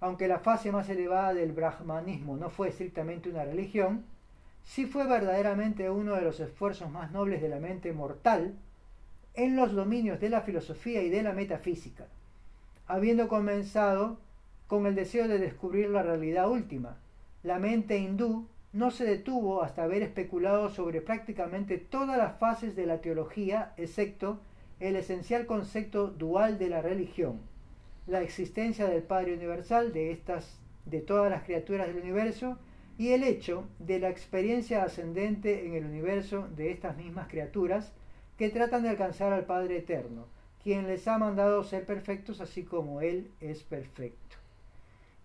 Aunque 0.00 0.28
la 0.28 0.38
fase 0.38 0.72
más 0.72 0.88
elevada 0.88 1.34
del 1.34 1.52
brahmanismo 1.52 2.36
no 2.36 2.48
fue 2.48 2.68
estrictamente 2.68 3.28
una 3.28 3.44
religión, 3.44 4.04
sí 4.70 4.86
fue 4.86 5.04
verdaderamente 5.04 5.90
uno 5.90 6.14
de 6.14 6.22
los 6.22 6.38
esfuerzos 6.38 6.92
más 6.92 7.10
nobles 7.10 7.42
de 7.42 7.48
la 7.48 7.58
mente 7.58 7.92
mortal 7.92 8.54
en 9.34 9.56
los 9.56 9.72
dominios 9.72 10.20
de 10.20 10.30
la 10.30 10.42
filosofía 10.42 11.02
y 11.02 11.10
de 11.10 11.24
la 11.24 11.32
metafísica, 11.32 12.06
habiendo 12.86 13.26
comenzado 13.26 14.20
con 14.68 14.86
el 14.86 14.94
deseo 14.94 15.26
de 15.26 15.38
descubrir 15.38 15.90
la 15.90 16.04
realidad 16.04 16.48
última. 16.48 16.98
La 17.42 17.58
mente 17.58 17.98
hindú 17.98 18.46
no 18.72 18.92
se 18.92 19.04
detuvo 19.04 19.64
hasta 19.64 19.82
haber 19.82 20.02
especulado 20.02 20.68
sobre 20.68 21.00
prácticamente 21.00 21.76
todas 21.76 22.16
las 22.16 22.38
fases 22.38 22.76
de 22.76 22.86
la 22.86 23.00
teología, 23.00 23.72
excepto 23.76 24.38
el 24.78 24.94
esencial 24.94 25.46
concepto 25.46 26.06
dual 26.06 26.60
de 26.60 26.68
la 26.68 26.80
religión, 26.80 27.40
la 28.06 28.22
existencia 28.22 28.86
del 28.86 29.02
Padre 29.02 29.34
Universal 29.34 29.92
de 29.92 30.12
estas 30.12 30.60
de 30.84 31.00
todas 31.00 31.28
las 31.28 31.42
criaturas 31.42 31.88
del 31.88 31.96
universo 31.96 32.56
y 33.00 33.14
el 33.14 33.24
hecho 33.24 33.66
de 33.78 33.98
la 33.98 34.10
experiencia 34.10 34.82
ascendente 34.82 35.64
en 35.64 35.72
el 35.72 35.86
universo 35.86 36.46
de 36.54 36.70
estas 36.70 36.98
mismas 36.98 37.28
criaturas 37.28 37.94
que 38.36 38.50
tratan 38.50 38.82
de 38.82 38.90
alcanzar 38.90 39.32
al 39.32 39.46
Padre 39.46 39.78
Eterno, 39.78 40.26
quien 40.62 40.86
les 40.86 41.08
ha 41.08 41.16
mandado 41.16 41.64
ser 41.64 41.86
perfectos 41.86 42.42
así 42.42 42.62
como 42.62 43.00
Él 43.00 43.30
es 43.40 43.62
perfecto. 43.62 44.36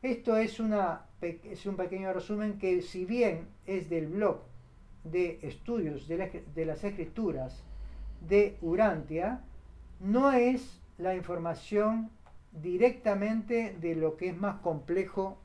Esto 0.01 0.37
es, 0.37 0.57
un 0.61 1.75
pequeño 1.75 2.13
resumen 2.13 2.59
que 2.59 2.81
si 2.81 3.03
bien 3.03 3.45
es 3.67 3.89
del 3.89 4.07
blog 4.07 4.37
de 5.03 5.39
estudios 5.41 6.07
de, 6.07 6.65
las 6.65 6.81
escrituras 6.81 7.61
de 8.25 8.55
Urantia, 8.61 9.41
no 9.99 10.31
es 10.31 10.79
la 10.97 11.13
información 11.13 12.09
directamente 12.53 13.75
de 13.81 13.95
lo 13.95 14.15
que 14.15 14.29
es 14.29 14.37
más 14.37 14.61
complejo 14.61 15.39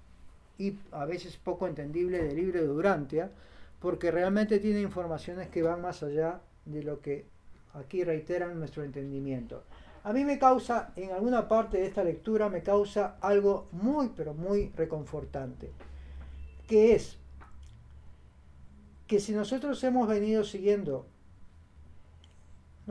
y 0.60 0.78
a 0.92 1.06
veces 1.06 1.38
poco 1.38 1.66
entendible 1.66 2.22
del 2.22 2.36
libro 2.36 2.60
de 2.60 2.68
Urantia, 2.68 3.30
porque 3.80 4.10
realmente 4.10 4.58
tiene 4.58 4.82
informaciones 4.82 5.48
que 5.48 5.62
van 5.62 5.80
más 5.80 6.02
allá 6.02 6.42
de 6.66 6.82
lo 6.82 7.00
que 7.00 7.24
aquí 7.72 8.04
reiteran 8.04 8.58
nuestro 8.58 8.84
entendimiento. 8.84 9.64
A 10.04 10.12
mí 10.12 10.22
me 10.22 10.38
causa, 10.38 10.92
en 10.96 11.12
alguna 11.12 11.48
parte 11.48 11.78
de 11.78 11.86
esta 11.86 12.04
lectura, 12.04 12.50
me 12.50 12.62
causa 12.62 13.16
algo 13.22 13.68
muy, 13.72 14.10
pero 14.14 14.34
muy 14.34 14.70
reconfortante, 14.76 15.70
que 16.68 16.94
es 16.94 17.16
que 19.06 19.18
si 19.18 19.32
nosotros 19.32 19.82
hemos 19.82 20.06
venido 20.06 20.44
siguiendo, 20.44 21.06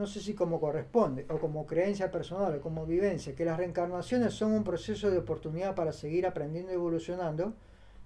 no 0.00 0.06
sé 0.06 0.20
si 0.20 0.34
como 0.34 0.58
corresponde, 0.60 1.26
o 1.28 1.38
como 1.38 1.66
creencia 1.66 2.10
personal, 2.10 2.54
o 2.54 2.60
como 2.60 2.86
vivencia, 2.86 3.36
que 3.36 3.44
las 3.44 3.58
reencarnaciones 3.58 4.32
son 4.32 4.52
un 4.52 4.64
proceso 4.64 5.10
de 5.10 5.18
oportunidad 5.18 5.74
para 5.74 5.92
seguir 5.92 6.26
aprendiendo 6.26 6.72
y 6.72 6.74
evolucionando, 6.74 7.52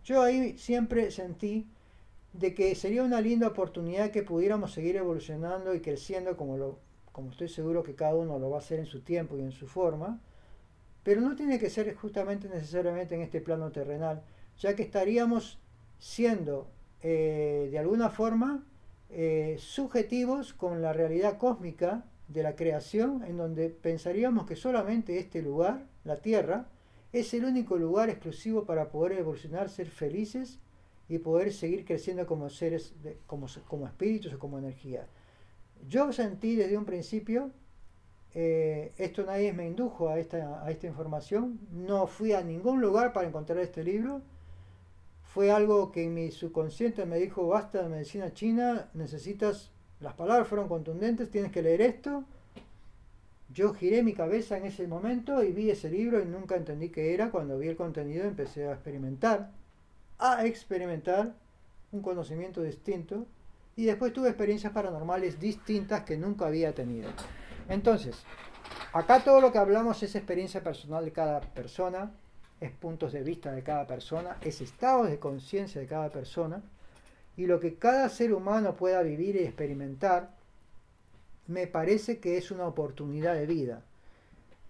yo 0.05 0.21
ahí 0.21 0.59
siempre 0.59 1.13
sentí 1.13 1.69
de 2.33 2.53
que 2.53 2.75
sería 2.75 3.05
una 3.05 3.21
linda 3.21 3.47
oportunidad 3.47 4.11
que 4.11 4.25
pudiéramos 4.25 4.73
seguir 4.73 4.97
evolucionando 4.97 5.73
y 5.73 5.81
creciendo 5.81 6.37
como 6.37 6.57
lo 6.57 6.79
como 7.13 7.31
estoy 7.31 7.49
seguro 7.49 7.85
que 7.85 7.95
cada 7.95 8.17
uno 8.17 8.41
lo 8.41 8.51
va 8.51 8.57
a 8.57 8.59
hacer 8.59 8.81
en 8.81 8.87
su 8.87 9.03
tiempo 9.03 9.39
y 9.39 9.41
en 9.41 9.53
su 9.53 9.69
forma, 9.69 10.21
pero 11.05 11.21
no 11.21 11.37
tiene 11.37 11.61
que 11.61 11.71
ser 11.71 11.95
justamente 11.95 12.49
necesariamente 12.49 13.15
en 13.15 13.21
este 13.21 13.41
plano 13.41 13.71
terrenal, 13.71 14.25
ya 14.59 14.75
que 14.75 14.83
estaríamos 14.83 15.61
siendo 16.01 16.67
eh, 17.03 17.69
de 17.71 17.79
alguna 17.79 18.11
forma 18.11 18.65
eh, 19.17 19.57
subjetivos 19.61 20.55
con 20.55 20.83
la 20.83 20.93
realidad 20.93 21.39
cósmica 21.39 22.05
de 22.27 22.43
la 22.43 22.57
creación, 22.57 23.23
en 23.25 23.37
donde 23.37 23.71
pensaríamos 23.71 24.45
que 24.45 24.57
solamente 24.57 25.19
este 25.19 25.41
lugar, 25.41 25.87
la 26.03 26.17
Tierra, 26.17 26.67
es 27.13 27.33
el 27.33 27.45
único 27.45 27.77
lugar 27.77 28.11
exclusivo 28.11 28.65
para 28.65 28.91
poder 28.91 29.21
evolucionar, 29.21 29.69
ser 29.69 29.87
felices 29.87 30.59
y 31.09 31.19
poder 31.19 31.53
seguir 31.53 31.85
creciendo 31.85 32.27
como 32.27 32.49
seres, 32.51 32.93
como, 33.29 33.47
como 33.69 33.87
espíritus 33.87 34.35
o 34.35 34.39
como 34.41 34.59
energía. 34.59 35.07
Yo 35.89 36.13
sentí 36.13 36.57
desde 36.57 36.77
un 36.77 36.85
principio, 36.85 37.53
eh, 38.35 38.93
esto 38.97 39.25
nadie 39.25 39.53
me 39.53 39.65
indujo 39.65 40.09
a 40.09 40.19
esta, 40.19 40.65
a 40.65 40.73
esta 40.73 40.89
información, 40.89 41.61
no 41.71 42.09
fui 42.09 42.33
a 42.33 42.43
ningún 42.43 42.81
lugar 42.81 43.13
para 43.13 43.29
encontrar 43.29 43.59
este 43.59 43.85
libro, 43.85 44.23
fue 45.35 45.51
algo 45.51 45.91
que 45.91 46.09
mi 46.09 46.31
subconsciente 46.31 47.05
me 47.07 47.19
dijo, 47.19 47.49
basta 47.49 47.83
de 47.83 47.89
medicina 47.89 48.33
china, 48.33 48.89
necesitas, 48.95 49.73
las 49.99 50.15
palabras 50.15 50.47
fueron 50.47 50.69
contundentes, 50.69 51.29
tienes 51.29 51.51
que 51.51 51.61
leer 51.61 51.81
esto. 51.81 52.23
Yo 53.53 53.75
giré 53.75 54.05
mi 54.05 54.13
cabeza 54.13 54.57
en 54.57 54.67
ese 54.67 54.87
momento 54.87 55.43
y 55.43 55.51
vi 55.51 55.71
ese 55.71 55.91
libro 55.91 56.23
y 56.23 56.25
nunca 56.25 56.55
entendí 56.55 56.89
qué 56.89 57.15
era. 57.15 57.33
Cuando 57.33 57.59
vi 57.59 57.67
el 57.67 57.77
contenido 57.77 58.25
empecé 58.25 58.69
a 58.69 58.75
experimentar, 58.75 59.51
a 60.21 60.47
experimentar 60.47 61.35
un 61.91 62.01
conocimiento 62.01 62.63
distinto 62.63 63.27
y 63.75 63.87
después 63.87 64.13
tuve 64.13 64.29
experiencias 64.29 64.73
paranormales 64.73 65.41
distintas 65.41 66.05
que 66.05 66.17
nunca 66.17 66.47
había 66.47 66.73
tenido. 66.77 67.11
Entonces, 67.69 68.23
acá 68.93 69.25
todo 69.25 69.41
lo 69.41 69.51
que 69.51 69.59
hablamos 69.59 70.01
es 70.05 70.15
experiencia 70.15 70.63
personal 70.63 71.05
de 71.05 71.11
cada 71.11 71.41
persona, 71.41 72.13
es 72.65 72.73
puntos 72.73 73.13
de 73.13 73.23
vista 73.23 73.53
de 73.53 73.63
cada 73.63 73.87
persona, 73.87 74.37
es 74.43 74.61
estados 74.61 75.09
de 75.09 75.19
conciencia 75.19 75.81
de 75.81 75.87
cada 75.87 76.11
persona 76.11 76.63
y 77.37 77.47
lo 77.47 77.61
que 77.61 77.75
cada 77.75 78.09
ser 78.09 78.33
humano 78.33 78.75
pueda 78.77 79.03
vivir 79.03 79.37
y 79.37 79.41
experimentar 79.41 80.31
me 81.47 81.67
parece 81.67 82.19
que 82.19 82.37
es 82.37 82.51
una 82.51 82.67
oportunidad 82.67 83.35
de 83.35 83.47
vida. 83.47 83.83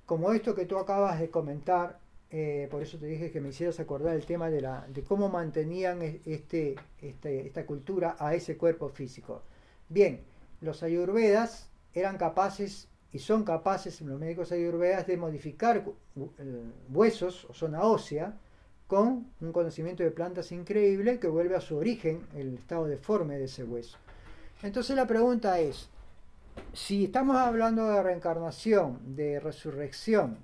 Como 0.07 0.33
esto 0.33 0.55
que 0.55 0.67
tú 0.67 0.79
acabas 0.79 1.21
de 1.21 1.31
comentar, 1.31 1.99
eh, 2.31 2.69
por 2.71 2.83
eso 2.83 2.99
te 2.99 3.07
dije 3.07 3.31
que 3.31 3.41
me 3.41 3.51
hicieras 3.51 3.79
acordar 3.81 4.17
el 4.17 4.27
tema 4.27 4.51
de, 4.51 4.61
la, 4.61 4.87
de 4.89 5.03
cómo 5.03 5.29
mantenían 5.29 6.03
este, 6.25 6.75
este, 7.01 7.47
esta 7.47 7.65
cultura 7.65 8.17
a 8.19 8.35
ese 8.35 8.57
cuerpo 8.57 8.89
físico. 8.89 9.43
Bien, 9.89 10.21
los 10.61 10.83
ayurvedas 10.83 11.71
eran 11.95 12.19
capaces 12.19 12.89
y 13.15 13.21
son 13.21 13.45
capaces, 13.45 14.01
los 14.01 14.19
médicos 14.19 14.51
ayurvedas, 14.51 15.07
de 15.07 15.17
modificar 15.17 15.77
eh, 15.77 16.63
huesos 16.93 17.45
o 17.45 17.55
zona 17.55 17.85
ósea 17.85 18.37
con 18.89 19.29
un 19.41 19.53
conocimiento 19.53 20.03
de 20.03 20.11
plantas 20.11 20.51
increíble 20.51 21.21
que 21.21 21.29
vuelve 21.29 21.55
a 21.55 21.61
su 21.61 21.77
origen 21.77 22.27
el 22.35 22.55
estado 22.55 22.87
deforme 22.87 23.39
de 23.39 23.45
ese 23.45 23.63
hueso. 23.63 23.99
Entonces 24.65 24.97
la 24.97 25.07
pregunta 25.07 25.61
es, 25.61 25.89
si 26.73 27.05
estamos 27.05 27.37
hablando 27.37 27.89
de 27.89 28.03
reencarnación, 28.03 29.15
de 29.15 29.39
resurrección, 29.39 30.39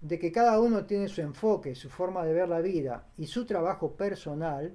de 0.00 0.18
que 0.18 0.32
cada 0.32 0.58
uno 0.58 0.86
tiene 0.86 1.06
su 1.06 1.20
enfoque, 1.20 1.74
su 1.74 1.90
forma 1.90 2.24
de 2.24 2.32
ver 2.32 2.48
la 2.48 2.62
vida 2.62 3.08
y 3.18 3.26
su 3.26 3.44
trabajo 3.44 3.92
personal, 3.92 4.74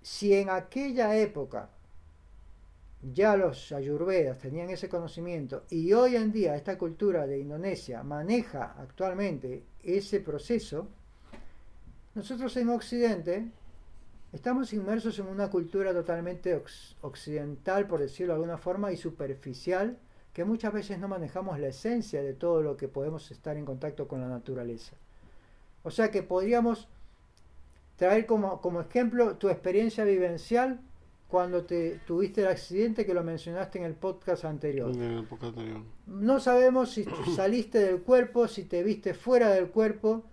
si 0.00 0.32
en 0.32 0.48
aquella 0.48 1.16
época 1.16 1.70
ya 3.02 3.36
los 3.36 3.72
ayurvedas 3.72 4.38
tenían 4.38 4.70
ese 4.70 4.88
conocimiento 4.88 5.64
y 5.70 5.92
hoy 5.92 6.14
en 6.14 6.30
día 6.30 6.54
esta 6.54 6.78
cultura 6.78 7.26
de 7.26 7.38
Indonesia 7.38 8.02
maneja 8.04 8.76
actualmente 8.78 9.64
ese 9.82 10.20
proceso, 10.20 10.88
nosotros 12.14 12.56
en 12.56 12.68
Occidente 12.68 13.48
estamos 14.32 14.72
inmersos 14.72 15.18
en 15.18 15.26
una 15.26 15.50
cultura 15.50 15.92
totalmente 15.92 16.62
occidental, 17.00 17.86
por 17.86 18.00
decirlo 18.00 18.34
de 18.34 18.36
alguna 18.36 18.58
forma, 18.58 18.92
y 18.92 18.96
superficial, 18.96 19.98
que 20.32 20.44
muchas 20.44 20.72
veces 20.72 20.98
no 20.98 21.08
manejamos 21.08 21.58
la 21.58 21.68
esencia 21.68 22.22
de 22.22 22.34
todo 22.34 22.62
lo 22.62 22.76
que 22.76 22.88
podemos 22.88 23.30
estar 23.30 23.56
en 23.56 23.64
contacto 23.64 24.08
con 24.08 24.20
la 24.20 24.28
naturaleza. 24.28 24.96
O 25.82 25.90
sea 25.90 26.10
que 26.10 26.22
podríamos 26.22 26.88
traer 27.96 28.26
como, 28.26 28.60
como 28.60 28.80
ejemplo 28.80 29.36
tu 29.36 29.48
experiencia 29.48 30.04
vivencial 30.04 30.80
cuando 31.32 31.64
te 31.64 31.98
tuviste 32.06 32.42
el 32.42 32.48
accidente 32.48 33.06
que 33.06 33.14
lo 33.14 33.24
mencionaste 33.24 33.78
en 33.78 33.86
el 33.86 33.94
podcast 33.94 34.44
anterior. 34.44 34.94
No 36.06 36.38
sabemos 36.40 36.90
si 36.90 37.06
saliste 37.34 37.78
del 37.78 38.02
cuerpo, 38.02 38.46
si 38.48 38.64
te 38.64 38.82
viste 38.82 39.14
fuera 39.14 39.48
del 39.48 39.70
cuerpo, 39.70 40.24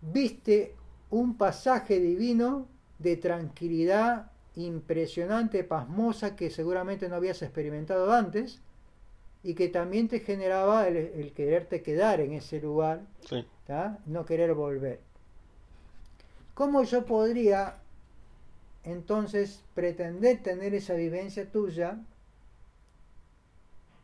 viste 0.00 0.76
un 1.10 1.36
pasaje 1.36 1.98
divino 1.98 2.68
de 3.00 3.16
tranquilidad 3.16 4.30
impresionante, 4.54 5.64
pasmosa, 5.64 6.36
que 6.36 6.48
seguramente 6.48 7.08
no 7.08 7.16
habías 7.16 7.42
experimentado 7.42 8.12
antes 8.12 8.60
y 9.42 9.54
que 9.54 9.66
también 9.66 10.06
te 10.06 10.20
generaba 10.20 10.86
el, 10.86 11.32
quererte 11.32 11.82
quedar 11.82 12.20
en 12.20 12.34
ese 12.34 12.60
lugar, 12.60 13.02
no 14.06 14.24
querer 14.24 14.54
volver. 14.54 15.00
¿Cómo 16.54 16.84
yo 16.84 17.04
podría 17.04 17.80
entonces 18.84 19.62
pretender 19.74 20.42
tener 20.42 20.74
esa 20.74 20.94
vivencia 20.94 21.50
tuya 21.50 21.98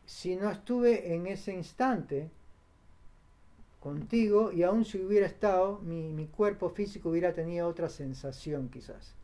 si 0.05 0.35
no 0.35 0.49
estuve 0.49 1.13
en 1.13 1.27
ese 1.27 1.53
instante 1.53 2.29
contigo 3.79 4.51
y 4.51 4.63
aún 4.63 4.85
si 4.85 4.99
hubiera 4.99 5.25
estado, 5.25 5.79
mi, 5.79 6.09
mi, 6.09 6.27
cuerpo 6.27 6.69
físico 6.69 7.09
hubiera 7.09 7.33
tenido 7.33 7.67
otra 7.67 7.89
sensación 7.89 8.69
quizás. 8.69 9.15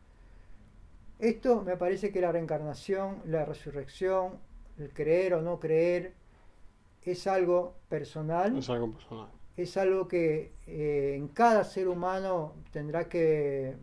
Esto 1.18 1.62
me 1.62 1.76
parece 1.76 2.10
que 2.10 2.20
la 2.20 2.32
reencarnación, 2.32 3.22
la 3.26 3.44
resurrección, 3.44 4.38
el 4.78 4.92
creer 4.92 5.34
o 5.34 5.42
no 5.42 5.60
creer, 5.60 6.14
es 7.10 7.26
algo 7.26 7.74
personal. 7.88 8.56
Es 8.56 8.70
algo 8.70 8.92
personal. 8.92 9.28
Es 9.56 9.76
algo 9.76 10.06
que 10.06 10.52
eh, 10.66 11.14
en 11.16 11.28
cada 11.28 11.64
ser 11.64 11.88
humano 11.88 12.54
tendrá 12.70 13.08
que 13.08 13.76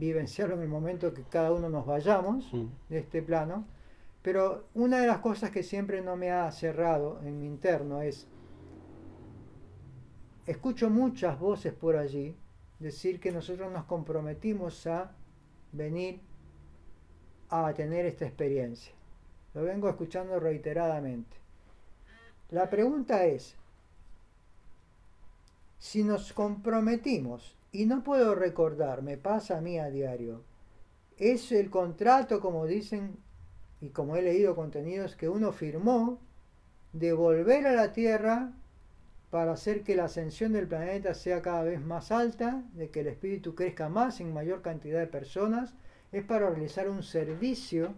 vivenciarlo 0.00 0.54
en 0.56 0.62
el 0.62 0.68
momento 0.68 1.14
que 1.14 1.22
cada 1.22 1.52
uno 1.52 1.68
nos 1.68 1.86
vayamos 1.86 2.52
mm. 2.52 2.66
de 2.88 2.98
este 2.98 3.22
plano. 3.22 3.64
Pero 4.22 4.64
una 4.74 4.98
de 5.00 5.06
las 5.06 5.18
cosas 5.18 5.50
que 5.50 5.62
siempre 5.62 6.02
no 6.02 6.16
me 6.16 6.30
ha 6.30 6.50
cerrado 6.50 7.20
en 7.22 7.38
mi 7.38 7.46
interno 7.46 8.02
es, 8.02 8.26
escucho 10.46 10.90
muchas 10.90 11.38
voces 11.38 11.72
por 11.72 11.96
allí 11.96 12.34
decir 12.78 13.20
que 13.20 13.30
nosotros 13.30 13.70
nos 13.72 13.84
comprometimos 13.84 14.86
a 14.86 15.12
venir 15.72 16.20
a 17.50 17.72
tener 17.72 18.06
esta 18.06 18.26
experiencia. 18.26 18.92
Lo 19.54 19.62
vengo 19.62 19.88
escuchando 19.88 20.38
reiteradamente. 20.38 21.36
La 22.50 22.68
pregunta 22.68 23.24
es, 23.24 23.56
si 25.78 26.04
nos 26.04 26.32
comprometimos 26.32 27.56
y 27.72 27.86
no 27.86 28.02
puedo 28.02 28.34
recordar, 28.34 29.02
me 29.02 29.16
pasa 29.16 29.58
a 29.58 29.60
mí 29.60 29.78
a 29.78 29.90
diario. 29.90 30.42
Es 31.18 31.52
el 31.52 31.70
contrato, 31.70 32.40
como 32.40 32.66
dicen 32.66 33.16
y 33.80 33.90
como 33.90 34.16
he 34.16 34.22
leído 34.22 34.54
contenidos, 34.56 35.16
que 35.16 35.28
uno 35.28 35.52
firmó 35.52 36.18
de 36.92 37.12
volver 37.12 37.66
a 37.66 37.72
la 37.72 37.92
Tierra 37.92 38.52
para 39.30 39.52
hacer 39.52 39.82
que 39.84 39.94
la 39.94 40.04
ascensión 40.04 40.52
del 40.52 40.66
planeta 40.66 41.14
sea 41.14 41.40
cada 41.40 41.62
vez 41.62 41.80
más 41.80 42.10
alta, 42.10 42.64
de 42.74 42.90
que 42.90 43.00
el 43.00 43.06
espíritu 43.06 43.54
crezca 43.54 43.88
más 43.88 44.20
en 44.20 44.34
mayor 44.34 44.60
cantidad 44.60 44.98
de 44.98 45.06
personas, 45.06 45.74
es 46.10 46.24
para 46.24 46.50
realizar 46.50 46.90
un 46.90 47.04
servicio 47.04 47.94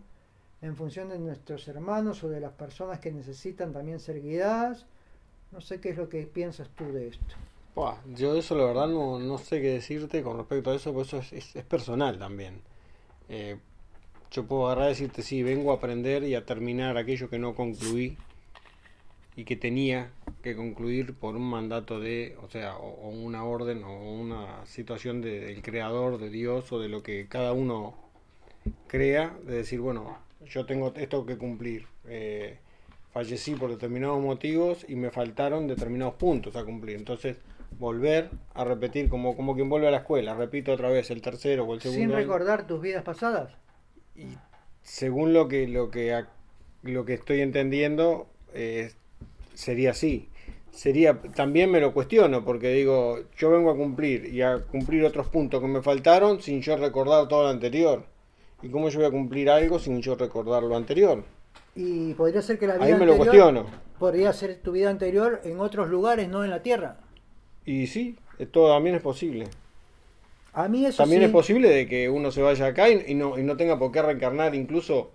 en 0.60 0.76
función 0.76 1.08
de 1.08 1.18
nuestros 1.18 1.66
hermanos 1.68 2.22
o 2.22 2.28
de 2.28 2.40
las 2.40 2.52
personas 2.52 3.00
que 3.00 3.10
necesitan 3.10 3.72
también 3.72 3.98
ser 3.98 4.20
guiadas. 4.20 4.86
No 5.50 5.60
sé 5.62 5.80
qué 5.80 5.90
es 5.90 5.96
lo 5.96 6.08
que 6.08 6.26
piensas 6.26 6.68
tú 6.76 6.84
de 6.92 7.08
esto 7.08 7.34
yo 8.14 8.36
eso 8.36 8.54
la 8.56 8.64
verdad 8.64 8.88
no, 8.88 9.18
no 9.18 9.38
sé 9.38 9.60
qué 9.60 9.68
decirte 9.68 10.22
con 10.22 10.36
respecto 10.36 10.70
a 10.70 10.74
eso, 10.74 10.92
porque 10.92 11.16
eso 11.16 11.18
es, 11.34 11.56
es, 11.56 11.64
personal 11.64 12.18
también. 12.18 12.60
Eh, 13.28 13.56
yo 14.30 14.46
puedo 14.46 14.66
agarrar 14.66 14.86
y 14.86 14.88
decirte, 14.90 15.22
sí, 15.22 15.42
vengo 15.42 15.72
a 15.72 15.76
aprender 15.76 16.24
y 16.24 16.34
a 16.34 16.44
terminar 16.44 16.96
aquello 16.96 17.28
que 17.28 17.38
no 17.38 17.54
concluí 17.54 18.16
y 19.36 19.44
que 19.44 19.56
tenía 19.56 20.10
que 20.42 20.54
concluir 20.54 21.14
por 21.14 21.36
un 21.36 21.48
mandato 21.48 22.00
de, 22.00 22.36
o 22.42 22.48
sea, 22.50 22.76
o, 22.76 23.08
una 23.08 23.44
orden 23.44 23.84
o 23.84 24.12
una 24.12 24.64
situación 24.66 25.22
del 25.22 25.62
creador, 25.62 26.18
de 26.18 26.28
Dios 26.28 26.70
o 26.72 26.80
de 26.80 26.88
lo 26.88 27.02
que 27.02 27.26
cada 27.28 27.52
uno 27.52 27.94
crea, 28.86 29.34
de 29.44 29.56
decir, 29.56 29.80
bueno, 29.80 30.18
yo 30.46 30.66
tengo 30.66 30.92
esto 30.96 31.24
que 31.24 31.38
cumplir. 31.38 31.86
Eh, 32.06 32.58
fallecí 33.12 33.54
por 33.54 33.70
determinados 33.70 34.20
motivos 34.22 34.84
y 34.88 34.96
me 34.96 35.10
faltaron 35.10 35.66
determinados 35.66 36.14
puntos 36.14 36.56
a 36.56 36.64
cumplir. 36.64 36.96
Entonces, 36.96 37.36
volver 37.78 38.30
a 38.54 38.64
repetir 38.64 39.08
como, 39.08 39.36
como 39.36 39.54
quien 39.54 39.68
vuelve 39.68 39.88
a 39.88 39.90
la 39.90 39.98
escuela, 39.98 40.34
repito 40.34 40.72
otra 40.72 40.88
vez 40.88 41.10
el 41.10 41.22
tercero 41.22 41.64
o 41.64 41.74
el 41.74 41.80
segundo. 41.80 42.00
Sin 42.00 42.12
recordar 42.12 42.66
tus 42.66 42.80
vidas 42.80 43.02
pasadas. 43.02 43.52
Y 44.14 44.26
según 44.82 45.32
lo 45.32 45.48
que 45.48 45.66
lo 45.68 45.90
que 45.90 46.24
lo 46.82 47.04
que 47.04 47.14
estoy 47.14 47.40
entendiendo 47.40 48.26
eh, 48.54 48.92
sería 49.54 49.90
así. 49.90 50.28
Sería 50.70 51.20
también 51.34 51.70
me 51.70 51.80
lo 51.80 51.92
cuestiono 51.92 52.44
porque 52.44 52.72
digo, 52.72 53.20
yo 53.36 53.50
vengo 53.50 53.70
a 53.70 53.76
cumplir 53.76 54.26
y 54.32 54.40
a 54.40 54.58
cumplir 54.58 55.04
otros 55.04 55.28
puntos 55.28 55.60
que 55.60 55.68
me 55.68 55.82
faltaron 55.82 56.40
sin 56.40 56.62
yo 56.62 56.76
recordar 56.76 57.28
todo 57.28 57.42
lo 57.42 57.48
anterior. 57.48 58.04
¿Y 58.62 58.70
cómo 58.70 58.88
yo 58.88 59.00
voy 59.00 59.08
a 59.08 59.10
cumplir 59.10 59.50
algo 59.50 59.78
sin 59.78 60.00
yo 60.00 60.14
recordar 60.14 60.62
lo 60.62 60.76
anterior? 60.76 61.24
Y 61.74 62.14
podría 62.14 62.42
ser 62.42 62.58
que 62.58 62.66
la 62.66 62.74
vida 62.74 62.86
Ahí 62.86 62.94
me 62.94 63.06
lo 63.06 63.16
cuestiono. 63.16 63.66
Podría 63.98 64.32
ser 64.32 64.56
tu 64.62 64.72
vida 64.72 64.88
anterior 64.88 65.40
en 65.44 65.60
otros 65.60 65.88
lugares, 65.88 66.28
no 66.28 66.44
en 66.44 66.50
la 66.50 66.62
Tierra. 66.62 66.96
Y 67.64 67.86
sí, 67.86 68.16
esto 68.38 68.68
también 68.68 68.96
es 68.96 69.02
posible. 69.02 69.46
A 70.54 70.68
mí 70.68 70.84
eso 70.84 71.02
También 71.02 71.22
es 71.22 71.30
posible 71.30 71.70
de 71.70 71.86
que 71.86 72.10
uno 72.10 72.30
se 72.30 72.42
vaya 72.42 72.66
acá 72.66 72.90
y, 72.90 73.14
no, 73.14 73.38
y 73.38 73.42
no 73.42 73.56
tenga 73.56 73.78
por 73.78 73.90
qué 73.90 74.02
reencarnar 74.02 74.54
incluso 74.54 75.12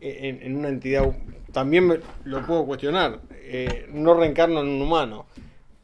en, 0.00 0.56
una 0.56 0.68
entidad. 0.68 1.16
También 1.52 2.00
lo 2.24 2.46
puedo 2.46 2.66
cuestionar. 2.66 3.20
Eh, 3.30 3.86
no 3.92 4.14
reencarno 4.14 4.60
en 4.60 4.68
un 4.68 4.82
humano. 4.82 5.26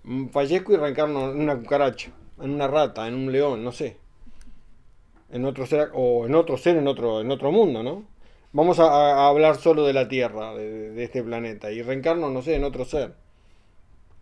Mm, 0.02 0.28
fallezco 0.28 0.72
y 0.72 0.76
reencarno 0.76 1.30
en 1.30 1.40
una 1.40 1.56
cucaracha, 1.56 2.10
en 2.40 2.50
una 2.50 2.66
rata, 2.66 3.06
en 3.06 3.14
un 3.14 3.30
león, 3.30 3.62
no 3.62 3.70
sé. 3.70 3.96
En 5.30 5.44
otro 5.44 5.66
ser, 5.66 5.90
o 5.94 6.26
en 6.26 6.34
otro 6.34 6.56
ser 6.56 6.76
en 6.76 6.88
otro, 6.88 7.20
en 7.20 7.30
otro 7.30 7.52
mundo, 7.52 7.84
¿no? 7.84 8.04
vamos 8.52 8.78
a, 8.80 8.84
a 8.84 9.28
hablar 9.28 9.56
solo 9.56 9.84
de 9.84 9.92
la 9.92 10.08
Tierra, 10.08 10.54
de, 10.54 10.90
de 10.90 11.04
este 11.04 11.22
planeta, 11.22 11.70
y 11.70 11.82
reencarno, 11.82 12.30
no 12.30 12.42
sé, 12.42 12.56
en 12.56 12.64
otro 12.64 12.84
ser. 12.84 13.14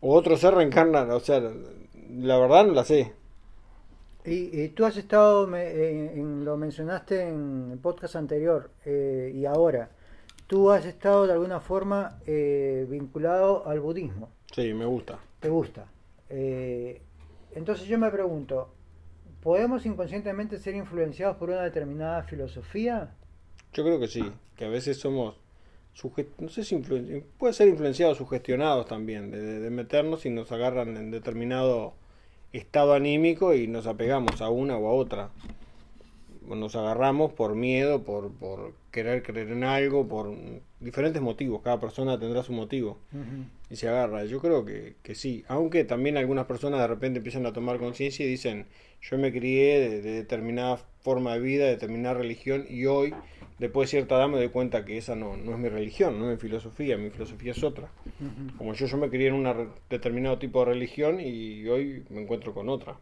O 0.01 0.15
otro 0.15 0.37
ser 0.37 0.55
reencarna, 0.55 1.03
o 1.15 1.21
sea, 1.21 1.41
la 2.11 2.39
verdad 2.39 2.67
no 2.67 2.73
la 2.73 2.85
sé. 2.85 3.13
Y, 4.25 4.61
y 4.63 4.69
tú 4.69 4.85
has 4.85 4.97
estado, 4.97 5.47
me- 5.47 5.71
en- 6.13 6.45
lo 6.45 6.57
mencionaste 6.57 7.23
en 7.29 7.71
el 7.73 7.79
podcast 7.79 8.17
anterior 8.17 8.71
eh, 8.85 9.33
y 9.35 9.45
ahora, 9.47 9.91
tú 10.47 10.71
has 10.71 10.85
estado 10.85 11.27
de 11.27 11.33
alguna 11.33 11.61
forma 11.61 12.19
eh, 12.27 12.87
vinculado 12.89 13.67
al 13.67 13.81
budismo, 13.81 14.29
Sí, 14.55 14.73
me 14.75 14.85
gusta. 14.85 15.19
te 15.41 15.49
gusta. 15.49 15.87
Eh, 16.29 17.01
entonces 17.55 17.87
yo 17.87 17.99
me 17.99 18.11
pregunto, 18.11 18.69
¿podemos 19.43 19.87
inconscientemente 19.87 20.59
ser 20.59 20.75
influenciados 20.75 21.37
por 21.37 21.49
una 21.51 21.63
determinada 21.63 22.23
filosofía? 22.25 23.15
Yo 23.73 23.83
creo 23.85 23.99
que 23.99 24.09
sí, 24.09 24.23
que 24.57 24.65
a 24.67 24.69
veces 24.69 24.99
somos, 24.99 25.37
no 26.39 26.49
sé 26.49 26.65
si 26.65 26.77
influen- 26.77 27.25
puede 27.39 27.53
ser 27.55 27.69
influenciados, 27.69 28.19
sugestionados 28.19 28.87
también, 28.87 29.31
de, 29.31 29.69
meternos 29.71 30.25
y 30.27 30.31
nos 30.31 30.53
agarran 30.53 30.97
en 30.97 31.11
determinado 31.11 31.95
estado 32.53 32.95
anímico 32.95 33.53
y 33.55 33.67
nos 33.67 33.87
apegamos 33.87 34.41
a 34.41 34.49
una 34.49 34.77
o 34.77 34.89
a 34.89 34.93
otra. 34.93 35.31
Nos 36.47 36.77
agarramos 36.77 37.33
por 37.35 37.55
miedo, 37.57 38.05
por, 38.05 38.33
por 38.33 38.73
querer 38.91 39.23
creer 39.23 39.51
en 39.51 39.65
algo, 39.65 40.09
por 40.09 40.35
diferentes 40.81 41.21
motivos. 41.21 41.61
Cada 41.63 41.79
persona 41.79 42.19
tendrá 42.19 42.43
su 42.43 42.53
motivo 42.55 42.99
y 43.69 43.77
se 43.77 43.87
agarra. 43.89 44.25
Yo 44.25 44.41
creo 44.41 44.65
que, 44.65 44.95
que 45.03 45.15
sí, 45.15 45.45
aunque 45.49 45.85
también 45.85 46.17
algunas 46.17 46.47
personas 46.47 46.81
de 46.81 46.87
repente 46.87 47.19
empiezan 47.19 47.45
a 47.45 47.53
tomar 47.53 47.79
conciencia 47.79 48.25
y 48.25 48.29
dicen, 48.31 48.67
yo 49.03 49.19
me 49.19 49.31
crié 49.31 49.79
de, 49.81 50.01
de 50.01 50.13
determinada 50.13 50.79
forma 51.01 51.35
de 51.35 51.41
vida, 51.41 51.65
de 51.65 51.73
determinada 51.73 52.15
religión 52.15 52.65
y 52.71 52.87
hoy, 52.87 53.13
después 53.59 53.89
de 53.89 53.99
cierta 53.99 54.17
edad, 54.17 54.29
me 54.29 54.37
doy 54.37 54.49
cuenta 54.49 54.85
que 54.85 54.99
esa 54.99 55.15
no, 55.15 55.37
no 55.37 55.53
es 55.53 55.59
mi 55.59 55.69
religión, 55.69 56.19
no 56.19 56.31
es 56.31 56.37
mi 56.37 56.41
filosofía, 56.41 56.97
mi 56.97 57.11
filosofía 57.11 57.53
es 57.53 57.63
otra. 57.63 57.89
Como 58.57 58.75
yo, 58.75 58.87
yo 58.87 58.97
me 58.97 59.11
crié 59.11 59.29
en 59.29 59.35
un 59.35 59.73
determinado 59.89 60.39
tipo 60.39 60.61
de 60.61 60.67
religión 60.73 61.21
y 61.21 61.67
hoy 61.69 62.05
me 62.11 62.23
encuentro 62.23 62.55
con 62.55 62.69
otra. 62.69 62.97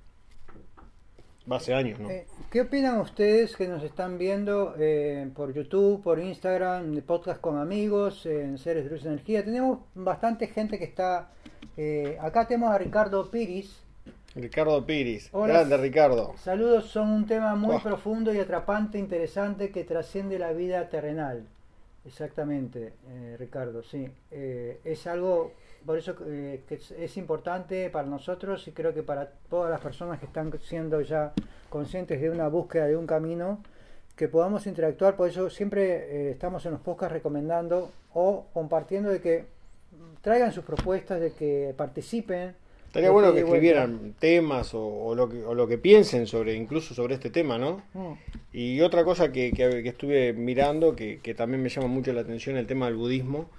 Va 1.51 1.59
hace 1.59 1.75
años, 1.75 2.01
¿no? 2.01 2.11
Eh, 2.11 2.27
¿Qué 2.51 2.63
opinan 2.63 2.99
ustedes 2.99 3.55
que 3.55 3.69
nos 3.69 3.85
están 3.85 4.19
viendo 4.19 4.75
eh, 4.79 5.31
por 5.33 5.55
YouTube, 5.55 6.03
por 6.03 6.19
Instagram, 6.19 6.93
de 6.93 7.03
podcast 7.03 7.41
con 7.41 7.59
amigos, 7.59 8.27
en 8.27 8.59
Seres 8.59 8.85
de 8.85 8.91
Luz 8.91 9.05
y 9.05 9.07
Energía? 9.07 9.45
Tenemos 9.45 9.79
bastante 9.95 10.49
gente 10.49 10.77
que 10.77 10.87
está... 10.87 11.31
eh, 11.77 12.19
acá 12.21 12.49
tenemos 12.49 12.73
a 12.73 12.79
Ricardo 12.79 13.31
Piris. 13.31 13.86
Ricardo 14.37 14.85
Piris, 14.85 15.29
Hola. 15.33 15.55
grande 15.55 15.77
Ricardo. 15.79 16.35
Saludos, 16.37 16.87
son 16.87 17.09
un 17.09 17.27
tema 17.27 17.55
muy 17.57 17.77
Oh. 17.77 17.83
profundo 17.83 18.33
y 18.35 18.39
atrapante, 18.39 18.99
interesante, 18.99 19.71
que 19.71 19.85
trasciende 19.85 20.39
la 20.39 20.53
vida 20.53 20.89
terrenal. 20.91 21.47
Exactamente, 22.05 22.93
eh, 23.09 23.37
Ricardo, 23.39 23.83
sí. 23.83 24.09
Eh, 24.31 24.79
es 24.85 25.07
algo, 25.07 25.53
por 25.85 25.99
eso 25.99 26.15
eh, 26.27 26.63
que 26.69 26.75
es, 26.77 26.91
es 26.93 27.17
importante 27.17 27.89
para 27.91 28.07
nosotros 28.07 28.69
y 28.69 28.73
creo 28.73 28.93
que 28.95 29.03
para 29.03 29.31
todas 29.49 29.71
las 29.71 29.81
personas 29.81 30.21
que 30.21 30.27
están 30.27 30.53
siendo 30.61 31.01
ya 31.01 31.33
conscientes 31.71 32.21
de 32.21 32.31
una 32.31 32.49
búsqueda 32.49 32.87
de 32.87 32.97
un 32.97 33.07
camino, 33.07 33.63
que 34.15 34.29
podamos 34.29 34.67
interactuar. 34.67 35.17
Por 35.17 35.29
eso 35.29 35.51
siempre 35.51 36.29
eh, 36.29 36.31
estamos 36.31 36.65
en 36.67 36.73
los 36.73 36.81
podcasts 36.81 37.13
recomendando 37.13 37.91
o 38.15 38.47
compartiendo 38.55 39.11
de 39.11 39.21
que 39.21 39.47
traigan 40.21 40.53
sus 40.53 40.65
propuestas, 40.65 41.21
de 41.21 41.33
que 41.33 41.75
participen. 41.77 42.55
Estaría 42.97 43.11
bueno 43.11 43.29
que 43.35 43.43
vuelta. 43.45 43.57
escribieran 43.57 44.15
temas 44.19 44.73
o, 44.75 44.81
o 44.87 45.15
lo 45.15 45.29
que, 45.29 45.45
o 45.45 45.55
lo 45.55 45.69
que 45.69 45.77
piensen 45.79 46.27
sobre, 46.27 46.55
incluso 46.55 46.95
sobre 46.95 47.15
este 47.15 47.31
tema, 47.31 47.59
¿no? 47.59 47.83
Mm. 47.95 48.13
Y 48.53 48.81
otra 48.81 49.05
cosa 49.05 49.31
que, 49.33 49.53
que- 49.53 49.83
que 49.83 49.89
estuve 49.89 50.33
mirando, 50.33 50.97
que, 50.97 51.19
también 51.35 51.63
me 51.63 51.69
llama 51.69 51.89
mucho 51.89 52.13
la 52.13 52.23
atención, 52.23 52.57
el 52.57 52.67
tema 52.67 52.87
del 52.87 52.97
budismo. 52.97 53.51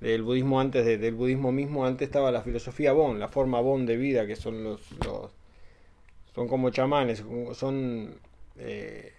Del 0.00 0.22
budismo 0.22 0.60
antes 0.60 0.86
de- 0.86 0.96
del 0.96 1.14
budismo 1.14 1.50
mismo, 1.52 1.84
antes 1.84 2.06
estaba 2.08 2.30
la 2.30 2.40
filosofía 2.42 2.92
Bon, 2.92 3.18
la 3.18 3.28
forma 3.28 3.60
Bon 3.60 3.84
de 3.84 3.96
vida, 3.96 4.26
que 4.26 4.36
son 4.36 4.62
los, 4.64 4.80
los 5.04 5.32
son 6.34 6.46
como 6.48 6.70
chamanes, 6.70 7.24
son 7.52 8.14
eh, 8.58 9.12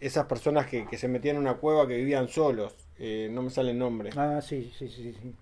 esas 0.00 0.26
personas 0.26 0.66
que, 0.68 0.86
que 0.86 0.96
se 0.96 1.08
metían 1.08 1.36
en 1.36 1.42
una 1.42 1.54
cueva 1.54 1.86
que 1.88 1.96
vivían 1.96 2.28
solos. 2.28 2.74
eh, 2.98 3.28
no 3.32 3.42
me 3.42 3.50
sale 3.50 3.72
el 3.72 3.78
nombre. 3.78 4.10
Ah, 4.16 4.40
sí, 4.40 4.72
sí, 4.78 4.88
sí, 4.88 5.12
sí. 5.20 5.32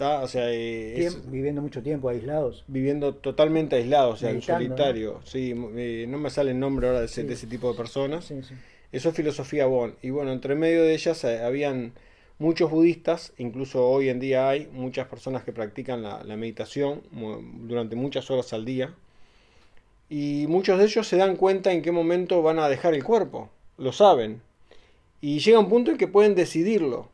O 0.00 0.26
sea, 0.28 0.50
eh, 0.52 1.04
es- 1.04 1.30
viviendo 1.30 1.62
mucho 1.62 1.82
tiempo 1.82 2.08
aislados. 2.08 2.64
viviendo 2.66 3.14
totalmente 3.14 3.76
aislados, 3.76 4.14
o 4.14 4.16
sea, 4.16 4.30
en 4.30 4.42
solitario. 4.42 5.20
Sí, 5.24 5.54
eh, 5.76 6.06
no 6.08 6.18
me 6.18 6.30
sale 6.30 6.50
el 6.50 6.58
nombre 6.60 6.88
ahora 6.88 7.00
de 7.00 7.06
ese, 7.06 7.22
Sí. 7.22 7.26
de 7.28 7.34
ese 7.34 7.46
tipo 7.46 7.70
de 7.70 7.76
personas. 7.76 8.24
Sí, 8.24 8.42
sí. 8.42 8.54
Eso 8.90 9.08
es 9.10 9.14
filosofía 9.14 9.66
Bon. 9.66 9.94
Y 10.02 10.10
bueno, 10.10 10.32
entre 10.32 10.54
medio 10.54 10.82
de 10.82 10.92
ellas 10.94 11.22
eh, 11.24 11.42
habían 11.42 11.92
muchos 12.38 12.70
budistas, 12.70 13.32
incluso 13.38 13.88
hoy 13.88 14.08
en 14.08 14.18
día 14.18 14.48
hay 14.48 14.66
muchas 14.72 15.06
personas 15.06 15.44
que 15.44 15.52
practican 15.52 16.02
la, 16.02 16.22
la 16.24 16.36
meditación 16.36 17.02
durante 17.66 17.94
muchas 17.96 18.30
horas 18.30 18.52
al 18.52 18.64
día. 18.64 18.92
Y 20.10 20.46
muchos 20.48 20.78
de 20.78 20.84
ellos 20.84 21.06
se 21.06 21.16
dan 21.16 21.36
cuenta 21.36 21.72
en 21.72 21.80
qué 21.82 21.92
momento 21.92 22.42
van 22.42 22.58
a 22.58 22.68
dejar 22.68 22.94
el 22.94 23.04
cuerpo, 23.04 23.48
lo 23.78 23.92
saben. 23.92 24.42
Y 25.20 25.38
llega 25.38 25.58
un 25.60 25.68
punto 25.68 25.90
en 25.92 25.96
que 25.98 26.08
pueden 26.08 26.34
decidirlo. 26.34 27.08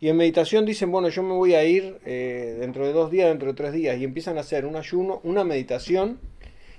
Y 0.00 0.08
en 0.08 0.16
meditación 0.16 0.64
dicen, 0.64 0.92
bueno, 0.92 1.08
yo 1.08 1.22
me 1.22 1.34
voy 1.34 1.54
a 1.54 1.64
ir 1.64 1.98
eh, 2.04 2.56
dentro 2.60 2.86
de 2.86 2.92
dos 2.92 3.10
días, 3.10 3.28
dentro 3.28 3.48
de 3.48 3.54
tres 3.54 3.72
días. 3.72 3.98
Y 3.98 4.04
empiezan 4.04 4.38
a 4.38 4.42
hacer 4.42 4.64
un 4.64 4.76
ayuno, 4.76 5.20
una 5.24 5.42
meditación. 5.42 6.20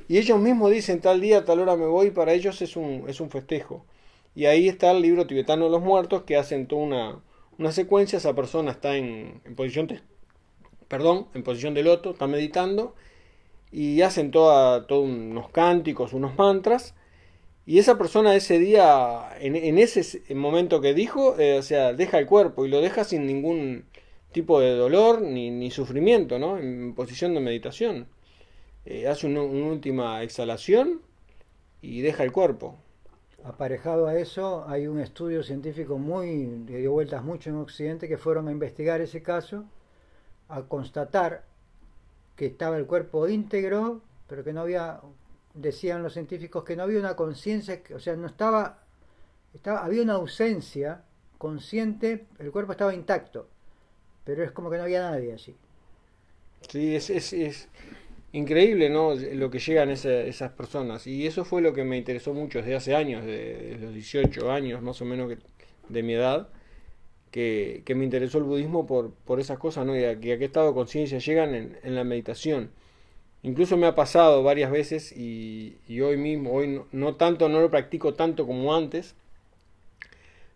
Y 0.08 0.18
ellos 0.18 0.40
mismos 0.40 0.72
dicen, 0.72 1.02
tal 1.02 1.20
día, 1.20 1.44
tal 1.44 1.60
hora 1.60 1.76
me 1.76 1.86
voy. 1.86 2.12
Para 2.12 2.34
ellos 2.34 2.62
es 2.62 2.78
un, 2.78 3.06
es 3.08 3.20
un 3.20 3.30
festejo. 3.30 3.86
Y 4.36 4.46
ahí 4.46 4.70
está 4.70 4.92
el 4.92 5.02
libro 5.02 5.28
tibetano 5.28 5.66
de 5.66 5.72
los 5.72 5.82
muertos, 5.82 6.24
que 6.24 6.38
hacen 6.38 6.68
toda 6.68 6.82
una, 6.82 7.20
una 7.58 7.72
secuencia. 7.74 8.18
Esa 8.18 8.34
persona 8.34 8.72
está 8.72 8.96
en, 8.96 9.42
en 9.44 9.56
posición 9.56 9.88
de, 9.88 10.00
perdón, 10.88 11.28
en 11.34 11.44
posición 11.44 11.74
de 11.74 11.84
loto, 11.84 12.12
está 12.12 12.26
meditando. 12.28 12.96
Y 13.72 14.02
hacen 14.02 14.32
todos 14.32 14.86
unos 14.90 15.50
cánticos, 15.50 16.14
unos 16.14 16.38
mantras. 16.38 16.96
Y 17.70 17.78
esa 17.78 18.00
persona 18.00 18.34
ese 18.34 18.58
día, 18.58 19.30
en, 19.40 19.78
ese 19.78 20.24
momento 20.34 20.82
que 20.82 20.96
dijo, 20.96 21.38
eh, 21.38 21.60
o 21.60 21.62
sea, 21.62 21.94
deja 21.94 22.18
el 22.18 22.26
cuerpo 22.26 22.66
y 22.66 22.70
lo 22.70 22.82
deja 22.82 23.04
sin 23.04 23.28
ningún 23.28 23.86
tipo 24.32 24.60
de 24.60 24.72
dolor 24.72 25.22
ni, 25.22 25.70
sufrimiento, 25.70 26.40
¿no? 26.40 26.58
En 26.58 26.96
posición 26.96 27.36
de 27.36 27.42
meditación. 27.42 28.08
Eh, 28.86 29.08
hace 29.08 29.28
un- 29.28 29.38
una 29.38 29.68
última 29.68 30.24
exhalación 30.24 31.02
y 31.80 32.02
deja 32.02 32.24
el 32.24 32.32
cuerpo. 32.32 32.76
Aparejado 33.44 34.08
a 34.08 34.18
eso, 34.18 34.68
hay 34.68 34.88
un 34.88 35.00
estudio 35.00 35.44
científico 35.44 36.00
muy, 36.00 36.64
que 36.66 36.78
dio 36.78 36.92
vueltas 36.92 37.24
mucho 37.24 37.52
en 37.52 37.58
Occidente, 37.58 38.08
que 38.08 38.18
fueron 38.18 38.48
a 38.48 38.52
investigar 38.52 39.00
ese 39.00 39.22
caso, 39.22 39.64
a 40.48 40.64
constatar 40.64 41.44
que 42.36 42.48
estaba 42.48 42.78
el 42.78 42.88
cuerpo 42.88 43.28
íntegro, 43.28 44.02
pero 44.28 44.44
que 44.44 44.54
no 44.54 44.62
había, 44.62 45.02
decían 45.54 46.04
los 46.04 46.14
científicos, 46.14 46.64
que 46.64 46.76
no 46.76 46.84
había 46.84 47.00
una 47.00 47.16
conciencia, 47.16 47.82
o 47.96 48.00
sea, 48.00 48.16
no 48.16 48.28
estaba, 48.28 48.84
estaba, 49.54 49.86
había 49.86 50.04
una 50.04 50.16
ausencia 50.16 51.04
consciente, 51.38 52.28
el 52.40 52.52
cuerpo 52.52 52.74
estaba 52.74 52.94
intacto, 52.96 53.50
pero 54.26 54.44
es 54.44 54.52
como 54.52 54.70
que 54.72 54.78
no 54.78 54.84
había 54.84 55.02
nadie 55.12 55.34
allí. 55.34 55.58
Sí, 56.70 56.96
es, 56.96 57.10
es, 57.10 57.34
es 57.34 57.70
increíble, 58.34 58.90
¿no? 58.90 59.16
Lo 59.16 59.50
que 59.52 59.60
llegan 59.60 59.90
esa- 59.92 60.22
esas 60.24 60.52
personas. 60.54 61.08
Y 61.08 61.28
eso 61.28 61.46
fue 61.46 61.62
lo 61.62 61.74
que 61.74 61.84
me 61.84 61.98
interesó 61.98 62.34
mucho 62.34 62.60
desde 62.60 62.76
hace 62.76 62.96
años, 62.96 63.26
de 63.26 63.78
los 63.82 63.94
18 63.94 64.52
años 64.52 64.82
más 64.82 65.02
o 65.02 65.06
menos 65.06 65.30
que- 65.30 65.40
de 65.90 66.04
mi 66.04 66.14
edad, 66.14 66.50
que, 67.32 67.84
que 67.86 67.96
me 67.96 68.06
interesó 68.06 68.40
el 68.40 68.46
budismo 68.46 68.88
por, 68.88 69.14
por 69.14 69.40
esas 69.42 69.60
cosas, 69.60 69.86
¿no? 69.86 69.98
Y 69.98 70.06
a, 70.06 70.20
que 70.20 70.34
a 70.34 70.40
qué 70.40 70.46
estado 70.46 70.70
de 70.70 70.74
conciencia 70.76 71.20
llegan 71.20 71.56
en, 71.56 71.80
en 71.84 71.96
la 71.96 72.04
meditación. 72.06 72.72
Incluso 73.44 73.78
me 73.78 73.88
ha 73.88 73.96
pasado 73.96 74.44
varias 74.44 74.72
veces 74.72 75.12
y, 75.16 75.78
y 75.88 76.02
hoy 76.02 76.18
mismo, 76.18 76.52
hoy 76.54 76.68
no, 76.68 76.88
no 76.92 77.16
tanto, 77.16 77.48
no 77.50 77.62
lo 77.62 77.70
practico 77.70 78.14
tanto 78.14 78.46
como 78.46 78.76
antes, 78.76 79.16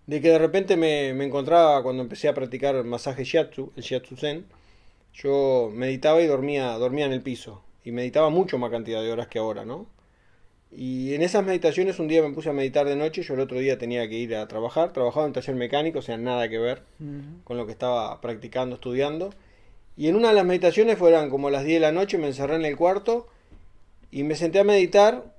de 0.07 0.21
que 0.21 0.29
de 0.29 0.39
repente 0.39 0.75
me, 0.75 1.13
me 1.13 1.25
encontraba 1.25 1.81
cuando 1.81 2.03
empecé 2.03 2.27
a 2.27 2.33
practicar 2.33 2.83
masaje 2.83 3.23
shiatsu, 3.23 3.71
el 3.75 3.83
shiatsu 3.83 4.17
zen, 4.17 4.45
yo 5.13 5.71
meditaba 5.73 6.21
y 6.21 6.27
dormía, 6.27 6.71
dormía 6.73 7.05
en 7.05 7.13
el 7.13 7.21
piso. 7.21 7.61
Y 7.85 7.91
meditaba 7.91 8.29
mucho 8.29 8.57
más 8.57 8.71
cantidad 8.71 9.01
de 9.01 9.11
horas 9.11 9.27
que 9.27 9.39
ahora, 9.39 9.65
¿no? 9.65 9.87
Y 10.71 11.13
en 11.13 11.21
esas 11.21 11.45
meditaciones 11.45 11.99
un 11.99 12.07
día 12.07 12.23
me 12.23 12.33
puse 12.33 12.49
a 12.49 12.53
meditar 12.53 12.87
de 12.87 12.95
noche, 12.95 13.21
yo 13.21 13.35
el 13.35 13.41
otro 13.41 13.59
día 13.59 13.77
tenía 13.77 14.07
que 14.09 14.15
ir 14.15 14.35
a 14.35 14.47
trabajar, 14.47 14.91
trabajaba 14.91 15.27
en 15.27 15.33
taller 15.33 15.55
mecánico, 15.55 15.99
o 15.99 16.01
sea, 16.01 16.17
nada 16.17 16.49
que 16.49 16.57
ver 16.57 16.81
con 17.43 17.57
lo 17.57 17.65
que 17.65 17.71
estaba 17.73 18.19
practicando, 18.21 18.75
estudiando. 18.75 19.31
Y 19.95 20.07
en 20.07 20.15
una 20.15 20.29
de 20.29 20.35
las 20.35 20.45
meditaciones 20.45 20.97
fueron 20.97 21.29
como 21.29 21.49
las 21.49 21.63
10 21.63 21.75
de 21.75 21.79
la 21.79 21.91
noche, 21.91 22.17
me 22.17 22.27
encerré 22.27 22.55
en 22.55 22.65
el 22.65 22.75
cuarto 22.75 23.27
y 24.11 24.23
me 24.23 24.35
senté 24.35 24.59
a 24.59 24.63
meditar 24.63 25.33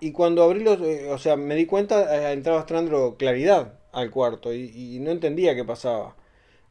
y 0.00 0.12
cuando 0.12 0.42
abrí 0.42 0.62
los, 0.62 0.80
eh, 0.82 1.08
o 1.10 1.18
sea, 1.18 1.36
me 1.36 1.54
di 1.54 1.66
cuenta, 1.66 2.30
eh, 2.30 2.32
entraba 2.32 2.60
entrando 2.60 3.16
claridad 3.16 3.78
al 3.92 4.10
cuarto 4.10 4.52
y, 4.52 4.98
no 5.00 5.10
entendía 5.10 5.54
qué 5.54 5.64
pasaba. 5.64 6.16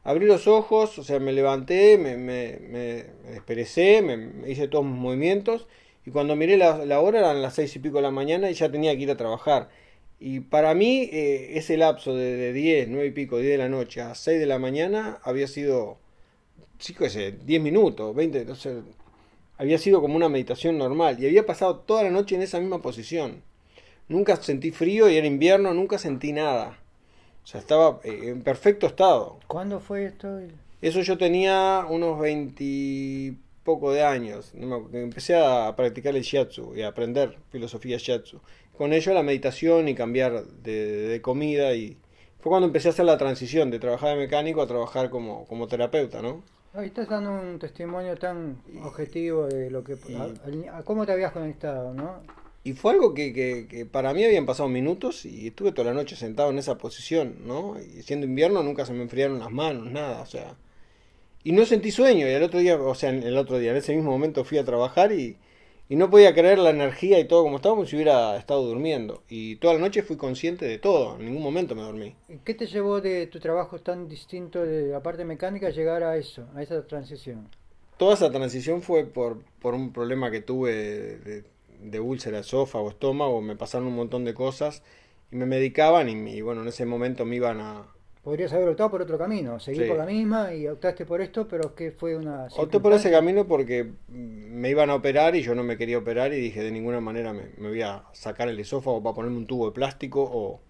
Abrí 0.04 0.26
los 0.26 0.46
ojos, 0.46 0.98
o 0.98 1.04
sea, 1.04 1.18
me 1.18 1.32
levanté, 1.32 1.98
me, 1.98 2.16
me, 2.16 3.06
desperecé, 3.30 4.02
me, 4.02 4.50
hice 4.50 4.68
todos 4.68 4.84
mis 4.84 4.94
movimientos 4.94 5.66
y 6.06 6.10
cuando 6.10 6.36
miré 6.36 6.56
la, 6.58 6.84
la 6.84 7.00
hora 7.00 7.20
eran 7.20 7.42
las 7.42 7.54
seis 7.54 7.74
y 7.76 7.78
pico 7.78 7.96
de 7.96 8.02
la 8.02 8.10
mañana 8.10 8.50
y 8.50 8.54
ya 8.54 8.70
tenía 8.70 8.94
que 8.94 9.02
ir 9.02 9.10
a 9.10 9.16
trabajar. 9.16 9.70
Y 10.20 10.40
para 10.40 10.74
mí 10.74 11.08
eh, 11.12 11.58
ese 11.58 11.76
lapso 11.76 12.14
de, 12.14 12.36
de 12.36 12.52
10, 12.52 12.88
9 12.88 13.06
y 13.06 13.10
pico, 13.10 13.38
10 13.38 13.50
de 13.52 13.58
la 13.58 13.68
noche 13.68 14.00
a 14.00 14.14
6 14.14 14.38
de 14.38 14.46
la 14.46 14.58
mañana 14.58 15.18
había 15.24 15.48
sido, 15.48 15.98
sí 16.78 16.94
que 16.94 17.10
sé, 17.10 17.32
10 17.32 17.62
minutos, 17.62 18.14
20, 18.14 18.50
o 18.50 18.54
sea, 18.54 18.72
había 19.58 19.78
sido 19.78 20.00
como 20.00 20.16
una 20.16 20.28
meditación 20.28 20.78
normal. 20.78 21.22
Y 21.22 21.26
había 21.26 21.46
pasado 21.46 21.76
toda 21.76 22.02
la 22.02 22.10
noche 22.10 22.34
en 22.34 22.42
esa 22.42 22.60
misma 22.60 22.82
posición. 22.82 23.42
Nunca 24.08 24.36
sentí 24.36 24.70
frío 24.70 25.08
y 25.08 25.16
era 25.16 25.26
invierno, 25.26 25.72
nunca 25.72 25.98
sentí 25.98 26.32
nada. 26.32 26.78
O 27.42 27.46
sea, 27.46 27.60
estaba 27.60 28.00
eh, 28.04 28.28
en 28.28 28.42
perfecto 28.42 28.86
estado. 28.86 29.38
¿Cuándo 29.46 29.80
fue 29.80 30.06
esto? 30.06 30.40
Eso 30.82 31.00
yo 31.00 31.16
tenía 31.16 31.86
unos 31.88 32.18
20 32.18 33.34
poco 33.64 33.92
de 33.92 34.02
años. 34.02 34.52
No 34.54 34.88
Empecé 34.92 35.36
a 35.36 35.74
practicar 35.76 36.14
el 36.14 36.22
shiatsu 36.22 36.74
y 36.76 36.82
a 36.82 36.88
aprender 36.88 37.38
filosofía 37.50 37.96
shiatsu. 37.96 38.40
Con 38.76 38.92
ello 38.92 39.14
la 39.14 39.22
meditación 39.22 39.88
y 39.88 39.94
cambiar 39.94 40.44
de, 40.44 41.08
de 41.08 41.22
comida 41.22 41.74
y 41.74 41.96
fue 42.40 42.50
cuando 42.50 42.66
empecé 42.66 42.88
a 42.88 42.90
hacer 42.90 43.06
la 43.06 43.16
transición 43.16 43.70
de 43.70 43.78
trabajar 43.78 44.10
de 44.10 44.16
mecánico 44.16 44.60
a 44.60 44.66
trabajar 44.66 45.08
como, 45.08 45.46
como 45.46 45.66
terapeuta, 45.66 46.20
¿no? 46.20 46.42
Ahí 46.74 46.86
estás 46.86 47.08
dando 47.08 47.30
un 47.32 47.58
testimonio 47.58 48.16
tan 48.16 48.58
objetivo 48.82 49.46
de 49.46 49.70
lo 49.70 49.84
que... 49.84 49.96
y- 50.08 50.14
a- 50.68 50.78
a 50.78 50.82
cómo 50.82 51.06
te 51.06 51.12
habías 51.12 51.32
conectado, 51.32 51.94
¿no? 51.94 52.16
Y 52.64 52.72
fue 52.72 52.92
algo 52.92 53.14
que, 53.14 53.32
que, 53.32 53.66
que 53.68 53.86
para 53.86 54.12
mí 54.14 54.24
habían 54.24 54.46
pasado 54.46 54.68
minutos 54.68 55.24
y 55.26 55.48
estuve 55.48 55.70
toda 55.72 55.88
la 55.92 55.94
noche 55.94 56.16
sentado 56.16 56.50
en 56.50 56.58
esa 56.58 56.76
posición, 56.78 57.36
¿no? 57.46 57.76
Y 57.78 58.02
siendo 58.02 58.26
invierno 58.26 58.62
nunca 58.62 58.86
se 58.86 58.92
me 58.92 59.02
enfriaron 59.02 59.38
las 59.38 59.50
manos, 59.52 59.90
nada, 59.90 60.22
o 60.22 60.26
sea. 60.26 60.56
Y 61.44 61.52
no 61.52 61.66
sentí 61.66 61.90
sueño, 61.90 62.26
y 62.26 62.30
el 62.30 62.42
otro 62.42 62.58
día, 62.60 62.76
o 62.80 62.94
sea, 62.94 63.10
el 63.10 63.36
otro 63.36 63.58
día, 63.58 63.72
en 63.72 63.76
ese 63.78 63.94
mismo 63.94 64.10
momento 64.10 64.44
fui 64.44 64.58
a 64.58 64.64
trabajar 64.64 65.12
y, 65.12 65.36
y 65.88 65.96
no 65.96 66.10
podía 66.10 66.34
creer 66.34 66.58
la 66.58 66.70
energía 66.70 67.18
y 67.18 67.26
todo 67.26 67.42
como 67.42 67.56
estaba 67.56 67.74
como 67.74 67.86
si 67.86 67.96
hubiera 67.96 68.36
estado 68.36 68.62
durmiendo. 68.66 69.22
Y 69.28 69.56
toda 69.56 69.74
la 69.74 69.80
noche 69.80 70.02
fui 70.02 70.16
consciente 70.16 70.64
de 70.64 70.78
todo, 70.78 71.16
en 71.18 71.26
ningún 71.26 71.42
momento 71.42 71.74
me 71.74 71.82
dormí. 71.82 72.14
¿Y 72.28 72.38
¿Qué 72.38 72.54
te 72.54 72.66
llevó 72.66 73.00
de 73.00 73.26
tu 73.26 73.38
trabajo 73.40 73.78
tan 73.80 74.08
distinto 74.08 74.64
de 74.64 74.88
la 74.88 75.02
parte 75.02 75.24
mecánica 75.24 75.68
a 75.68 75.70
llegar 75.70 76.02
a 76.02 76.16
eso, 76.16 76.46
a 76.54 76.62
esa 76.62 76.86
transición? 76.86 77.48
Toda 77.98 78.14
esa 78.14 78.30
transición 78.30 78.82
fue 78.82 79.04
por, 79.04 79.42
por 79.60 79.74
un 79.74 79.92
problema 79.92 80.30
que 80.30 80.40
tuve 80.40 80.74
de, 80.74 81.18
de, 81.18 81.44
de 81.80 82.00
úlcera, 82.00 82.40
esófago, 82.40 82.88
estómago, 82.90 83.40
me 83.40 83.56
pasaron 83.56 83.86
un 83.88 83.96
montón 83.96 84.24
de 84.24 84.34
cosas 84.34 84.82
y 85.30 85.36
me 85.36 85.46
medicaban 85.46 86.08
y, 86.08 86.30
y 86.30 86.40
bueno, 86.40 86.62
en 86.62 86.68
ese 86.68 86.86
momento 86.86 87.24
me 87.24 87.36
iban 87.36 87.60
a, 87.60 87.93
Podrías 88.24 88.50
haber 88.54 88.68
optado 88.70 88.90
por 88.90 89.02
otro 89.02 89.18
camino, 89.18 89.60
seguir 89.60 89.82
Sí. 89.82 89.88
por 89.88 89.98
la 89.98 90.06
misma 90.06 90.54
y 90.54 90.66
optaste 90.66 91.04
por 91.04 91.20
esto, 91.20 91.46
pero 91.46 91.74
que 91.74 91.90
fue 91.92 92.16
una... 92.16 92.46
Opté 92.56 92.80
por 92.80 92.94
ese 92.94 93.10
camino 93.10 93.46
porque 93.46 93.92
me 94.08 94.70
iban 94.70 94.88
a 94.88 94.94
operar 94.94 95.36
y 95.36 95.42
yo 95.42 95.54
no 95.54 95.62
me 95.62 95.76
quería 95.76 95.98
operar 95.98 96.32
y 96.32 96.40
dije 96.40 96.62
de 96.62 96.70
ninguna 96.72 97.00
manera 97.00 97.34
me, 97.34 97.50
me 97.58 97.68
voy 97.68 97.82
a 97.82 98.04
sacar 98.12 98.48
el 98.48 98.58
esófago 98.58 99.02
para 99.02 99.14
ponerme 99.14 99.36
un 99.36 99.46
tubo 99.46 99.66
de 99.66 99.72
plástico 99.72 100.22
o, 100.22 100.62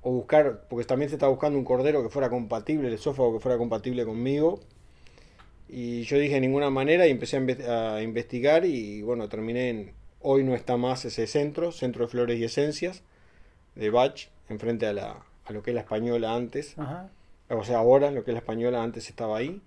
o 0.00 0.10
buscar, 0.10 0.66
porque 0.70 0.86
también 0.86 1.10
se 1.10 1.16
estaba 1.16 1.30
buscando 1.30 1.58
un 1.58 1.64
cordero 1.66 2.02
que 2.02 2.08
fuera 2.08 2.30
compatible, 2.30 2.88
el 2.88 2.94
esófago 2.94 3.34
que 3.34 3.40
fuera 3.40 3.58
compatible 3.58 4.06
conmigo. 4.06 4.60
Y 5.68 6.02
yo 6.04 6.18
dije 6.18 6.34
de 6.34 6.40
ninguna 6.40 6.70
manera 6.70 7.06
y 7.06 7.10
empecé 7.10 7.36
a 7.68 8.00
investigar 8.02 8.64
y 8.64 9.02
bueno, 9.02 9.28
terminé 9.28 9.68
en, 9.68 9.92
hoy 10.20 10.44
no 10.44 10.54
está 10.54 10.78
más 10.78 11.04
ese 11.04 11.26
centro, 11.26 11.72
Centro 11.72 12.06
de 12.06 12.10
Flores 12.10 12.38
y 12.40 12.44
Esencias 12.44 13.02
de 13.74 13.90
Bach, 13.90 14.28
enfrente 14.48 14.86
a, 14.86 14.92
la, 14.92 15.22
a 15.50 15.52
lo 15.52 15.62
que 15.62 15.70
es 15.70 15.74
la 15.74 15.80
española 15.80 16.34
antes 16.34 16.78
Ajá. 16.78 17.10
o 17.48 17.64
sea, 17.64 17.78
ahora 17.78 18.10
lo 18.10 18.24
que 18.24 18.30
es 18.30 18.34
la 18.34 18.40
española 18.40 18.82
antes 18.82 19.08
estaba 19.08 19.36
ahí. 19.38 19.60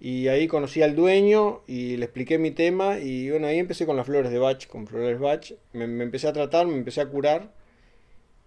Y 0.00 0.28
ahí 0.28 0.46
conocí 0.46 0.80
al 0.80 0.94
dueño 0.94 1.62
y 1.66 1.96
le 1.96 2.04
expliqué 2.04 2.38
mi 2.38 2.52
tema 2.52 2.98
y 2.98 3.30
bueno, 3.30 3.48
ahí 3.48 3.58
empecé 3.58 3.84
con 3.84 3.96
las 3.96 4.06
flores 4.06 4.30
de 4.30 4.38
Bach, 4.38 4.66
con 4.68 4.86
flores 4.86 5.18
Bach. 5.18 5.52
Me, 5.72 5.88
me 5.88 6.04
empecé 6.04 6.28
a 6.28 6.32
tratar, 6.32 6.66
me 6.68 6.76
empecé 6.76 7.00
a 7.00 7.06
curar 7.08 7.50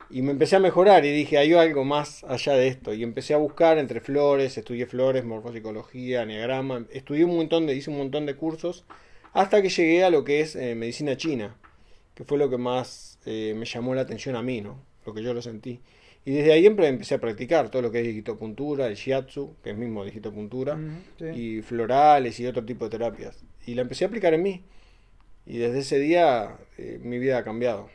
y 0.09 0.21
me 0.21 0.31
empecé 0.31 0.57
a 0.57 0.59
mejorar 0.59 1.05
y 1.05 1.11
dije, 1.11 1.37
hay 1.37 1.53
algo 1.53 1.83
más 1.83 2.23
allá 2.25 2.53
de 2.53 2.67
esto. 2.67 2.93
Y 2.93 3.03
empecé 3.03 3.33
a 3.33 3.37
buscar 3.37 3.77
entre 3.77 4.01
flores, 4.01 4.57
estudié 4.57 4.85
flores, 4.85 5.23
morfopsicología, 5.23 6.23
enneagrama, 6.23 6.85
estudié 6.91 7.25
un 7.25 7.35
montón 7.35 7.67
de, 7.67 7.75
hice 7.75 7.89
un 7.89 7.97
montón 7.97 8.25
de 8.25 8.35
cursos 8.35 8.85
hasta 9.33 9.61
que 9.61 9.69
llegué 9.69 10.03
a 10.03 10.09
lo 10.09 10.23
que 10.23 10.41
es 10.41 10.55
eh, 10.55 10.75
medicina 10.75 11.15
china, 11.15 11.55
que 12.13 12.25
fue 12.25 12.37
lo 12.37 12.49
que 12.49 12.57
más 12.57 13.19
eh, 13.25 13.53
me 13.55 13.65
llamó 13.65 13.95
la 13.95 14.01
atención 14.01 14.35
a 14.35 14.41
mí, 14.41 14.61
¿no? 14.61 14.79
Lo 15.05 15.13
que 15.13 15.23
yo 15.23 15.33
lo 15.33 15.41
sentí. 15.41 15.79
Y 16.23 16.33
desde 16.33 16.53
ahí 16.53 16.65
empe- 16.65 16.85
empecé 16.87 17.15
a 17.15 17.19
practicar 17.19 17.69
todo 17.69 17.81
lo 17.81 17.91
que 17.91 17.99
es 18.01 18.05
digitopuntura, 18.07 18.87
el 18.87 18.95
shiatsu, 18.95 19.55
que 19.63 19.71
es 19.71 19.77
mismo 19.77 20.05
digitopuntura, 20.05 20.75
Ujú, 20.75 20.91
sí. 21.17 21.25
y 21.57 21.61
florales 21.63 22.39
y 22.39 22.45
otro 22.45 22.63
tipo 22.63 22.85
de 22.85 22.91
terapias. 22.91 23.43
Y 23.65 23.73
la 23.73 23.81
empecé 23.81 24.05
a 24.05 24.07
aplicar 24.07 24.33
en 24.33 24.43
mí. 24.43 24.63
Y 25.47 25.57
desde 25.57 25.79
ese 25.79 25.97
día 25.99 26.57
eh, 26.77 26.99
mi 27.01 27.17
vida 27.17 27.39
ha 27.39 27.43
cambiado. 27.43 27.89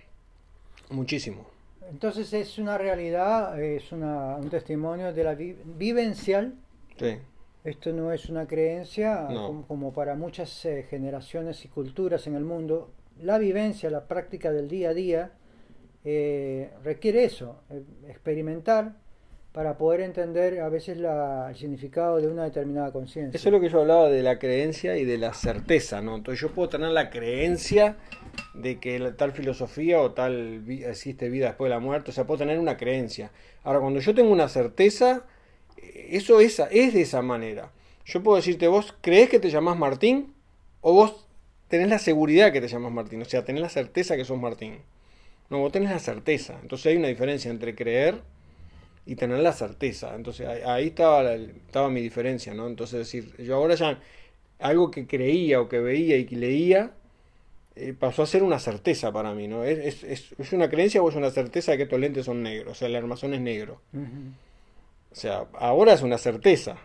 Muchísimo. 0.90 1.46
Entonces 1.88 2.32
es 2.32 2.58
una 2.58 2.78
realidad, 2.78 3.60
es 3.62 3.92
una, 3.92 4.36
un 4.36 4.50
testimonio 4.50 5.12
de 5.12 5.24
la 5.24 5.34
vi- 5.34 5.56
vivencial. 5.64 6.54
Sí. 6.98 7.18
Esto 7.64 7.92
no 7.92 8.12
es 8.12 8.28
una 8.28 8.46
creencia 8.46 9.26
No. 9.30 9.46
como, 9.48 9.66
como 9.66 9.92
para 9.92 10.14
muchas 10.14 10.64
eh, 10.64 10.84
generaciones 10.88 11.64
y 11.64 11.68
culturas 11.68 12.26
en 12.26 12.34
el 12.34 12.44
mundo. 12.44 12.90
La 13.22 13.38
vivencia, 13.38 13.88
la 13.90 14.06
práctica 14.06 14.52
del 14.52 14.68
día 14.68 14.90
a 14.90 14.94
día 14.94 15.30
eh, 16.08 16.70
requiere 16.84 17.24
eso, 17.24 17.60
eh, 17.68 17.82
experimentar 18.08 18.92
para 19.50 19.76
poder 19.76 20.02
entender 20.02 20.60
a 20.60 20.68
veces 20.68 20.98
la- 20.98 21.48
el 21.50 21.56
significado 21.56 22.18
de 22.20 22.28
una 22.28 22.44
determinada 22.44 22.92
conciencia. 22.92 23.36
Eso 23.36 23.48
es 23.48 23.52
lo 23.52 23.58
que 23.60 23.68
yo 23.70 23.80
hablaba 23.80 24.08
de 24.08 24.22
la 24.22 24.38
creencia 24.38 24.96
y 24.98 25.04
de 25.04 25.18
la 25.18 25.34
certeza, 25.34 26.00
¿no? 26.00 26.14
Entonces 26.14 26.40
yo 26.40 26.50
puedo 26.54 26.68
tener 26.68 26.90
la 26.90 27.10
creencia 27.10 27.96
de 28.54 28.78
que 28.78 29.00
tal 29.16 29.32
filosofía 29.32 30.00
o 30.00 30.12
tal 30.12 30.62
existe 30.68 31.28
vida 31.28 31.46
después 31.46 31.70
de 31.70 31.74
la 31.74 31.80
muerte, 31.80 32.10
o 32.10 32.14
sea, 32.14 32.24
puedo 32.24 32.38
tener 32.38 32.58
una 32.60 32.76
creencia. 32.76 33.32
Ahora, 33.64 33.80
cuando 33.80 33.98
yo 33.98 34.14
tengo 34.14 34.30
una 34.30 34.48
certeza, 34.48 35.24
eh, 35.78 36.08
eso 36.12 36.38
es, 36.40 36.60
es 36.70 36.94
de 36.94 37.00
esa 37.00 37.22
manera. 37.22 37.72
Yo 38.04 38.22
puedo 38.22 38.36
decirte, 38.36 38.68
vos 38.68 38.94
crees 39.00 39.28
que 39.28 39.40
te 39.40 39.50
llamás 39.50 39.76
Martín 39.76 40.34
o 40.82 40.92
vos 40.92 41.26
tenés 41.68 41.88
la 41.88 41.98
seguridad 41.98 42.52
que 42.52 42.60
te 42.60 42.68
llamas 42.68 42.92
Martín, 42.92 43.22
o 43.22 43.24
sea, 43.24 43.44
tenés 43.44 43.62
la 43.62 43.68
certeza 43.70 44.16
que 44.16 44.24
sos 44.24 44.38
Martín. 44.38 44.78
No, 45.50 45.58
vos 45.58 45.72
tenés 45.72 45.90
la 45.90 45.98
certeza. 45.98 46.58
Entonces 46.62 46.86
hay 46.86 46.96
una 46.96 47.08
diferencia 47.08 47.50
entre 47.50 47.74
creer 47.74 48.20
y 49.06 49.16
tener 49.16 49.38
la 49.40 49.52
certeza. 49.52 50.14
Entonces 50.14 50.46
ahí, 50.66 50.88
estaba, 50.88 51.22
la- 51.22 51.34
estaba 51.36 51.90
mi 51.90 52.00
diferencia, 52.02 52.54
¿no? 52.54 52.66
Entonces 52.66 52.98
decir, 53.00 53.34
yo 53.42 53.56
ahora 53.56 53.74
ya 53.76 54.00
algo 54.58 54.90
que 54.90 55.06
creía 55.06 55.60
o 55.60 55.68
que 55.68 55.80
veía 55.80 56.16
y 56.18 56.26
que 56.26 56.36
leía 56.36 56.92
eh, 57.76 57.94
pasó 57.98 58.22
a 58.22 58.26
ser 58.26 58.42
una 58.42 58.58
certeza 58.58 59.12
para 59.12 59.34
mí, 59.34 59.48
¿no? 59.48 59.64
Es, 59.64 60.02
es, 60.02 60.32
es, 60.38 60.52
una 60.52 60.68
creencia 60.70 61.02
o 61.02 61.08
es 61.10 61.14
una 61.14 61.30
certeza 61.30 61.72
de 61.72 61.76
que 61.78 61.82
estos 61.84 62.00
lentes 62.00 62.24
son 62.26 62.42
negros, 62.42 62.72
o 62.72 62.74
sea, 62.74 62.88
el 62.88 62.96
armazón 62.96 63.34
es 63.34 63.40
negro. 63.40 63.80
O 65.12 65.14
sea, 65.14 65.46
ahora 65.54 65.92
es 65.92 66.02
una 66.02 66.18
certeza. 66.18 66.76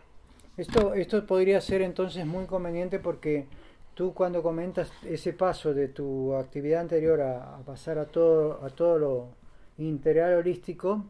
Esto, 0.57 0.93
esto 0.93 1.25
podría 1.25 1.61
ser 1.61 1.81
entonces 1.81 2.25
muy 2.25 2.45
conveniente 2.45 2.99
porque 2.99 3.45
tú 3.93 4.13
cuando 4.13 4.41
comentas 4.41 4.91
ese 5.03 5.33
paso 5.33 5.73
de 5.73 5.89
tu 5.89 6.33
actividad 6.35 6.81
anterior 6.81 7.21
a, 7.21 7.57
a 7.57 7.59
pasar 7.59 7.97
a 7.97 8.05
todo, 8.05 8.63
a 8.63 8.69
todo 8.69 8.99
lo 8.99 9.27
integral 9.77 10.35
holístico, 10.35 11.05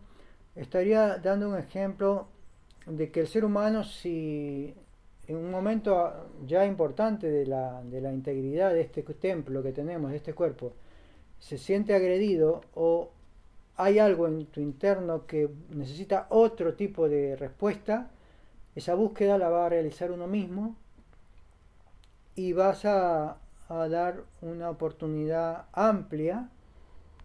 estaría 0.55 1.17
dando 1.17 1.49
un 1.49 1.57
ejemplo 1.57 2.27
de 2.85 3.11
que 3.11 3.21
el 3.21 3.27
ser 3.27 3.45
humano 3.45 3.83
si 3.83 4.75
en 5.27 5.37
un 5.37 5.51
momento 5.51 6.29
ya 6.45 6.65
importante 6.65 7.29
de 7.29 7.45
la, 7.45 7.81
de 7.83 8.01
la 8.01 8.11
integridad 8.11 8.73
de 8.73 8.81
este 8.81 9.01
templo 9.03 9.63
que 9.63 9.71
tenemos, 9.71 10.11
de 10.11 10.17
este 10.17 10.33
cuerpo, 10.33 10.73
se 11.39 11.57
siente 11.57 11.95
agredido 11.95 12.61
o 12.75 13.11
hay 13.77 13.99
algo 13.99 14.27
en 14.27 14.45
tu 14.47 14.59
interno 14.59 15.25
que 15.25 15.49
necesita 15.69 16.27
otro 16.29 16.73
tipo 16.73 17.07
de 17.07 17.35
respuesta, 17.35 18.11
esa 18.75 18.93
búsqueda 18.93 19.37
la 19.37 19.49
va 19.49 19.65
a 19.65 19.69
realizar 19.69 20.11
uno 20.11 20.27
mismo 20.27 20.75
y 22.35 22.53
vas 22.53 22.85
a, 22.85 23.37
a 23.69 23.87
dar 23.89 24.23
una 24.41 24.69
oportunidad 24.69 25.65
amplia 25.73 26.49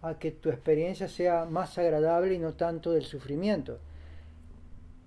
a 0.01 0.19
que 0.19 0.31
tu 0.31 0.49
experiencia 0.49 1.07
sea 1.07 1.45
más 1.45 1.77
agradable 1.77 2.33
y 2.35 2.39
no 2.39 2.53
tanto 2.53 2.91
del 2.91 3.03
sufrimiento. 3.03 3.79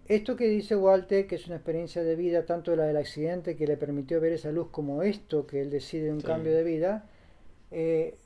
Esto 0.06 0.34
que 0.34 0.48
dice 0.48 0.74
Walter, 0.74 1.26
que 1.28 1.36
es 1.36 1.46
una 1.46 1.56
experiencia 1.56 2.02
de 2.02 2.16
vida, 2.16 2.44
tanto 2.44 2.74
la 2.74 2.84
del 2.84 2.96
accidente 2.96 3.54
que 3.56 3.66
le 3.66 3.76
permitió 3.76 4.20
ver 4.20 4.32
esa 4.32 4.50
luz 4.50 4.68
como 4.70 5.02
esto, 5.02 5.46
que 5.46 5.60
él 5.60 5.70
decide 5.70 6.10
un 6.10 6.20
Sí. 6.20 6.26
cambio 6.26 6.52
de 6.52 6.64
vida, 6.64 7.04
eh, 7.70 8.16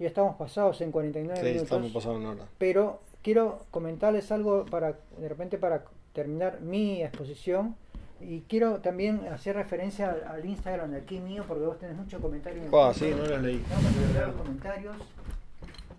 ya 0.00 0.08
estamos 0.08 0.34
pasados 0.36 0.80
en 0.80 0.90
49 0.90 1.40
Sí, 1.40 1.46
minutos. 1.46 1.62
estamos 1.64 1.92
pasando 1.92 2.18
una 2.18 2.30
hora. 2.30 2.44
Pero 2.58 3.00
quiero 3.22 3.60
comentarles 3.70 4.32
algo 4.32 4.66
para, 4.66 4.98
de 5.18 5.28
repente, 5.28 5.58
para 5.58 5.84
terminar 6.12 6.60
mi 6.60 7.02
exposición. 7.04 7.76
Y 8.20 8.40
quiero 8.42 8.80
también 8.80 9.26
hacer 9.28 9.54
referencia 9.56 10.10
al, 10.10 10.24
al 10.26 10.44
Instagram 10.44 10.90
de 10.90 10.98
aquí 10.98 11.20
mío, 11.20 11.44
porque 11.46 11.64
vos 11.64 11.78
tenés 11.78 11.96
muchos 11.96 12.20
comentarios. 12.20 12.66
en 12.66 12.74
Ah, 12.74 12.88
el 12.88 12.94
sí, 12.94 13.10
no 13.16 13.24
las 13.24 13.42
leí. 13.42 13.64
Vamos 13.70 13.86
a 13.96 14.12
leer 14.12 14.26
los 14.28 14.36
comentarios. 14.36 14.96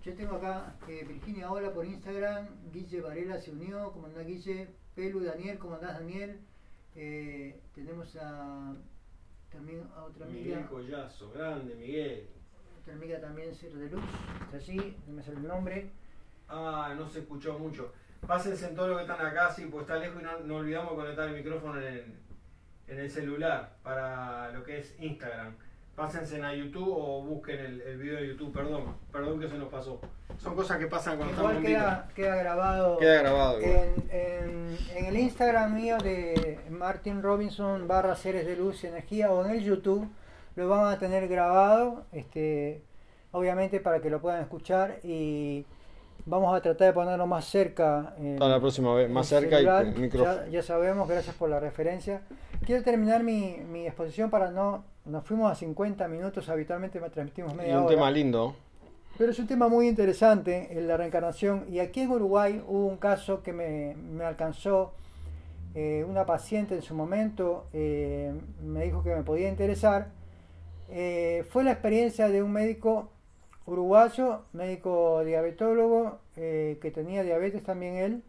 Yo 0.03 0.13
tengo 0.13 0.35
acá 0.35 0.75
eh, 0.87 1.05
Virginia 1.07 1.51
Hola 1.51 1.73
por 1.73 1.85
Instagram, 1.85 2.47
Guille 2.71 3.01
Varela 3.01 3.37
se 3.37 3.51
unió, 3.51 3.91
¿cómo 3.91 4.07
andás 4.07 4.25
Guille? 4.25 4.67
Pelu 4.95 5.21
Daniel, 5.21 5.57
¿cómo 5.59 5.75
andás 5.75 5.99
Daniel? 5.99 6.39
Eh, 6.95 7.59
tenemos 7.75 8.15
a 8.15 8.73
también 9.51 9.83
a 9.95 10.03
otra 10.03 10.25
amiga. 10.25 10.65
Collazo, 10.67 11.31
grande, 11.31 11.75
Miguel. 11.75 12.27
Otra 12.81 12.93
amiga 12.95 13.19
también, 13.19 13.53
Ser 13.53 13.73
de 13.73 13.89
Luz, 13.89 14.03
está 14.45 14.57
allí, 14.57 14.97
no 15.07 15.13
me 15.13 15.21
sale 15.23 15.37
el 15.37 15.47
nombre. 15.47 15.89
Ah, 16.47 16.93
no 16.97 17.07
se 17.07 17.19
escuchó 17.19 17.59
mucho. 17.59 17.91
Pásense 18.27 18.67
en 18.67 18.75
todo 18.75 18.89
lo 18.89 18.95
que 18.97 19.01
están 19.03 19.25
acá, 19.25 19.51
sí, 19.51 19.65
pues 19.71 19.81
está 19.83 19.97
lejos 19.97 20.21
y 20.21 20.23
no, 20.23 20.39
no 20.45 20.55
olvidamos 20.57 20.93
conectar 20.93 21.27
el 21.27 21.35
micrófono 21.35 21.79
en 21.81 21.87
el, 21.87 22.05
en 22.87 22.99
el 22.99 23.09
celular 23.09 23.71
para 23.83 24.51
lo 24.51 24.63
que 24.63 24.79
es 24.79 24.95
Instagram. 24.99 25.55
Pásense 25.95 26.41
a 26.41 26.53
YouTube 26.53 26.87
o 26.87 27.21
busquen 27.23 27.59
el, 27.59 27.81
el 27.81 27.97
video 27.97 28.17
de 28.17 28.27
YouTube, 28.27 28.53
perdón, 28.53 28.95
perdón 29.11 29.39
que 29.39 29.49
se 29.49 29.57
nos 29.57 29.67
pasó. 29.69 29.99
Son 30.37 30.55
cosas 30.55 30.77
que 30.77 30.85
pasan 30.87 31.17
cuando 31.17 31.35
Igual 31.35 31.57
estamos 31.57 31.69
queda, 31.81 32.09
queda 32.15 32.35
grabado. 32.37 32.97
Queda 32.99 33.21
grabado, 33.21 33.59
igual. 33.61 33.75
En, 34.09 34.09
en- 34.11 34.77
en 34.95 35.05
el 35.05 35.17
Instagram 35.17 35.73
mío 35.75 35.97
de 35.97 36.59
Martin 36.69 37.21
Robinson 37.21 37.87
barra 37.87 38.15
seres 38.15 38.45
de 38.45 38.55
luz 38.55 38.83
y 38.83 38.87
energía 38.87 39.31
o 39.31 39.43
en 39.43 39.51
el 39.51 39.63
YouTube 39.63 40.07
lo 40.55 40.69
van 40.69 40.93
a 40.93 40.99
tener 40.99 41.27
grabado, 41.27 42.05
este, 42.11 42.81
obviamente 43.31 43.79
para 43.79 43.99
que 44.01 44.09
lo 44.09 44.21
puedan 44.21 44.41
escuchar 44.41 44.99
y 45.03 45.65
vamos 46.29 46.55
a 46.55 46.61
tratar 46.61 46.87
de 46.87 46.93
ponerlo 46.93 47.25
más 47.27 47.45
cerca. 47.45 48.13
en- 48.19 48.37
Para 48.37 48.51
la 48.51 48.59
próxima 48.59 48.93
vez, 48.93 49.09
más 49.09 49.27
cerca 49.27 49.59
y 49.61 49.65
con 49.65 50.01
micrófono. 50.01 50.45
Ya, 50.45 50.47
ya 50.49 50.63
sabemos, 50.63 51.07
gracias 51.09 51.35
por 51.35 51.49
la 51.49 51.59
referencia. 51.59 52.21
Quiero 52.65 52.83
terminar 52.83 53.23
mi, 53.23 53.57
mi 53.71 53.85
exposición 53.87 54.29
para 54.29 54.51
no... 54.51 54.83
Nos 55.05 55.23
fuimos 55.25 55.51
a 55.51 55.55
50 55.55 56.07
minutos, 56.07 56.47
habitualmente 56.49 56.99
me 56.99 57.09
transmitimos 57.09 57.53
Y 57.53 57.55
media 57.55 57.77
un 57.79 57.85
hora. 57.85 57.95
tema 57.95 58.11
lindo. 58.11 58.53
Pero 59.17 59.31
es 59.31 59.39
un 59.39 59.47
tema 59.47 59.67
muy 59.67 59.87
interesante, 59.87 60.69
la 60.85 60.95
reencarnación. 60.97 61.65
Y 61.69 61.79
aquí 61.79 62.01
en 62.01 62.11
Uruguay 62.11 62.61
hubo 62.67 62.85
un 62.85 62.97
caso 62.97 63.41
que 63.41 63.51
me, 63.51 63.95
me 63.95 64.23
alcanzó 64.23 64.93
eh, 65.73 66.05
una 66.07 66.25
paciente 66.27 66.75
en 66.75 66.81
su 66.83 66.93
momento, 66.93 67.65
eh, 67.73 68.31
me 68.63 68.83
dijo 68.83 69.01
que 69.03 69.15
me 69.15 69.23
podía 69.23 69.49
interesar. 69.49 70.09
Eh, 70.89 71.43
fue 71.49 71.63
la 71.63 71.71
experiencia 71.71 72.29
de 72.29 72.43
un 72.43 72.51
médico 72.51 73.09
uruguayo, 73.73 74.45
médico 74.53 75.23
diabetólogo, 75.23 76.19
eh, 76.35 76.77
que 76.81 76.91
tenía 76.91 77.23
diabetes 77.23 77.63
también 77.63 77.95
él, 77.95 78.23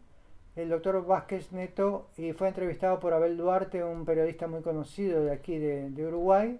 el 0.55 0.69
doctor 0.69 1.05
Vázquez 1.05 1.51
Neto, 1.51 2.09
y 2.17 2.33
fue 2.33 2.47
entrevistado 2.49 2.99
por 2.99 3.13
Abel 3.13 3.37
Duarte, 3.37 3.83
un 3.83 4.05
periodista 4.05 4.47
muy 4.47 4.61
conocido 4.61 5.23
de 5.23 5.31
aquí 5.31 5.57
de, 5.57 6.05
Uruguay, 6.05 6.59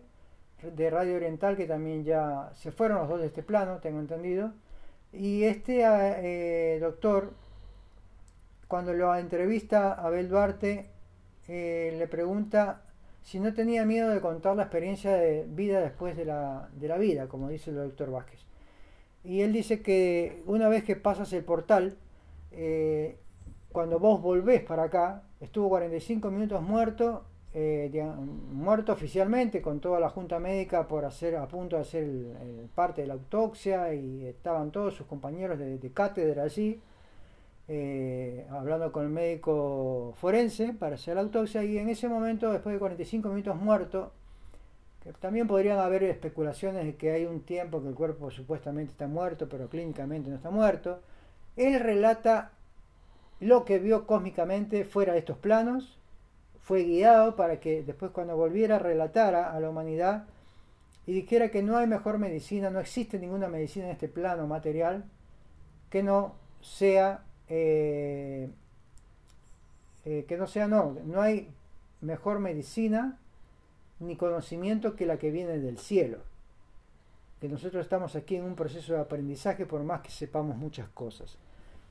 de 0.62 0.90
Radio 0.90 1.16
Oriental, 1.16 1.58
que 1.58 1.66
también 1.66 2.04
ya 2.04 2.52
se 2.56 2.72
fueron 2.72 3.00
los 3.00 3.10
dos 3.10 3.20
de 3.20 3.28
este 3.28 3.44
plano, 3.44 3.80
tengo 3.80 4.00
entendido. 4.00 4.54
Y 5.12 5.44
este 5.44 5.84
eh, 5.84 6.80
doctor, 6.80 7.34
cuando 8.68 8.94
lo 8.94 9.14
entrevista 9.16 9.94
a 9.94 10.08
Abel 10.08 10.30
Duarte, 10.30 10.90
eh, 11.48 11.96
le 11.98 12.08
pregunta 12.08 12.84
si 13.24 13.40
no 13.40 13.54
tenía 13.54 13.86
miedo 13.86 14.10
de 14.10 14.22
contar 14.22 14.56
la 14.56 14.64
experiencia 14.64 15.14
de 15.16 15.46
vida 15.48 15.82
después 15.82 16.16
de 16.16 16.26
la, 16.26 16.70
de 16.74 16.88
la 16.88 16.98
vida, 16.98 17.28
como 17.28 17.50
dice 17.50 17.72
el 17.72 17.78
doctor 17.78 18.12
Vázquez. 18.12 18.51
Y 19.24 19.42
él 19.42 19.54
dice 19.54 19.82
que 19.82 20.42
una 20.46 20.68
vez 20.68 20.84
que 20.84 20.96
pasas 20.96 21.32
el 21.34 21.44
portal, 21.44 21.98
eh, 22.52 23.18
cuando 23.72 24.00
vos 24.00 24.22
volvés 24.22 24.64
para 24.64 24.84
acá, 24.84 25.24
estuvo 25.40 25.70
45 25.70 26.32
minutos 26.32 26.62
muerto, 26.62 27.24
eh, 27.54 27.92
muerto 28.52 28.94
oficialmente 28.94 29.62
con 29.62 29.80
toda 29.80 30.00
la 30.00 30.10
junta 30.10 30.40
médica 30.40 30.88
por 30.88 31.06
hacer 31.06 31.36
a 31.36 31.48
punto 31.48 31.76
de 31.76 31.82
hacer 31.82 32.04
el 32.04 32.70
parte 32.74 33.02
de 33.02 33.08
la 33.08 33.16
autopsia 33.16 33.94
y 33.94 34.26
estaban 34.26 34.72
todos 34.72 34.96
sus 34.96 35.06
compañeros 35.06 35.60
de, 35.60 35.78
de 35.78 35.92
cátedra 35.92 36.44
allí 36.44 36.80
eh, 37.74 38.46
hablando 38.50 38.92
con 38.92 39.06
el 39.06 39.10
médico 39.10 40.14
forense 40.18 40.74
para 40.74 40.96
hacer 40.96 41.16
la 41.16 41.22
autopsia 41.22 41.64
y 41.64 41.78
en 41.78 41.88
ese 41.88 42.10
momento 42.10 42.52
después 42.52 42.74
de 42.74 42.80
45 42.80 43.30
minutos 43.30 43.56
muerto 43.56 44.12
también 45.20 45.48
podrían 45.48 45.80
haber 45.80 46.04
especulaciones 46.04 46.86
de 46.86 46.96
que 46.96 47.12
hay 47.12 47.26
un 47.26 47.42
tiempo 47.42 47.82
que 47.82 47.90
el 47.90 47.96
cuerpo 47.96 48.30
supuestamente 48.30 48.92
está 48.92 49.08
muerto 49.08 49.50
pero 49.50 49.68
clínicamente 49.68 50.30
no 50.30 50.36
está 50.36 50.52
muerto. 50.52 51.02
Él 51.56 51.80
relata 51.80 52.52
lo 53.40 53.66
que 53.66 53.80
vio 53.80 54.06
cósmicamente 54.06 54.86
fuera 54.86 55.14
de 55.14 55.20
estos 55.20 55.38
planos. 55.38 55.98
Fue 56.62 56.84
guiado 56.84 57.36
para 57.36 57.60
que 57.60 57.84
después 57.84 58.12
cuando 58.12 58.38
volviera 58.38 58.78
relatara 58.78 59.52
a 59.52 59.60
la 59.60 59.70
humanidad 59.70 60.26
y 61.08 61.14
dijera 61.14 61.50
que 61.50 61.64
no 61.64 61.78
hay 61.78 61.88
mejor 61.88 62.20
medicina, 62.20 62.70
no 62.70 62.80
existe 62.80 63.18
ninguna 63.18 63.48
medicina 63.48 63.86
en 63.86 63.92
este 63.92 64.08
plano 64.08 64.46
material 64.46 65.04
que 65.90 66.04
no 66.04 66.36
sea, 66.62 67.24
eh, 67.50 68.50
eh, 70.06 70.26
que 70.28 70.38
no 70.38 70.46
sea, 70.46 70.68
no, 70.68 70.96
no 71.04 71.22
hay 71.22 71.50
mejor 72.02 72.40
medicina 72.40 73.18
ni 74.02 74.16
conocimiento 74.18 74.96
que 74.96 75.06
la 75.06 75.18
que 75.18 75.32
viene 75.32 75.60
del 75.60 75.78
cielo. 75.78 76.20
Que 77.40 77.48
nosotros 77.48 77.84
estamos 77.84 78.16
aquí 78.16 78.36
en 78.36 78.44
un 78.44 78.56
proceso 78.56 78.94
de 78.94 79.00
aprendizaje 79.00 79.66
por 79.66 79.84
más 79.84 80.02
que 80.02 80.12
sepamos 80.12 80.58
muchas 80.58 80.90
cosas. 80.90 81.38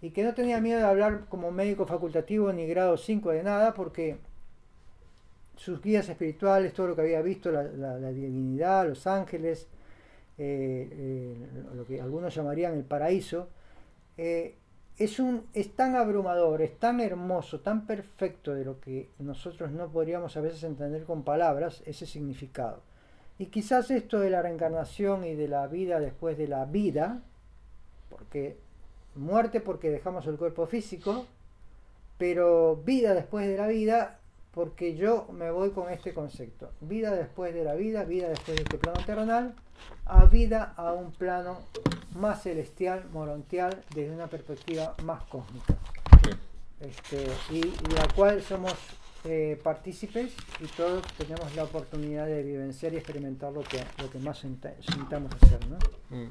Y 0.02 0.10
que 0.10 0.22
no 0.22 0.34
tenía 0.34 0.60
miedo 0.60 0.78
de 0.78 0.86
hablar 0.86 1.26
como 1.28 1.50
médico 1.50 1.86
facultativo 1.86 2.52
ni 2.52 2.66
grado 2.66 2.96
5 2.96 3.30
de 3.30 3.42
nada 3.42 3.74
porque 3.74 4.18
sus 5.56 5.82
guías 5.82 6.08
espirituales, 6.08 6.72
todo 6.72 6.88
lo 6.88 6.96
que 6.96 7.02
había 7.02 7.20
visto, 7.20 7.50
la, 7.50 8.12
divinidad, 8.12 8.88
los 8.88 9.06
ángeles, 9.06 9.66
eh, 10.38 10.88
eh, 10.90 11.36
lo 11.74 11.84
que 11.84 12.00
algunos 12.00 12.34
llamarían 12.34 12.74
el 12.74 12.84
paraíso, 12.84 13.48
eh, 14.16 14.54
es, 15.00 15.18
un, 15.18 15.46
es 15.54 15.74
tan 15.74 15.96
abrumador, 15.96 16.60
es 16.60 16.78
tan 16.78 17.00
hermoso, 17.00 17.60
tan 17.60 17.86
perfecto 17.86 18.54
de 18.54 18.66
lo 18.66 18.80
que 18.80 19.08
nosotros 19.18 19.70
no 19.72 19.88
podríamos 19.88 20.36
a 20.36 20.42
veces 20.42 20.62
entender 20.62 21.04
con 21.04 21.24
palabras 21.24 21.82
ese 21.86 22.04
significado. 22.06 22.82
Y 23.38 23.46
quizás 23.46 23.90
esto 23.90 24.20
de 24.20 24.28
la 24.28 24.42
reencarnación 24.42 25.24
y 25.24 25.34
de 25.34 25.48
la 25.48 25.66
vida 25.68 26.00
después 26.00 26.36
de 26.36 26.48
la 26.48 26.66
vida, 26.66 27.22
porque 28.10 28.58
muerte 29.14 29.62
porque 29.62 29.90
dejamos 29.90 30.26
el 30.26 30.36
cuerpo 30.36 30.66
físico, 30.66 31.24
pero 32.18 32.76
vida 32.76 33.14
después 33.14 33.48
de 33.48 33.56
la 33.56 33.68
vida 33.68 34.18
porque 34.50 34.96
yo 34.96 35.28
me 35.32 35.50
voy 35.50 35.70
con 35.70 35.88
este 35.88 36.12
concepto. 36.12 36.72
Vida 36.82 37.14
después 37.14 37.54
de 37.54 37.64
la 37.64 37.74
vida, 37.74 38.04
vida 38.04 38.28
después 38.28 38.54
de 38.58 38.64
este 38.64 38.76
plano 38.76 39.00
terrenal, 39.06 39.54
a 40.04 40.26
vida 40.26 40.74
a 40.76 40.92
un 40.92 41.10
plano 41.12 41.60
más 42.14 42.42
celestial, 42.42 43.04
morontial, 43.12 43.82
desde 43.94 44.12
una 44.12 44.26
perspectiva 44.26 44.94
más 45.04 45.22
cósmica. 45.24 45.74
Este, 46.80 47.26
y, 47.50 47.58
y 47.58 47.94
la 47.94 48.08
cual 48.14 48.42
somos 48.42 48.74
eh, 49.24 49.60
partícipes 49.62 50.32
y 50.60 50.66
todos 50.76 51.04
tenemos 51.18 51.54
la 51.54 51.64
oportunidad 51.64 52.26
de 52.26 52.42
vivenciar 52.42 52.94
y 52.94 52.96
experimentar 52.96 53.52
lo 53.52 53.60
que, 53.62 53.78
lo 54.00 54.10
que 54.10 54.18
más 54.18 54.38
sinta- 54.38 54.72
sintamos 54.80 55.30
hacer. 55.42 55.60
¿no? 55.68 55.76
Mm. 56.16 56.30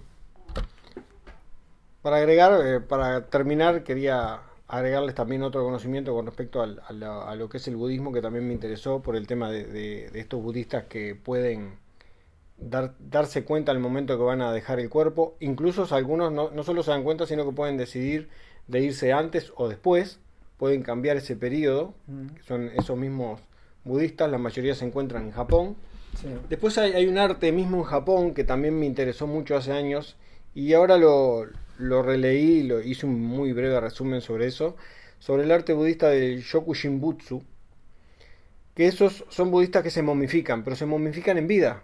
Para 2.01 2.17
agregar, 2.17 2.65
eh, 2.65 2.79
para 2.79 3.25
terminar, 3.27 3.83
quería 3.83 4.39
agregarles 4.67 5.15
también 5.15 5.43
otro 5.43 5.63
conocimiento 5.63 6.13
con 6.13 6.25
respecto 6.25 6.61
al- 6.61 6.81
a, 6.87 6.93
lo, 6.93 7.27
a 7.27 7.35
lo 7.35 7.47
que 7.49 7.57
es 7.57 7.67
el 7.67 7.75
budismo, 7.75 8.11
que 8.11 8.21
también 8.21 8.47
me 8.47 8.53
interesó 8.53 9.01
por 9.01 9.15
el 9.15 9.27
tema 9.27 9.51
de, 9.51 9.65
de- 9.65 10.09
de 10.09 10.19
estos 10.19 10.41
budistas 10.41 10.85
que 10.85 11.13
pueden 11.15 11.77
dar- 12.61 12.95
darse 12.99 13.43
cuenta 13.43 13.71
al 13.71 13.79
momento 13.79 14.17
que 14.17 14.23
van 14.23 14.41
a 14.41 14.51
dejar 14.51 14.79
el 14.79 14.89
cuerpo. 14.89 15.35
Incluso 15.39 15.87
algunos 15.93 16.31
no, 16.31 16.51
no 16.51 16.63
solo 16.63 16.83
se 16.83 16.91
dan 16.91 17.03
cuenta, 17.03 17.25
sino 17.25 17.45
que 17.45 17.55
pueden 17.55 17.77
decidir 17.77 18.29
de 18.67 18.81
irse 18.81 19.13
antes 19.13 19.51
o 19.55 19.67
después, 19.67 20.19
pueden 20.57 20.83
cambiar 20.83 21.17
ese 21.17 21.35
periodo, 21.35 21.93
Mm. 22.07 22.27
que 22.35 22.43
son 22.43 22.69
esos 22.77 22.97
mismos 22.97 23.41
budistas, 23.85 24.29
la 24.29 24.37
mayoría 24.37 24.75
se 24.75 24.85
encuentran 24.85 25.23
en 25.25 25.31
Japón. 25.31 25.75
Sí. 26.21 26.27
Después 26.49 26.77
hay, 26.77 26.93
hay 26.93 27.07
un 27.07 27.17
arte 27.17 27.51
mismo 27.51 27.77
en 27.77 27.83
Japón 27.83 28.33
que 28.33 28.43
también 28.43 28.77
me 28.77 28.85
interesó 28.85 29.25
mucho 29.27 29.55
hace 29.55 29.71
años 29.71 30.17
y 30.53 30.73
ahora 30.73 30.97
lo, 30.97 31.45
lo 31.77 32.01
releí 32.03 32.59
y 32.59 32.63
lo 32.63 32.81
hice 32.81 33.05
un 33.05 33.21
muy 33.21 33.53
breve 33.53 33.79
resumen 33.79 34.19
sobre 34.21 34.47
eso, 34.47 34.75
sobre 35.19 35.43
el 35.43 35.51
arte 35.51 35.73
budista 35.73 36.09
del 36.09 36.41
Shokushinbutsu, 36.41 37.43
que 38.75 38.87
esos 38.87 39.25
son 39.29 39.51
budistas 39.51 39.83
que 39.83 39.91
se 39.91 40.01
momifican, 40.01 40.63
pero 40.63 40.75
se 40.75 40.85
momifican 40.85 41.37
en 41.37 41.47
vida. 41.47 41.83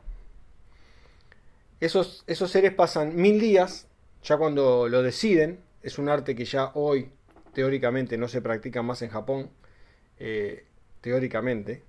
Esos, 1.86 2.24
esos 2.26 2.50
seres 2.50 2.74
pasan 2.74 3.16
mil 3.16 3.40
días, 3.40 3.86
ya 4.24 4.38
cuando 4.38 4.90
lo 4.90 5.04
deciden, 5.04 5.60
es 5.84 6.00
un 6.00 6.10
arte 6.10 6.34
que 6.36 6.44
ya 6.46 6.72
hoy 6.74 7.10
teóricamente 7.54 8.18
no 8.18 8.28
se 8.28 8.42
practica 8.42 8.82
más 8.82 9.04
en 9.04 9.10
Japón, 9.12 9.52
eh, 10.18 10.66
teóricamente, 11.02 11.84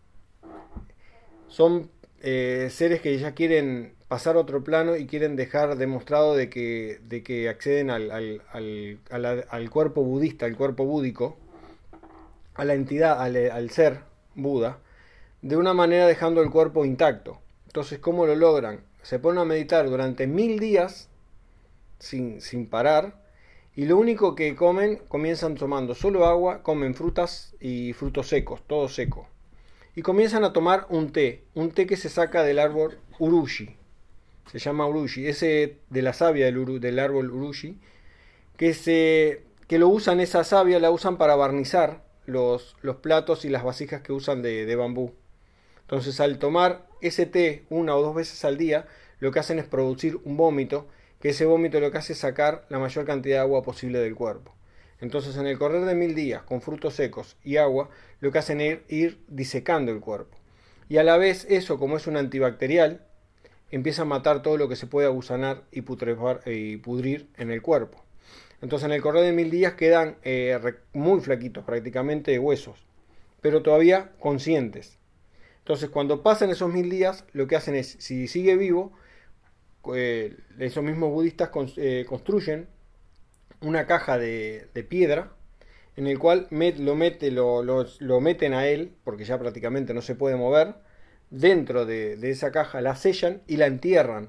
son 1.49 1.91
eh, 2.21 2.69
seres 2.71 3.01
que 3.01 3.17
ya 3.19 3.33
quieren 3.33 3.95
pasar 4.07 4.37
a 4.37 4.41
otro 4.41 4.63
plano 4.63 4.97
y 4.97 5.07
quieren 5.07 5.35
dejar 5.35 5.79
demostrado 5.79 6.37
de 6.37 6.51
que, 6.51 7.01
de 7.09 7.23
que 7.23 7.49
acceden 7.49 7.89
al, 7.89 8.11
al, 8.11 8.43
al, 8.53 8.99
a 9.11 9.19
la- 9.19 9.45
al 9.49 9.71
cuerpo 9.71 10.03
budista, 10.03 10.45
al 10.45 10.59
cuerpo 10.59 10.85
búdico, 10.85 11.39
a 12.55 12.67
la 12.67 12.75
entidad, 12.75 13.19
al, 13.19 13.35
al 13.51 13.71
ser 13.71 14.01
Buda, 14.35 14.79
de 15.41 15.57
una 15.57 15.73
manera 15.73 16.07
dejando 16.07 16.43
el 16.43 16.51
cuerpo 16.51 16.85
intacto. 16.85 17.39
Entonces, 17.67 17.99
¿cómo 17.99 18.27
lo 18.27 18.35
logran? 18.35 18.81
Se 19.07 19.21
ponen 19.21 19.39
a 19.39 19.45
meditar 19.45 19.89
durante 19.89 20.27
mil 20.27 20.59
días 20.59 21.09
sin, 22.01 22.41
sin 22.41 22.67
parar 22.67 23.23
y 23.77 23.85
lo 23.85 23.99
único 23.99 24.35
que 24.35 24.57
comen, 24.57 25.01
comienzan 25.07 25.55
tomando 25.55 25.95
solo 25.95 26.27
agua, 26.27 26.65
comen 26.65 26.97
frutas 26.97 27.55
y 27.61 27.93
frutos 27.93 28.27
secos, 28.27 28.67
todo 28.67 28.89
seco. 28.89 29.29
Y 29.95 30.03
comienzan 30.03 30.43
a 30.43 30.53
tomar 30.53 30.87
un 30.89 31.13
té, 31.13 31.45
un 31.55 31.71
té 31.71 31.87
que 31.87 31.97
se 31.97 32.09
saca 32.09 32.43
del 32.43 32.59
árbol 32.59 32.99
urushi. 33.21 33.77
Se 34.51 34.59
llama 34.59 34.89
urushi, 34.89 35.29
ese 35.29 35.79
de 35.89 36.03
la 36.03 36.13
savia 36.13 36.47
del, 36.47 36.59
uru- 36.59 36.81
del 36.81 36.99
árbol 36.99 37.31
urushi, 37.31 37.79
que 38.57 38.75
se, 38.75 39.45
que 39.69 39.79
lo 39.79 39.87
usan 39.87 40.19
esa 40.19 40.43
savia, 40.43 40.81
la 40.81 40.91
usan 40.91 41.17
para 41.17 41.37
barnizar 41.37 42.03
los, 42.25 42.75
los 42.83 42.97
platos 42.97 43.45
y 43.45 43.51
las 43.51 43.63
vasijas 43.63 44.03
que 44.03 44.13
usan 44.13 44.43
de, 44.43 44.67
de 44.67 44.75
bambú. 44.75 45.15
Entonces 45.83 46.19
al 46.19 46.41
tomar 46.41 46.86
ese 47.01 47.27
té 47.27 47.65
una 47.71 47.95
o 47.97 48.03
dos 48.03 48.15
veces 48.15 48.45
al 48.45 48.57
día, 48.57 48.87
lo 49.21 49.33
que 49.33 49.39
hacen 49.39 49.59
es 49.59 49.67
producir 49.67 50.19
un 50.25 50.37
vómito, 50.37 50.89
que 51.21 51.31
ese 51.31 51.47
vómito 51.47 51.81
lo 51.81 51.91
que 51.91 51.99
hace 51.99 52.13
es 52.13 52.19
sacar 52.19 52.67
la 52.69 52.79
mayor 52.79 53.05
cantidad 53.05 53.37
de 53.37 53.41
agua 53.41 53.63
posible 53.63 53.99
del 53.99 54.15
cuerpo. 54.15 54.55
Entonces 55.01 55.37
en 55.37 55.47
el 55.47 55.59
correr 55.59 55.85
de 55.85 55.95
mil 55.95 56.15
días, 56.15 56.43
con 56.43 56.63
frutos 56.63 56.95
secos 56.95 57.37
y 57.45 57.57
agua, 57.57 57.91
lo 58.21 58.33
que 58.33 58.39
hacen 58.39 58.61
es 58.61 58.81
ir 58.89 59.23
disecando 59.29 59.93
el 59.93 60.01
cuerpo. 60.01 60.39
Y 60.89 60.99
a 60.99 61.03
la 61.03 61.17
vez 61.17 61.47
eso, 61.49 61.79
como 61.79 61.97
es 61.97 62.07
un 62.07 62.17
antibacterial, 62.17 63.07
empieza 63.71 64.03
a 64.03 64.07
matar 64.07 64.43
todo 64.43 64.57
lo 64.57 64.69
que 64.69 64.77
se 64.77 64.87
puede 64.87 65.07
agusanar 65.07 65.65
y, 65.73 65.81
y 65.81 66.77
pudrir 66.77 67.29
en 67.37 67.51
el 67.51 67.63
cuerpo. 67.63 68.03
Entonces 68.63 68.87
en 68.87 68.93
el 68.93 69.03
correr 69.03 69.25
de 69.25 69.33
mil 69.33 69.51
días 69.51 69.75
quedan 69.75 70.17
eh, 70.23 70.59
muy 70.93 71.21
flaquitos, 71.21 71.65
prácticamente 71.65 72.39
huesos, 72.39 72.87
pero 73.41 73.63
todavía 73.63 74.13
conscientes. 74.19 74.99
Entonces 75.67 75.91
cuando 75.91 76.23
pasan 76.23 76.51
esos 76.51 76.73
mil 76.73 76.89
días, 76.89 77.25
lo 77.33 77.49
que 77.49 77.57
hacen 77.57 77.75
es, 77.75 77.97
si 77.99 78.29
sigue 78.29 78.55
vivo, 78.55 78.93
eh, 79.97 80.37
esos 80.61 80.85
mismos 80.85 81.11
budistas 81.11 81.51
eh, 81.77 82.07
construyen 82.09 82.69
una 83.63 83.85
caja 83.85 84.17
de, 84.17 84.69
piedra 84.89 85.33
en 85.97 86.07
el 86.07 86.21
cual 86.21 86.47
lo, 86.53 86.95
mete, 86.95 87.33
lo, 87.33 87.65
lo, 87.65 88.21
meten 88.21 88.55
a 88.55 88.69
él, 88.69 88.93
porque 89.03 89.25
ya 89.25 89.41
prácticamente 89.41 89.93
no 89.93 90.03
se 90.03 90.15
puede 90.15 90.37
mover, 90.37 90.77
dentro 91.31 91.85
de, 91.85 92.17
esa 92.31 92.53
caja 92.53 92.81
la 92.81 92.95
sellan 92.95 93.43
y 93.49 93.57
la 93.57 93.67
entierran 93.67 94.29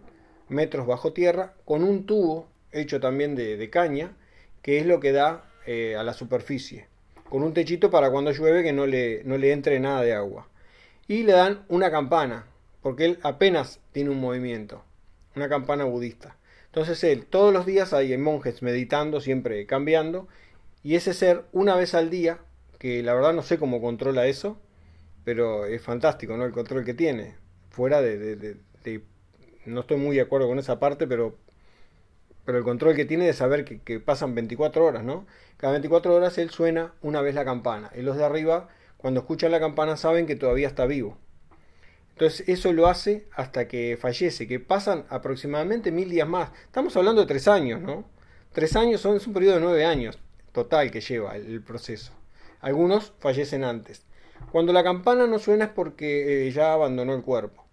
metros 0.49 0.87
bajo 0.87 1.13
tierra 1.13 1.53
con 1.65 1.83
un 1.83 2.07
tubo 2.07 2.49
hecho 2.71 2.99
también 2.99 3.35
de, 3.35 3.69
caña, 3.69 4.17
que 4.63 4.79
es 4.79 4.87
lo 4.87 4.99
que 4.99 5.11
da 5.11 5.45
eh, 5.67 5.95
a 5.97 6.01
la 6.01 6.13
superficie, 6.13 6.87
con 7.29 7.43
un 7.43 7.53
techito 7.53 7.91
para 7.91 8.09
cuando 8.09 8.31
llueve 8.31 8.63
que 8.63 8.73
no 8.73 8.87
le, 8.87 9.21
no 9.23 9.37
le 9.37 9.51
entre 9.51 9.79
nada 9.79 10.01
de 10.01 10.13
agua. 10.13 10.49
Y 11.07 11.23
le 11.23 11.33
dan 11.33 11.65
una 11.69 11.89
campana, 11.91 12.45
porque 12.81 13.05
él 13.05 13.19
apenas 13.23 13.79
tiene 13.91 14.09
un 14.09 14.19
movimiento, 14.19 14.83
una 15.35 15.49
campana 15.49 15.85
budista. 15.85 16.35
Entonces 16.65 17.03
él, 17.03 17.25
todos 17.25 17.53
los 17.53 17.65
días 17.65 17.93
hay 17.93 18.15
monjes 18.17 18.61
meditando, 18.61 19.21
siempre 19.21 19.65
cambiando, 19.65 20.27
y 20.83 20.95
ese 20.95 21.13
ser 21.13 21.45
una 21.51 21.75
vez 21.75 21.93
al 21.95 22.09
día, 22.09 22.39
que 22.77 23.01
la 23.03 23.13
verdad 23.13 23.33
no 23.33 23.41
sé 23.41 23.57
cómo 23.57 23.81
controla 23.81 24.27
eso, 24.27 24.57
pero 25.23 25.65
es 25.65 25.81
fantástico, 25.81 26.37
¿no? 26.37 26.45
El 26.45 26.51
control 26.51 26.85
que 26.85 26.93
tiene. 26.93 27.35
Fuera 27.69 28.01
de, 28.01 28.57
no 29.65 29.81
estoy 29.81 29.97
muy 29.97 30.15
de 30.15 30.21
acuerdo 30.21 30.47
con 30.47 30.59
esa 30.59 30.79
parte, 30.79 31.07
pero, 31.07 31.35
pero 32.45 32.57
el 32.57 32.63
control 32.63 32.95
que 32.95 33.05
tiene 33.05 33.25
de 33.25 33.33
saber 33.33 33.65
que, 33.65 33.81
que, 33.81 33.99
pasan 33.99 34.35
24 34.35 34.85
horas, 34.85 35.03
¿no? 35.03 35.25
Cada 35.57 35.73
24 35.73 36.15
horas 36.15 36.37
él 36.37 36.49
suena 36.49 36.93
una 37.01 37.21
vez 37.21 37.35
la 37.35 37.43
campana, 37.43 37.91
y 37.95 38.01
los 38.01 38.17
de 38.17 38.23
arriba, 38.23 38.69
cuando 38.97 39.21
escuchan 39.21 39.51
la 39.51 39.59
campana, 39.59 39.97
saben 39.97 40.25
que 40.25 40.35
todavía 40.35 40.67
está 40.67 40.85
vivo. 40.85 41.17
Entonces 42.11 42.49
eso 42.49 42.73
lo 42.73 42.87
hace 42.87 43.27
hasta 43.35 43.67
que 43.67 43.97
fallece, 43.99 44.47
que 44.47 44.59
pasan 44.59 45.05
aproximadamente 45.09 45.91
mil 45.91 46.09
días 46.09 46.27
más. 46.27 46.51
Estamos 46.65 46.97
hablando 46.97 47.21
de 47.21 47.27
tres 47.27 47.47
años, 47.47 47.79
¿no? 47.81 48.09
Tres 48.53 48.75
años 48.75 49.01
son, 49.01 49.17
es 49.17 49.27
un 49.27 49.33
periodo 49.33 49.55
de 49.55 49.61
nueve 49.61 49.85
años 49.85 50.17
total 50.51 50.89
que 50.89 51.01
lleva 51.01 51.35
el, 51.35 51.61
proceso. 51.61 52.11
Algunos 52.59 53.13
fallecen 53.19 53.63
antes. 53.63 54.07
Cuando 54.51 54.73
la 54.73 54.83
campana 54.83 55.27
no 55.27 55.37
suena 55.37 55.65
es 55.65 55.71
porque 55.71 56.47
eh, 56.47 56.51
ya 56.51 56.73
abandonó 56.73 57.13
el 57.13 57.21
cuerpo. 57.21 57.67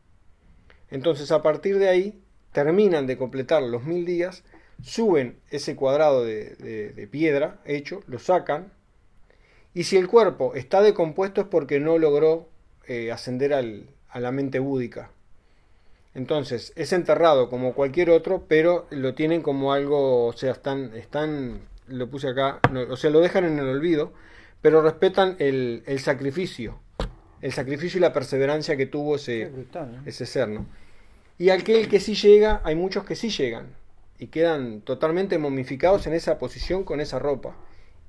Entonces 0.90 1.32
a 1.32 1.40
partir 1.40 1.78
de 1.78 1.88
ahí 1.88 2.22
terminan 2.52 3.06
de 3.06 3.16
completar 3.16 3.62
los 3.62 3.84
mil 3.84 4.04
días, 4.04 4.44
suben 4.82 5.40
ese 5.50 5.74
cuadrado 5.74 6.22
de, 6.24 7.08
piedra 7.10 7.60
hecho, 7.64 8.02
lo 8.06 8.18
sacan, 8.18 8.72
y 9.74 9.84
si 9.84 9.96
el 9.96 10.08
cuerpo 10.08 10.54
está 10.54 10.80
decompuesto 10.80 11.42
es 11.42 11.46
porque 11.48 11.80
no 11.80 11.98
logró 11.98 12.48
eh, 12.86 13.10
ascender 13.12 13.52
al, 13.52 13.90
a 14.08 14.20
la 14.20 14.30
mente 14.30 14.60
búdica. 14.60 15.10
Entonces, 16.14 16.72
es 16.76 16.92
enterrado 16.92 17.50
como 17.50 17.74
cualquier 17.74 18.10
otro, 18.10 18.44
pero 18.46 18.86
lo 18.90 19.14
tienen 19.14 19.42
como 19.42 19.72
algo, 19.72 20.26
o 20.26 20.32
sea, 20.32 20.52
están, 20.52 20.94
están 20.94 21.62
lo 21.88 22.08
puse 22.08 22.28
acá, 22.28 22.60
o 22.88 22.96
sea, 22.96 23.10
lo 23.10 23.20
dejan 23.20 23.44
en 23.44 23.58
el 23.58 23.66
olvido, 23.66 24.12
pero 24.62 24.80
respetan 24.80 25.36
el, 25.40 25.82
el, 25.86 25.98
sacrificio, 25.98 26.78
el 27.42 27.52
sacrificio 27.52 27.98
y 27.98 28.00
la 28.00 28.12
perseverancia 28.12 28.76
que 28.76 28.86
tuvo 28.86 29.16
ese, 29.16 29.50
ese 30.06 30.24
ser, 30.24 30.48
¿no? 30.48 30.66
Y 31.36 31.50
aquel 31.50 31.88
que 31.88 31.98
sí 31.98 32.14
llega, 32.14 32.60
hay 32.64 32.76
muchos 32.76 33.04
que 33.04 33.16
sí 33.16 33.28
llegan 33.28 33.74
y 34.18 34.28
quedan 34.28 34.82
totalmente 34.82 35.36
momificados 35.38 36.06
en 36.06 36.14
esa 36.14 36.38
posición 36.38 36.84
con 36.84 37.00
esa 37.00 37.18
ropa. 37.18 37.56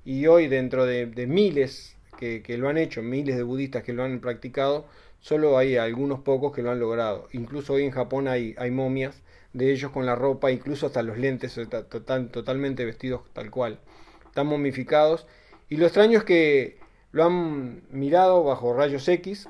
Y 0.06 0.28
hoy, 0.28 0.47
dentro 0.47 0.86
de, 0.86 1.08
miles 1.28 1.97
que, 2.18 2.41
que, 2.41 2.58
lo 2.58 2.70
han 2.70 2.78
hecho, 2.78 3.01
miles 3.01 3.36
de 3.36 3.43
budistas 3.43 3.84
que 3.84 3.91
lo 3.91 4.03
han 4.03 4.20
practicado, 4.20 4.86
Solo 5.26 5.58
hay 5.58 5.76
algunos 5.76 6.20
pocos 6.20 6.53
que 6.53 6.62
lo 6.62 6.70
han 6.70 6.80
logrado. 6.80 7.28
Incluso 7.32 7.74
hoy 7.74 7.84
en 7.84 7.89
Japón 7.89 8.28
hay, 8.28 8.53
hay 8.60 8.70
momias 8.70 9.24
de 9.53 9.72
ellos 9.72 9.89
con 9.91 10.06
la 10.06 10.14
ropa, 10.14 10.51
incluso 10.51 10.86
hasta 10.86 11.01
los 11.01 11.18
lentes, 11.18 11.60
total, 11.89 12.30
totalmente 12.30 12.86
vestidos 12.86 13.22
tal 13.34 13.49
cual. 13.49 13.80
Están 14.28 14.45
momificados. 14.45 15.26
Y 15.68 15.78
lo 15.78 15.88
extraño 15.88 16.20
es 16.20 16.26
que 16.26 16.78
lo 17.12 17.24
han 17.24 17.82
mirado 17.89 18.43
bajo 18.43 18.76
rayos 18.76 19.08
X 19.08 19.49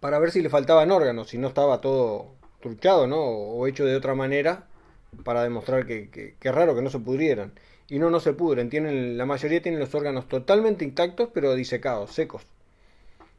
para 0.00 0.18
ver 0.18 0.30
si 0.30 0.40
le 0.40 0.48
faltaban 0.48 0.90
órganos, 0.90 1.28
si 1.28 1.36
no 1.36 1.48
estaba 1.48 1.82
todo 1.82 2.28
truchado, 2.62 3.06
¿no? 3.06 3.20
O 3.20 3.66
hecho 3.66 3.84
de 3.84 3.96
otra 3.96 4.14
manera 4.14 4.66
para 5.24 5.42
demostrar 5.42 5.84
que, 5.84 6.08
que, 6.08 6.52
raro 6.52 6.74
que 6.74 6.80
no 6.80 6.88
se 6.88 7.00
pudrieran. 7.00 7.52
Y 7.90 7.98
no, 7.98 8.08
no 8.08 8.20
se 8.20 8.32
pudren. 8.32 8.70
Tienen, 8.70 9.18
la 9.18 9.26
mayoría 9.26 9.60
tienen 9.60 9.80
los 9.80 9.94
órganos 9.94 10.26
totalmente 10.28 10.84
intactos, 10.84 11.28
pero 11.34 11.54
disecados, 11.54 12.12
secos. 12.12 12.42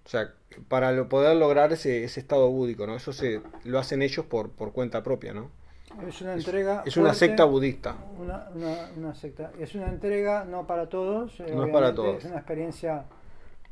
O 0.05 0.09
sea, 0.09 0.33
para 0.67 1.07
poder 1.07 1.35
lograr 1.37 1.71
ese, 1.73 2.03
ese 2.03 2.19
estado 2.19 2.49
búdico, 2.49 2.85
¿no? 2.85 2.95
Eso 2.95 3.13
se 3.13 3.41
lo 3.63 3.79
hacen 3.79 4.01
ellos 4.01 4.25
por, 4.25 4.51
por 4.51 4.73
cuenta 4.73 5.01
propia, 5.01 5.33
¿no? 5.33 5.49
Es 6.07 6.21
una 6.21 6.33
entrega. 6.33 6.83
Es, 6.85 6.97
una 6.97 7.13
secta 7.13 7.45
budista. 7.45 7.95
Una, 8.19 8.49
una, 8.95 9.13
secta. 9.13 9.51
Es 9.59 9.75
una 9.75 9.87
entrega 9.89 10.45
no 10.45 10.65
para 10.65 10.87
todos. 10.87 11.39
Eh, 11.39 11.53
no 11.53 11.65
es 11.65 11.71
para 11.71 11.93
todos. 11.93 12.17
Es 12.19 12.25
una 12.25 12.37
experiencia. 12.37 13.05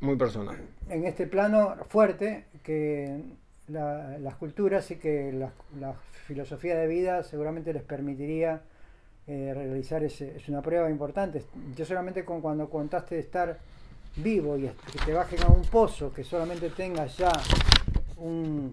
Muy 0.00 0.16
personal. 0.16 0.56
En 0.88 1.04
este 1.04 1.26
plano 1.26 1.76
fuerte 1.88 2.46
que 2.62 3.22
las 3.68 4.34
culturas 4.36 4.90
y 4.90 4.96
que 4.96 5.32
la, 5.32 5.92
filosofía 6.26 6.76
de 6.76 6.86
vida 6.86 7.24
seguramente 7.24 7.72
les 7.72 7.82
permitiría 7.82 8.62
eh, 9.26 9.52
realizar 9.54 10.02
ese, 10.02 10.36
es 10.36 10.48
una 10.48 10.62
prueba 10.62 10.90
importante. 10.90 11.44
Yo 11.76 11.84
solamente 11.84 12.24
con, 12.24 12.40
cuando 12.40 12.68
contaste 12.68 13.16
de 13.16 13.20
estar 13.20 13.58
vivo 14.16 14.56
y 14.56 14.62
que 14.62 14.98
te 15.04 15.12
bajen 15.12 15.42
a 15.42 15.48
un 15.48 15.62
pozo 15.62 16.12
que 16.12 16.24
solamente 16.24 16.70
tenga 16.70 17.06
ya 17.06 17.32
un, 18.16 18.72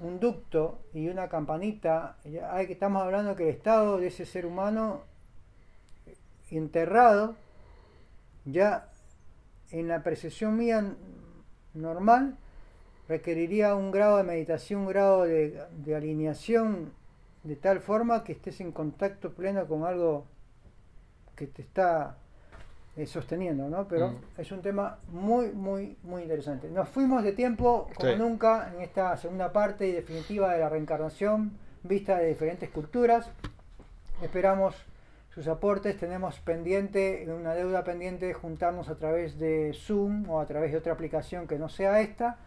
un 0.00 0.20
ducto 0.20 0.80
y 0.94 1.08
una 1.08 1.28
campanita, 1.28 2.16
hay 2.50 2.66
que 2.66 2.72
estamos 2.72 3.02
hablando 3.02 3.36
que 3.36 3.44
el 3.44 3.50
estado 3.50 3.98
de 3.98 4.06
ese 4.08 4.24
ser 4.24 4.46
humano 4.46 5.02
enterrado 6.50 7.36
ya 8.44 8.88
en 9.70 9.88
la 9.88 10.02
percepción 10.02 10.56
mía 10.56 10.94
normal 11.74 12.36
requeriría 13.08 13.74
un 13.74 13.90
grado 13.90 14.18
de 14.18 14.22
meditación, 14.22 14.82
un 14.82 14.88
grado 14.88 15.24
de 15.24 15.94
alineación 15.94 16.92
de 17.42 17.56
tal 17.56 17.80
forma 17.80 18.24
que 18.24 18.32
estés 18.32 18.60
en 18.60 18.72
contacto 18.72 19.32
pleno 19.32 19.66
con 19.66 19.84
algo 19.84 20.26
que 21.36 21.46
te 21.46 21.62
está 21.62 22.16
eh, 22.96 23.06
sosteniendo, 23.06 23.68
¿no? 23.68 23.86
Pero 23.86 24.08
mm. 24.08 24.20
es 24.38 24.50
un 24.50 24.60
tema 24.60 24.98
muy, 25.08 25.52
muy, 25.52 25.96
muy 26.02 26.22
interesante. 26.22 26.68
Nos 26.68 26.88
fuimos 26.88 27.22
de 27.22 27.32
tiempo, 27.32 27.88
como 27.94 28.16
nunca, 28.16 28.72
en 28.74 28.82
esta 28.82 29.16
segunda 29.16 29.52
parte 29.52 29.86
y 29.86 29.92
definitiva 29.92 30.52
de 30.52 30.58
la 30.58 30.68
reencarnación, 30.68 31.52
vista 31.84 32.18
de 32.18 32.26
diferentes 32.26 32.68
culturas. 32.70 33.30
Esperamos 34.20 34.74
sus 35.32 35.46
aportes. 35.46 35.96
Tenemos 35.96 36.40
pendiente, 36.40 37.24
una 37.28 37.54
deuda 37.54 37.84
pendiente 37.84 38.26
de 38.26 38.34
juntarnos 38.34 38.88
a 38.88 38.96
través 38.96 39.38
de 39.38 39.72
Zoom 39.74 40.28
o 40.28 40.40
a 40.40 40.46
través 40.46 40.72
de 40.72 40.78
otra 40.78 40.92
aplicación 40.92 41.46
que 41.46 41.56
no 41.56 41.68
sea 41.68 42.00
esta, 42.00 42.38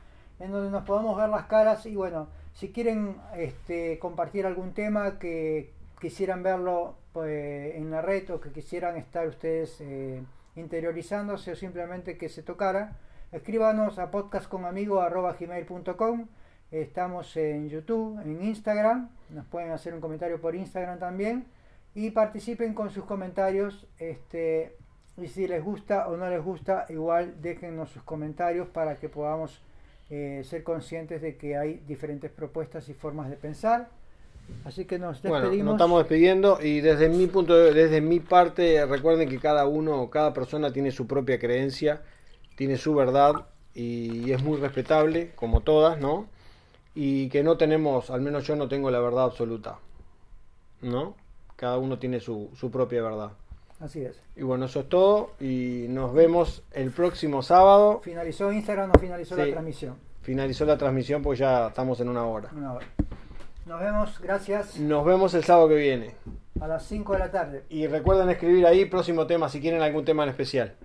en 0.42 0.52
donde 0.52 0.70
nos 0.70 0.84
podamos 0.84 1.18
ver 1.18 1.30
las 1.30 1.46
caras 1.46 1.86
y 1.86 1.96
bueno, 1.96 2.28
si 2.54 2.72
quieren 2.72 3.18
este, 3.36 4.00
compartir 4.00 4.46
algún 4.46 4.74
tema 4.74 5.20
que 5.20 5.74
quisieran 6.00 6.44
verlo 6.44 6.96
pues, 7.14 7.76
en 7.76 7.92
la 7.92 8.02
red 8.02 8.30
o 8.32 8.42
que 8.42 8.52
quisieran 8.52 8.98
estar 8.98 9.28
ustedes 9.28 9.80
eh, 9.82 10.24
interiorizándose 10.56 11.52
o 11.52 11.56
simplemente 11.56 12.18
que 12.18 12.30
se 12.30 12.44
tocara, 12.44 12.98
escríbanos 13.32 14.00
a 14.00 14.12
podcastconamigo.gmail.com 14.12 16.28
Estamos 16.72 17.36
en 17.36 17.68
YouTube, 17.68 18.18
en 18.22 18.42
Instagram, 18.42 19.10
nos 19.30 19.46
pueden 19.48 19.72
hacer 19.72 19.94
un 19.94 20.00
comentario 20.00 20.40
por 20.40 20.56
Instagram 20.56 21.00
también 21.00 21.48
y 21.94 22.12
participen 22.12 22.74
con 22.74 22.90
sus 22.90 23.04
comentarios. 23.04 23.86
Este, 24.00 24.78
y 25.18 25.28
si 25.28 25.50
les 25.50 25.62
gusta 25.62 26.08
o 26.08 26.16
no 26.16 26.30
les 26.30 26.42
gusta, 26.42 26.86
igual 26.88 27.42
déjennos 27.42 27.90
sus 27.90 28.04
comentarios 28.04 28.70
para 28.70 29.00
que 29.00 29.10
podamos 29.10 29.62
eh, 30.12 30.44
ser 30.46 30.64
conscientes 30.64 31.22
de 31.24 31.38
que 31.38 31.58
hay 31.58 31.76
diferentes 31.88 32.32
propuestas 32.32 32.90
y 32.90 32.94
formas 32.96 33.30
de 33.32 33.38
pensar. 33.38 33.90
Así 34.66 34.86
que 34.86 35.00
nos 35.00 35.22
Bueno, 35.24 35.46
despedimos. 35.46 35.66
nos 35.66 35.76
estamos 35.76 36.00
despidiendo 36.00 36.60
y 36.62 36.82
desde 36.82 37.08
mi 37.10 37.28
punto 37.28 37.56
de, 37.56 37.74
desde 37.74 38.02
mi 38.02 38.20
parte 38.20 38.86
recuerden 38.86 39.30
que 39.30 39.40
cada 39.40 39.68
uno, 39.68 40.10
cada 40.10 40.34
persona 40.34 40.74
tiene 40.74 40.92
su 40.92 41.08
propia 41.08 41.40
creencia, 41.40 42.02
tiene 42.56 42.78
su 42.78 42.96
verdad 42.96 43.48
y 43.76 44.32
es 44.32 44.44
muy 44.44 44.58
respetable 44.60 45.32
como 45.36 45.62
todas, 45.62 46.00
¿no? 46.00 46.28
Y 46.96 47.30
que 47.30 47.44
no 47.44 47.58
tenemos, 47.58 48.12
al 48.12 48.22
menos 48.22 48.48
yo 48.48 48.56
no 48.58 48.68
tengo 48.70 48.92
la 48.92 49.00
verdad 49.02 49.26
absoluta, 49.26 49.80
¿no? 50.82 51.16
Cada 51.56 51.78
uno 51.78 52.00
tiene 52.00 52.20
su, 52.20 52.50
su 52.56 52.72
propia 52.72 53.02
verdad. 53.04 53.32
Así 53.82 54.04
es. 54.04 54.22
Y 54.36 54.44
bueno, 54.44 54.66
eso 54.66 54.82
es 54.82 54.90
todo 54.90 55.32
y 55.40 55.88
nos 55.90 56.14
vemos 56.14 56.64
el 56.72 56.92
próximo 56.92 57.42
sábado. 57.42 58.02
Finalizó 58.04 58.52
Instagram 58.52 58.92
o 58.94 59.00
finalizó 59.00 59.36
la 59.36 59.50
transmisión. 59.50 59.96
Finalizó 60.22 60.66
la 60.66 60.78
transmisión 60.78 61.24
porque 61.24 61.40
ya 61.40 61.68
estamos 61.68 62.00
en 62.00 62.10
una 62.10 62.24
hora. 62.26 62.50
Una 62.56 62.74
hora. 62.74 62.86
Nos 63.66 63.80
vemos, 63.80 64.20
gracias. 64.20 64.80
Nos 64.80 65.04
vemos 65.04 65.34
el 65.34 65.44
sábado 65.44 65.68
que 65.68 65.76
viene. 65.76 66.14
A 66.60 66.68
las 66.68 66.86
5 66.86 67.14
de 67.14 67.20
la 67.20 67.32
tarde. 67.32 67.64
Y 67.70 67.88
recuerden 67.88 68.30
escribir 68.30 68.68
ahí 68.68 68.86
próximo 68.86 69.26
tema 69.26 69.50
si 69.50 69.60
quieren 69.60 69.82
algún 69.82 70.06
tema 70.06 70.24
en 70.24 70.30
especial. 70.30 70.76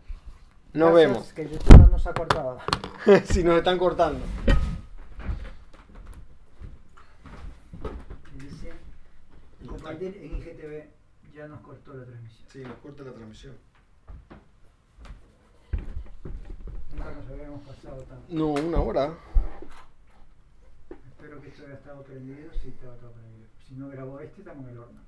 Nos 0.73 0.93
Gracias, 0.93 1.11
vemos. 1.11 1.33
Que 1.35 1.49
YouTube 1.49 1.79
no 1.79 1.89
nos 1.89 2.07
ha 2.07 2.15
cortado. 2.15 2.59
si 3.25 3.45
nos 3.45 3.59
están 3.59 3.77
cortando. 3.77 4.21
Dice, 8.39 8.73
compartir 9.67 10.19
en 10.23 10.37
IGTV 10.37 10.97
ya 11.35 11.47
nos 11.47 11.61
cortó 11.61 11.93
la 11.93 12.05
transmisión. 12.07 12.36
Sí, 12.57 12.63
nos 12.63 12.79
corta 12.79 13.03
la 13.03 13.13
transmisión. 13.13 13.55
Nunca 16.91 17.13
nos 17.13 17.29
habíamos 17.29 17.61
pasado 17.67 18.03
tanto. 18.05 18.25
No, 18.31 18.47
una 18.47 18.81
hora. 18.81 19.15
Espero 21.07 21.43
que 21.43 21.49
esto 21.49 21.67
haya 21.67 21.75
estado 21.75 22.03
prendido. 22.03 22.51
Sí, 22.55 22.69
estaba 22.69 22.97
todo 22.97 23.13
prendido. 23.13 23.47
Si 23.69 23.75
no 23.75 23.91
grabó 23.91 24.21
este, 24.21 24.41
estamos 24.41 24.65
en 24.65 24.71
el 24.71 24.79
horno. 24.79 25.01